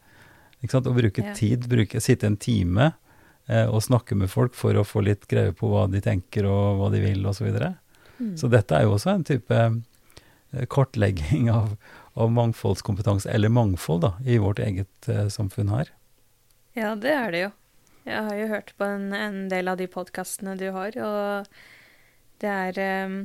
Å 0.65 0.81
bruke 0.81 1.21
Ja. 1.21 1.33
tid, 1.37 1.67
bruke, 1.69 2.01
sitte 2.01 2.25
en 2.25 2.37
time 2.37 2.93
eh, 3.47 3.67
og 3.69 3.83
snakke 3.85 4.15
med 4.17 4.31
folk 4.31 4.55
for 4.55 4.73
å 4.73 4.85
få 4.87 5.03
litt 5.05 5.27
greie 5.29 5.53
på 5.53 5.69
hva 5.69 5.85
de 5.91 6.01
tenker 6.01 6.47
og 6.49 6.79
hva 6.79 6.89
de 6.89 7.03
vil 7.03 7.21
osv. 7.21 7.37
Så, 7.37 7.45
videre. 7.45 7.75
Mm. 8.17 8.37
så 8.39 8.49
dette 8.49 8.73
er 8.73 8.87
jo 8.87 8.95
også 8.95 9.11
en 9.11 9.27
type 9.27 9.59
eh, 9.59 10.65
kartlegging 10.65 11.51
av, 11.53 11.75
av 12.15 12.31
mangfoldskompetanse, 12.31 13.29
eller 13.29 13.51
mangfold, 13.51 14.01
da, 14.05 14.13
i 14.25 14.37
vårt 14.39 14.59
eget 14.63 15.09
eh, 15.11 15.27
samfunn 15.27 15.71
her. 15.73 15.91
Ja, 16.75 16.95
det 16.95 17.11
er 17.11 17.31
det 17.31 17.41
jo. 17.45 17.51
Jeg 18.05 18.27
har 18.27 18.37
jo 18.37 18.49
hørt 18.51 18.73
på 18.77 18.87
en, 18.87 19.09
en 19.17 19.37
del 19.49 19.71
av 19.71 19.79
de 19.79 19.87
podkastene 19.91 20.53
du 20.59 20.67
har, 20.75 20.95
og 21.01 21.47
det 22.43 22.51
er 22.51 22.79
um, 23.07 23.23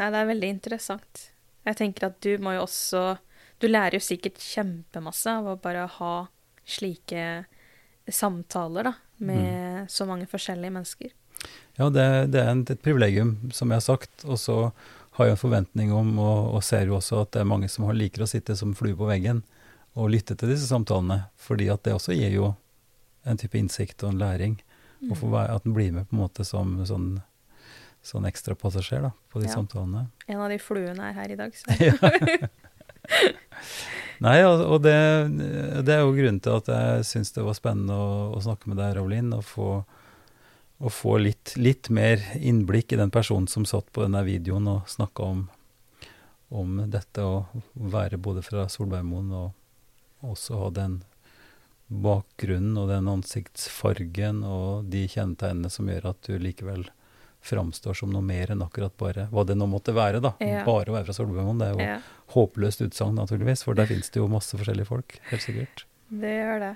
Nei, 0.00 0.06
det 0.08 0.20
er 0.22 0.28
veldig 0.30 0.48
interessant. 0.48 1.22
Jeg 1.68 1.76
tenker 1.76 2.06
at 2.08 2.20
du 2.24 2.30
må 2.40 2.54
jo 2.54 2.62
også 2.64 3.02
Du 3.60 3.66
lærer 3.68 3.98
jo 3.98 4.00
sikkert 4.00 4.40
kjempemasse 4.40 5.28
av 5.28 5.50
å 5.50 5.58
bare 5.60 5.84
ha 5.98 6.14
slike 6.64 7.24
samtaler, 8.08 8.88
da, 8.88 8.94
med 9.20 9.90
så 9.92 10.06
mange 10.08 10.24
forskjellige 10.30 10.72
mennesker. 10.72 11.12
Ja, 11.76 11.90
det, 11.92 12.06
det 12.32 12.40
er 12.40 12.54
et 12.56 12.80
privilegium, 12.80 13.34
som 13.52 13.70
jeg 13.70 13.82
har 13.82 13.84
sagt. 13.84 14.24
Og 14.24 14.40
så 14.40 14.56
har 15.20 15.28
jo 15.30 15.36
en 15.36 15.40
forventning 15.44 15.92
om, 15.94 16.10
og, 16.18 16.54
og 16.56 16.64
ser 16.66 16.88
jo 16.90 16.96
også 16.98 17.22
at 17.22 17.30
det 17.36 17.44
er 17.44 17.48
mange 17.52 17.68
som 17.70 17.84
har 17.88 17.96
liker 17.96 18.24
å 18.24 18.30
sitte 18.30 18.56
som 18.58 18.72
flue 18.78 18.96
på 18.98 19.06
veggen 19.08 19.42
og 19.98 20.10
lytte 20.12 20.36
til 20.38 20.50
disse 20.52 20.66
samtalene. 20.70 21.26
Fordi 21.40 21.68
at 21.72 21.82
det 21.86 21.94
også 21.96 22.16
gir 22.16 22.32
jo 22.34 22.50
en 23.28 23.36
type 23.40 23.58
innsikt 23.58 24.02
og 24.06 24.14
en 24.14 24.20
læring. 24.22 24.58
Og 25.10 25.16
få 25.16 25.30
at 25.40 25.64
en 25.66 25.72
blir 25.76 25.92
med 25.96 26.08
på 26.10 26.16
en 26.16 26.20
måte 26.26 26.44
som 26.44 26.74
sånn, 26.88 27.06
sånn 28.04 28.26
ekstra 28.28 28.52
passasjer 28.58 29.00
da, 29.06 29.10
på 29.32 29.40
de 29.40 29.48
Ja. 29.48 29.54
samtalene. 29.56 30.06
En 30.28 30.40
av 30.44 30.50
de 30.52 30.58
fluene 30.60 31.08
er 31.08 31.16
her 31.16 31.32
i 31.32 31.38
dag, 31.40 31.56
så 31.56 31.64
Nei, 34.20 34.36
og, 34.44 34.60
og 34.74 34.82
det, 34.84 34.92
det 35.86 35.94
er 35.94 36.02
jo 36.04 36.12
grunnen 36.12 36.40
til 36.44 36.58
at 36.58 36.68
jeg 36.68 37.06
syns 37.08 37.32
det 37.32 37.44
var 37.46 37.56
spennende 37.56 37.96
å, 37.96 38.10
å 38.36 38.42
snakke 38.44 38.68
med 38.68 38.76
deg, 38.80 38.92
Ravlin, 38.98 39.30
og 39.36 39.44
få, 39.48 39.68
og 40.80 40.92
få 40.96 41.18
litt, 41.20 41.54
litt 41.60 41.90
mer 41.92 42.22
innblikk 42.40 42.94
i 42.94 42.98
den 43.00 43.12
personen 43.12 43.48
som 43.48 43.66
satt 43.68 43.90
på 43.92 44.04
denne 44.06 44.22
videoen 44.24 44.68
og 44.70 44.88
snakka 44.88 45.26
om, 45.34 45.42
om 46.48 46.78
dette 46.90 47.24
å 47.24 47.44
være 47.74 48.16
både 48.16 48.42
fra 48.46 48.64
Solbergmoen 48.72 49.34
og 49.36 50.24
også 50.24 50.62
ha 50.62 50.70
den 50.76 51.02
bakgrunnen 51.90 52.78
og 52.78 52.88
den 52.88 53.10
ansiktsfargen 53.10 54.44
og 54.46 54.88
de 54.92 55.04
kjennetegnene 55.10 55.70
som 55.72 55.88
gjør 55.90 56.12
at 56.12 56.28
du 56.28 56.38
likevel 56.40 56.86
framstår 57.44 57.96
som 57.96 58.12
noe 58.12 58.24
mer 58.24 58.52
enn 58.52 58.62
akkurat 58.62 58.94
bare 59.00 59.26
hva 59.32 59.44
det 59.48 59.56
nå 59.56 59.66
måtte 59.68 59.94
være, 59.96 60.20
da. 60.22 60.34
Ja. 60.44 60.62
Bare 60.66 60.92
å 60.92 60.96
være 60.96 61.08
fra 61.08 61.16
Solbergmoen. 61.16 61.60
Det 61.60 61.68
er 61.70 61.72
jo 61.76 61.86
ja, 61.86 61.96
håpløst 62.34 62.84
utsagn, 62.84 63.16
naturligvis, 63.16 63.64
for 63.66 63.76
der 63.76 63.88
finnes 63.90 64.12
det 64.12 64.20
jo 64.20 64.28
masse 64.32 64.56
forskjellige 64.60 64.88
folk, 64.92 65.16
helt 65.32 65.44
sikkert. 65.44 65.84
det 66.08 66.36
gjør 66.36 66.64
det. 66.66 66.74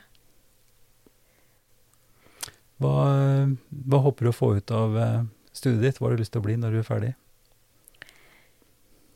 Hva, 2.82 2.94
hva 3.86 4.00
håper 4.02 4.26
du 4.26 4.30
å 4.32 4.36
få 4.36 4.54
ut 4.58 4.72
av 4.74 4.96
eh, 4.98 5.20
studiet 5.54 5.84
ditt? 5.84 6.00
Hva 6.00 6.08
har 6.08 6.16
du 6.16 6.24
lyst 6.24 6.34
til 6.34 6.42
å 6.42 6.46
bli 6.46 6.56
når 6.58 6.74
du 6.74 6.80
er 6.80 6.88
ferdig? 6.88 7.12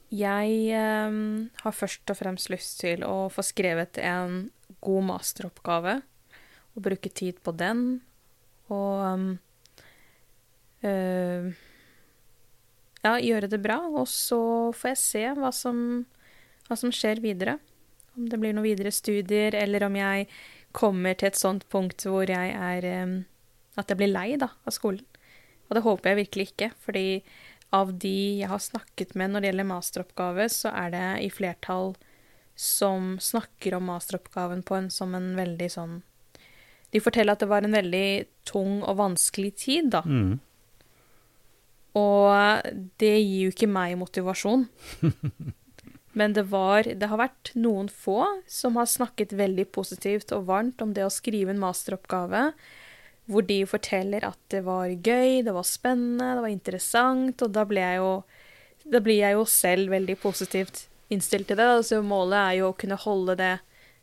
Jeg 0.08 0.52
ehm, 0.72 1.50
har 1.60 1.74
først 1.76 2.08
og 2.08 2.16
fremst 2.16 2.48
lyst 2.48 2.78
til 2.80 3.02
å 3.04 3.28
få 3.32 3.44
skrevet 3.44 3.98
en 4.00 4.46
god 4.84 5.04
masteroppgave, 5.10 5.98
og 6.72 6.84
bruke 6.84 7.10
tid 7.12 7.42
på 7.44 7.52
den, 7.58 8.00
og 8.72 9.36
øh, 10.86 11.48
ja, 13.04 13.12
gjøre 13.20 13.50
det 13.52 13.60
bra, 13.60 13.82
og 13.90 14.06
så 14.08 14.40
får 14.76 14.94
jeg 14.94 15.02
se 15.02 15.24
hva 15.36 15.52
som, 15.52 15.80
hva 16.68 16.78
som 16.78 16.94
skjer 16.94 17.20
videre. 17.24 17.58
Om 18.16 18.30
det 18.32 18.40
blir 18.40 18.56
noen 18.56 18.68
videre 18.70 18.94
studier, 18.94 19.56
eller 19.60 19.84
om 19.90 19.98
jeg 19.98 20.28
kommer 20.72 21.18
til 21.18 21.28
et 21.28 21.40
sånt 21.40 21.68
punkt 21.72 22.06
hvor 22.08 22.28
jeg 22.30 22.54
er 22.54 22.88
ehm, 22.88 23.18
At 23.78 23.90
jeg 23.90 24.00
blir 24.00 24.10
lei 24.10 24.32
da, 24.40 24.50
av 24.66 24.74
skolen. 24.74 25.04
Og 25.68 25.76
det 25.76 25.84
håper 25.84 26.10
jeg 26.10 26.20
virkelig 26.22 26.50
ikke, 26.50 26.70
fordi 26.82 27.06
av 27.76 27.92
de 28.00 28.40
jeg 28.40 28.48
har 28.48 28.62
snakket 28.64 29.14
med 29.18 29.32
når 29.32 29.44
det 29.44 29.50
gjelder 29.50 29.68
masteroppgave, 29.68 30.48
så 30.52 30.72
er 30.72 30.92
det 30.94 31.06
i 31.26 31.30
flertall 31.32 31.92
som 32.58 33.18
snakker 33.22 33.76
om 33.76 33.90
masteroppgaven 33.90 34.64
på 34.66 34.78
en 34.78 34.88
som 34.90 35.12
en 35.14 35.34
veldig 35.38 35.68
sånn 35.70 35.98
De 36.90 37.02
forteller 37.04 37.36
at 37.36 37.42
det 37.44 37.50
var 37.50 37.62
en 37.62 37.76
veldig 37.76 38.08
tung 38.48 38.80
og 38.80 38.96
vanskelig 38.98 39.52
tid, 39.60 39.90
da. 39.92 40.00
Mm. 40.08 40.38
Og 42.00 42.74
det 42.98 43.14
gir 43.20 43.42
jo 43.44 43.52
ikke 43.52 43.68
meg 43.68 43.98
motivasjon. 44.00 44.64
Men 46.18 46.34
det 46.34 46.46
var 46.50 46.88
Det 46.88 47.10
har 47.10 47.20
vært 47.20 47.52
noen 47.54 47.90
få 47.92 48.22
som 48.48 48.80
har 48.80 48.88
snakket 48.88 49.36
veldig 49.36 49.68
positivt 49.76 50.32
og 50.32 50.48
varmt 50.48 50.80
om 50.82 50.94
det 50.96 51.04
å 51.04 51.12
skrive 51.12 51.52
en 51.52 51.60
masteroppgave, 51.62 52.48
hvor 53.28 53.44
de 53.44 53.60
forteller 53.68 54.24
at 54.24 54.38
det 54.52 54.62
var 54.64 54.88
gøy, 54.88 55.42
det 55.44 55.52
var 55.52 55.66
spennende, 55.68 56.34
det 56.38 56.44
var 56.46 56.52
interessant, 56.52 57.42
og 57.44 57.52
da 57.52 57.64
blir 57.68 57.84
jeg 57.84 58.00
jo 58.00 58.12
blir 59.04 59.18
jeg 59.20 59.36
jo 59.36 59.44
selv 59.44 59.90
veldig 59.92 60.14
positivt 60.22 60.86
innstilt 61.12 61.48
til 61.50 61.58
det. 61.60 61.66
Altså 61.78 62.00
målet 62.04 62.38
er 62.38 62.54
jo 62.60 62.70
å 62.70 62.76
kunne 62.78 62.96
holde 63.00 63.36
det 63.36 63.54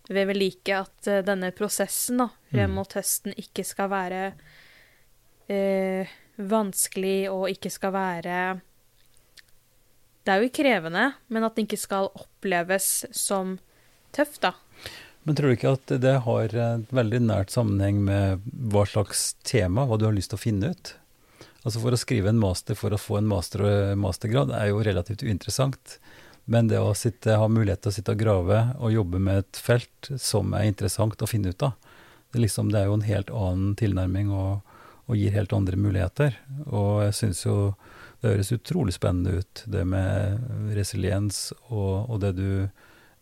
ved 0.10 0.28
ved 0.30 0.38
like, 0.38 0.70
at 0.70 1.10
uh, 1.10 1.24
denne 1.26 1.50
prosessen 1.58 2.22
da, 2.22 2.30
frem 2.52 2.70
Mm. 2.70 2.76
mot 2.78 2.94
høsten 2.94 3.34
ikke 3.42 3.64
skal 3.66 3.90
være 3.90 4.22
uh, 5.50 6.14
vanskelig 6.38 7.32
og 7.32 7.50
ikke 7.50 7.72
skal 7.74 7.94
være 7.96 8.62
Det 10.26 10.34
er 10.34 10.42
jo 10.42 10.50
krevende, 10.50 11.14
men 11.28 11.44
at 11.44 11.56
den 11.56 11.66
ikke 11.66 11.78
skal 11.78 12.10
oppleves 12.14 13.06
som 13.14 13.60
tøft, 14.12 14.42
da. 14.42 14.54
Men 15.26 15.38
tror 15.38 15.50
du 15.50 15.56
ikke 15.56 15.74
at 15.74 15.92
det 16.04 16.20
har 16.22 16.54
et 16.54 16.92
veldig 16.94 17.24
nært 17.26 17.54
sammenheng 17.54 18.04
med 18.06 18.44
hva 18.72 18.84
slags 18.86 19.32
tema, 19.42 19.88
hva 19.90 19.98
du 19.98 20.06
har 20.06 20.14
lyst 20.14 20.30
til 20.34 20.38
å 20.38 20.44
finne 20.44 20.70
ut? 20.76 20.92
Altså 21.66 21.82
For 21.82 21.96
å 21.96 21.98
skrive 21.98 22.30
en 22.30 22.42
master 22.42 22.78
for 22.78 22.94
å 22.94 23.02
få 23.02 23.18
en 23.18 23.30
master 23.30 23.64
og 23.66 23.96
mastergrad 23.98 24.54
er 24.54 24.70
jo 24.70 24.84
relativt 24.86 25.26
uinteressant. 25.26 25.98
Men 26.46 26.70
det 26.70 26.78
å 26.78 26.94
sitte, 26.94 27.40
ha 27.42 27.48
mulighet 27.50 27.82
til 27.82 27.90
å 27.90 27.96
sitte 27.96 28.14
og 28.14 28.22
grave 28.22 28.60
og 28.78 28.94
jobbe 28.94 29.18
med 29.18 29.42
et 29.42 29.58
felt 29.58 30.12
som 30.22 30.54
er 30.54 30.70
interessant 30.70 31.26
å 31.26 31.30
finne 31.30 31.50
ut 31.50 31.66
av, 31.66 31.74
det 32.36 32.44
liksom, 32.44 32.70
det 32.70 32.84
er 32.84 32.90
jo 32.92 33.00
en 33.00 33.08
helt 33.08 33.32
annen 33.34 33.74
tilnærming 33.80 34.30
og, 34.30 34.78
og 35.10 35.18
gir 35.18 35.34
helt 35.34 35.56
andre 35.58 35.80
muligheter. 35.80 36.38
Og 36.68 37.02
jeg 37.08 37.18
syns 37.18 37.42
jo 37.48 37.58
det 38.22 38.30
høres 38.30 38.54
utrolig 38.54 38.94
spennende 38.94 39.42
ut, 39.42 39.64
det 39.66 39.82
med 39.90 40.74
resiliens 40.78 41.48
og, 41.72 42.12
og 42.12 42.22
det 42.22 42.36
du 42.38 42.50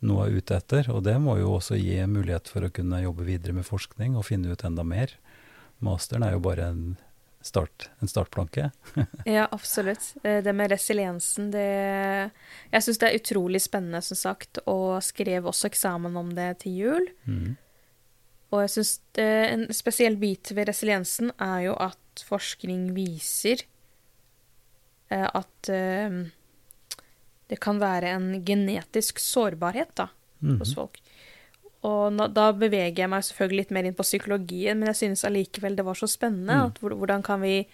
nå 0.04 0.20
er 0.24 0.36
ute 0.38 0.58
etter. 0.60 0.89
Og 0.93 1.04
det 1.06 1.16
må 1.22 1.38
jo 1.39 1.56
også 1.58 1.80
gi 1.80 1.97
mulighet 2.10 2.51
for 2.51 2.68
å 2.68 2.72
kunne 2.74 3.01
jobbe 3.04 3.26
videre 3.28 3.56
med 3.56 3.68
forskning 3.68 4.18
og 4.20 4.28
finne 4.28 4.54
ut 4.54 4.66
enda 4.68 4.86
mer. 4.88 5.16
Masteren 5.84 6.26
er 6.28 6.36
jo 6.36 6.43
bare 6.43 6.70
en, 6.72 6.84
start, 7.43 7.89
en 8.04 8.12
startplanke. 8.12 8.70
Ja, 9.30 9.47
absolutt. 9.51 10.14
Eh, 10.24 10.41
Det 10.43 10.54
med 10.56 10.72
resiliensen, 10.72 11.51
det 11.51 11.66
Jeg 12.72 12.86
syns 12.86 13.01
det 13.01 13.10
er 13.10 13.20
utrolig 13.20 13.64
spennende, 13.64 14.01
som 14.01 14.20
sagt, 14.20 14.62
og 14.68 15.01
skrev 15.04 15.47
også 15.49 15.72
eksamen 15.72 16.16
om 16.20 16.32
det 16.36 16.49
til 16.64 16.80
jul. 16.84 17.12
Mm. 17.26 17.56
Og 18.54 18.62
jeg 18.62 18.70
syns 18.76 18.95
en 19.18 19.68
spesiell 19.74 20.16
bit 20.22 20.51
ved 20.54 20.70
resiliensen 20.70 21.32
er 21.41 21.70
jo 21.72 21.78
at 21.82 22.22
forskning 22.28 22.91
viser 22.93 23.64
eh, 25.10 25.26
at 25.26 25.70
eh, 25.74 26.24
det 27.54 27.60
kan 27.62 27.78
være 27.82 28.10
en 28.16 28.32
genetisk 28.45 29.22
sårbarhet 29.22 29.93
da, 29.99 30.08
Mhm. 30.41 30.58
hos 30.60 30.74
folk. 30.74 30.97
Og 31.84 32.16
da 32.34 32.47
beveger 32.56 32.95
jeg 33.04 33.10
meg 33.12 33.24
selvfølgelig 33.28 33.58
litt 33.60 33.72
mer 33.76 33.86
inn 33.89 33.93
på 33.97 34.06
psykologien, 34.08 34.80
men 34.80 34.88
jeg 34.89 34.95
synes 35.04 35.24
allikevel 35.28 35.76
det 35.76 35.86
var 35.86 35.99
så 35.99 36.08
spennende. 36.10 36.56
Mm. 36.56 36.66
at 36.72 36.80
Hvordan 36.82 37.24
kan 37.24 37.41
vi 37.43 37.68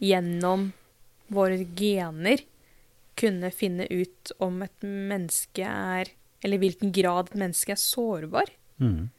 gjennom 0.00 0.72
våre 1.30 1.58
gener 1.76 2.40
kunne 3.20 3.50
finne 3.52 3.86
ut 3.90 4.32
om 4.40 4.62
et 4.62 4.80
menneske 4.82 5.62
er 5.62 6.08
Eller 6.42 6.56
i 6.56 6.60
hvilken 6.70 6.90
grad 6.90 7.28
et 7.28 7.36
menneske 7.36 7.68
er 7.74 7.76
sårbar. 7.76 8.48
Mm. 8.80 9.10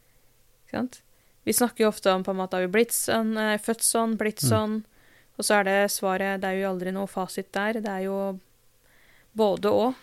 Vi 1.46 1.54
snakker 1.54 1.84
jo 1.86 1.90
ofte 1.92 2.10
om 2.14 2.24
på 2.24 2.32
en 2.32 2.38
måte 2.40 2.58
har 2.58 2.66
vi 2.66 2.72
blitt 2.80 2.94
sånn, 2.96 3.36
eh, 3.38 3.60
født 3.62 3.84
sånn, 3.86 4.18
blitt 4.18 4.42
Mm. 4.42 4.50
sånn. 4.50 4.84
Og 5.38 5.46
så 5.46 5.60
er 5.60 5.64
det 5.66 5.92
svaret 5.92 6.42
Det 6.42 6.46
er 6.50 6.62
jo 6.62 6.70
aldri 6.74 6.92
noe 6.92 7.06
fasit 7.08 7.52
der. 7.52 7.74
Det 7.74 7.86
er 7.88 8.04
jo 8.06 8.40
både 9.38 9.72
og. 9.72 9.94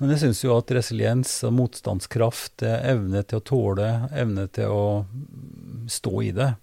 Men 0.00 0.14
jeg 0.14 0.22
syns 0.22 0.44
jo 0.44 0.54
at 0.56 0.70
resiliens 0.72 1.32
og 1.44 1.52
motstandskraft, 1.58 2.62
er 2.64 2.86
evne 2.94 3.20
til 3.28 3.40
å 3.40 3.44
tåle, 3.44 3.88
evne 4.16 4.46
til 4.48 4.72
å 4.72 4.84
mm, 5.04 5.88
stå 5.92 6.14
i 6.24 6.30
det, 6.36 6.54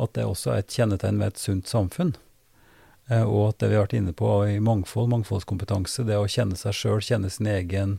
at 0.00 0.16
det 0.16 0.26
også 0.26 0.54
er 0.54 0.64
et 0.64 0.74
kjennetegn 0.74 1.20
ved 1.20 1.34
et 1.34 1.42
sunt 1.42 1.70
samfunn. 1.70 2.14
Eh, 3.10 3.22
Og 3.22 3.50
at 3.50 3.60
det 3.60 3.70
vi 3.70 3.78
har 3.78 3.86
vært 3.86 3.98
inne 4.00 4.14
på 4.16 4.30
i 4.48 4.58
mangfold, 4.64 5.10
mangfoldskompetanse, 5.12 6.06
det 6.08 6.18
å 6.18 6.30
kjenne 6.30 6.58
seg 6.58 6.74
sjøl, 6.74 7.02
kjenne 7.04 7.30
sin 7.30 7.50
egen 7.50 7.98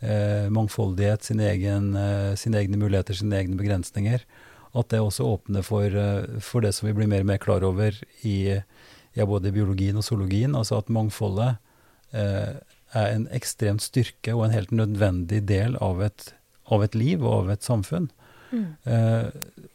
eh, 0.00 0.48
mangfoldighet, 0.48 1.26
sin 1.26 1.40
egen, 1.44 1.94
eh, 1.96 2.34
sine 2.40 2.62
egne 2.62 2.80
muligheter, 2.80 3.16
sine 3.16 3.42
egne 3.42 3.58
begrensninger, 3.60 4.24
at 4.70 4.92
det 4.92 5.00
også 5.02 5.26
åpner 5.26 5.66
for, 5.66 5.84
eh, 5.84 6.40
for 6.40 6.64
det 6.64 6.72
som 6.76 6.88
vi 6.88 6.94
blir 6.96 7.10
mer 7.10 7.26
og 7.26 7.32
mer 7.32 7.42
klar 7.42 7.66
over 7.66 7.96
i 8.24 8.62
ja, 9.16 9.26
både 9.26 9.52
biologien 9.52 9.98
og 9.98 10.06
zoologien, 10.06 10.54
altså 10.54 10.78
at 10.78 10.88
mangfoldet 10.88 11.56
eh, 11.56 11.66
er 12.12 13.14
en 13.14 13.26
ekstremt 13.34 13.84
styrke 13.84 14.34
og 14.34 14.46
en 14.46 14.54
helt 14.54 14.72
nødvendig 14.74 15.44
del 15.48 15.76
av 15.82 16.02
et, 16.02 16.32
av 16.70 16.82
et 16.82 16.96
liv 16.98 17.22
og 17.22 17.44
av 17.44 17.52
et 17.54 17.66
samfunn. 17.66 18.10
Mm. 18.50 18.64
Eh, 18.82 19.26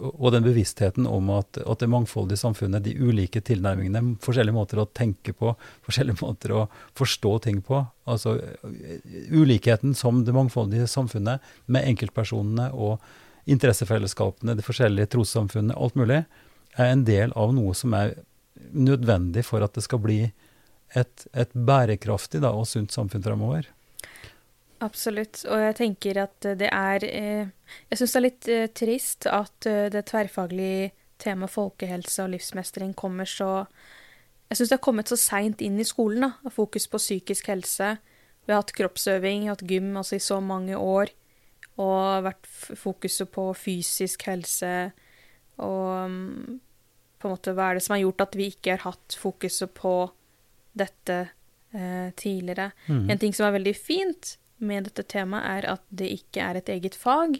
og 0.03 0.33
den 0.35 0.43
bevisstheten 0.43 1.07
om 1.07 1.29
at, 1.31 1.57
at, 1.61 1.79
det 1.79 1.87
mangfoldige 1.91 2.41
samfunnet, 2.41 2.83
de 2.83 2.95
ulike 2.99 3.39
tilnærmingene, 3.45 4.17
forskjellige 4.23 4.55
måter 4.55 4.81
å 4.81 4.87
tenke 4.91 5.31
på, 5.37 5.53
forskjellige 5.87 6.19
måter 6.25 6.55
å 6.55 6.65
forstå 6.99 7.37
ting 7.47 7.61
på, 7.65 7.85
altså 8.03 8.37
ulikheten 9.31 9.95
som 9.95 10.25
det 10.27 10.35
mangfoldige 10.35 10.89
samfunnet, 10.91 11.43
med 11.71 11.87
enkeltpersonene 11.93 12.71
og 12.73 12.99
interessefellesskapene, 13.49 14.57
de 14.57 14.65
forskjellige 14.65 15.13
trossamfunnene, 15.15 15.77
alt 15.77 15.95
mulig, 15.99 16.23
er 16.75 16.91
en 16.91 17.05
del 17.07 17.31
av 17.39 17.53
noe 17.55 17.75
som 17.77 17.93
er 17.95 18.17
nødvendig 18.75 19.45
for 19.47 19.63
at 19.63 19.75
det 19.77 19.85
skal 19.85 20.01
bli 20.03 20.19
et, 20.93 21.25
et 21.33 21.51
bærekraftig 21.53 22.41
da, 22.43 22.53
og 22.53 22.67
sunt 22.69 22.93
samfunn 22.95 23.23
fremover. 23.25 23.69
Absolutt. 24.83 25.41
Og 25.49 25.61
jeg 25.63 25.77
tenker 25.79 26.19
at 26.25 26.47
det 26.59 26.67
er 26.67 27.05
eh, 27.07 27.51
Jeg 27.89 27.99
syns 27.99 28.13
det 28.13 28.19
er 28.19 28.25
litt 28.25 28.49
eh, 28.51 28.71
trist 28.75 29.27
at 29.31 29.67
eh, 29.69 29.87
det 29.93 30.05
tverrfaglige 30.11 30.91
temaet 31.21 31.53
folkehelse 31.53 32.25
og 32.25 32.33
livsmestring 32.33 32.91
kommer 32.93 33.29
så 33.29 33.65
Jeg 34.49 34.59
syns 34.59 34.69
det 34.69 34.77
har 34.77 34.83
kommet 34.83 35.09
så 35.09 35.17
seint 35.17 35.63
inn 35.63 35.79
i 35.79 35.87
skolen, 35.87 36.27
da. 36.27 36.51
Fokus 36.53 36.89
på 36.91 37.01
psykisk 37.01 37.47
helse. 37.49 37.95
Vi 38.45 38.53
har 38.53 38.61
hatt 38.61 38.75
kroppsøving, 38.77 39.47
hatt 39.49 39.63
gym 39.65 39.95
altså 39.97 40.19
i 40.19 40.23
så 40.23 40.37
mange 40.43 40.77
år. 40.77 41.09
Og 41.81 42.27
vært 42.27 42.45
fokuset 42.77 43.31
på 43.31 43.49
fysisk 43.57 44.27
helse 44.29 44.91
og 45.55 46.05
um, 46.11 46.59
på 47.19 47.27
en 47.27 47.33
måte 47.33 47.53
hva 47.55 47.69
er 47.69 47.77
det 47.77 47.85
som 47.85 47.95
har 47.95 48.03
gjort 48.03 48.23
at 48.25 48.37
vi 48.37 48.49
ikke 48.51 48.75
har 48.75 48.83
hatt 48.89 49.15
fokuset 49.19 49.71
på 49.75 49.93
dette 50.75 51.19
eh, 51.75 52.09
tidligere. 52.19 52.71
Mm. 52.87 53.05
En 53.09 53.21
ting 53.21 53.35
som 53.35 53.47
er 53.47 53.55
veldig 53.57 53.75
fint, 53.77 54.35
med 54.57 54.87
dette 54.87 55.03
temaet, 55.03 55.45
er 55.45 55.69
at 55.75 55.83
det 55.89 56.07
ikke 56.15 56.43
er 56.43 56.59
et 56.59 56.71
eget 56.71 56.95
fag 56.95 57.39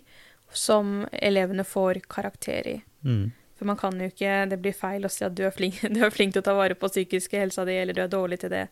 som 0.55 1.05
elevene 1.11 1.63
får 1.67 2.01
karakter 2.11 2.67
i. 2.67 2.75
Mm. 3.07 3.31
For 3.55 3.69
man 3.69 3.77
kan 3.79 3.95
jo 4.01 4.09
ikke 4.09 4.45
Det 4.51 4.57
blir 4.59 4.73
feil 4.75 5.05
å 5.07 5.11
si 5.11 5.23
at 5.23 5.35
du 5.37 5.45
er, 5.47 5.53
flink, 5.55 5.79
du 5.95 6.01
er 6.03 6.13
flink 6.13 6.35
til 6.35 6.43
å 6.43 6.47
ta 6.49 6.55
vare 6.57 6.77
på 6.77 6.91
psykiske 6.91 7.39
helsa 7.39 7.65
di, 7.67 7.77
eller 7.79 7.95
du 7.95 8.03
er 8.03 8.11
dårlig 8.11 8.41
til 8.43 8.53
det. 8.53 8.67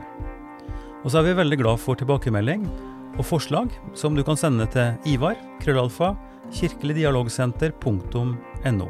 Og 1.01 1.07
så 1.09 1.17
er 1.17 1.25
vi 1.25 1.39
veldig 1.39 1.57
glad 1.57 1.81
for 1.81 1.97
tilbakemelding 1.97 2.69
og 3.17 3.25
forslag 3.25 3.73
som 3.97 4.13
du 4.13 4.21
kan 4.21 4.37
sende 4.37 4.69
til 4.69 4.93
Ivar, 5.09 5.33
krøllalfa, 5.63 6.13
kirkeligdialogsenter.no. 6.53 8.87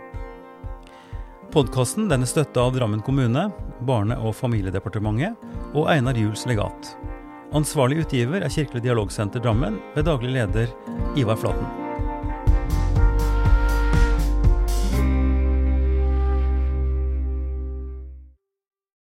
Podkasten 1.53 2.11
er 2.11 2.25
støtta 2.27 2.59
av 2.65 2.73
Drammen 2.75 3.01
kommune, 3.07 3.51
Barne- 3.87 4.19
og 4.19 4.35
familiedepartementet 4.35 5.39
og 5.71 5.87
Einar 5.95 6.19
Juels 6.19 6.43
legat. 6.49 6.97
Ansvarlig 7.55 8.03
utgiver 8.03 8.43
er 8.43 8.51
Kirkelig 8.51 8.83
dialogsenter 8.83 9.39
Drammen 9.39 9.79
ved 9.95 10.03
daglig 10.11 10.35
leder 10.35 10.67
Ivar 11.15 11.39
Flaten. 11.39 11.82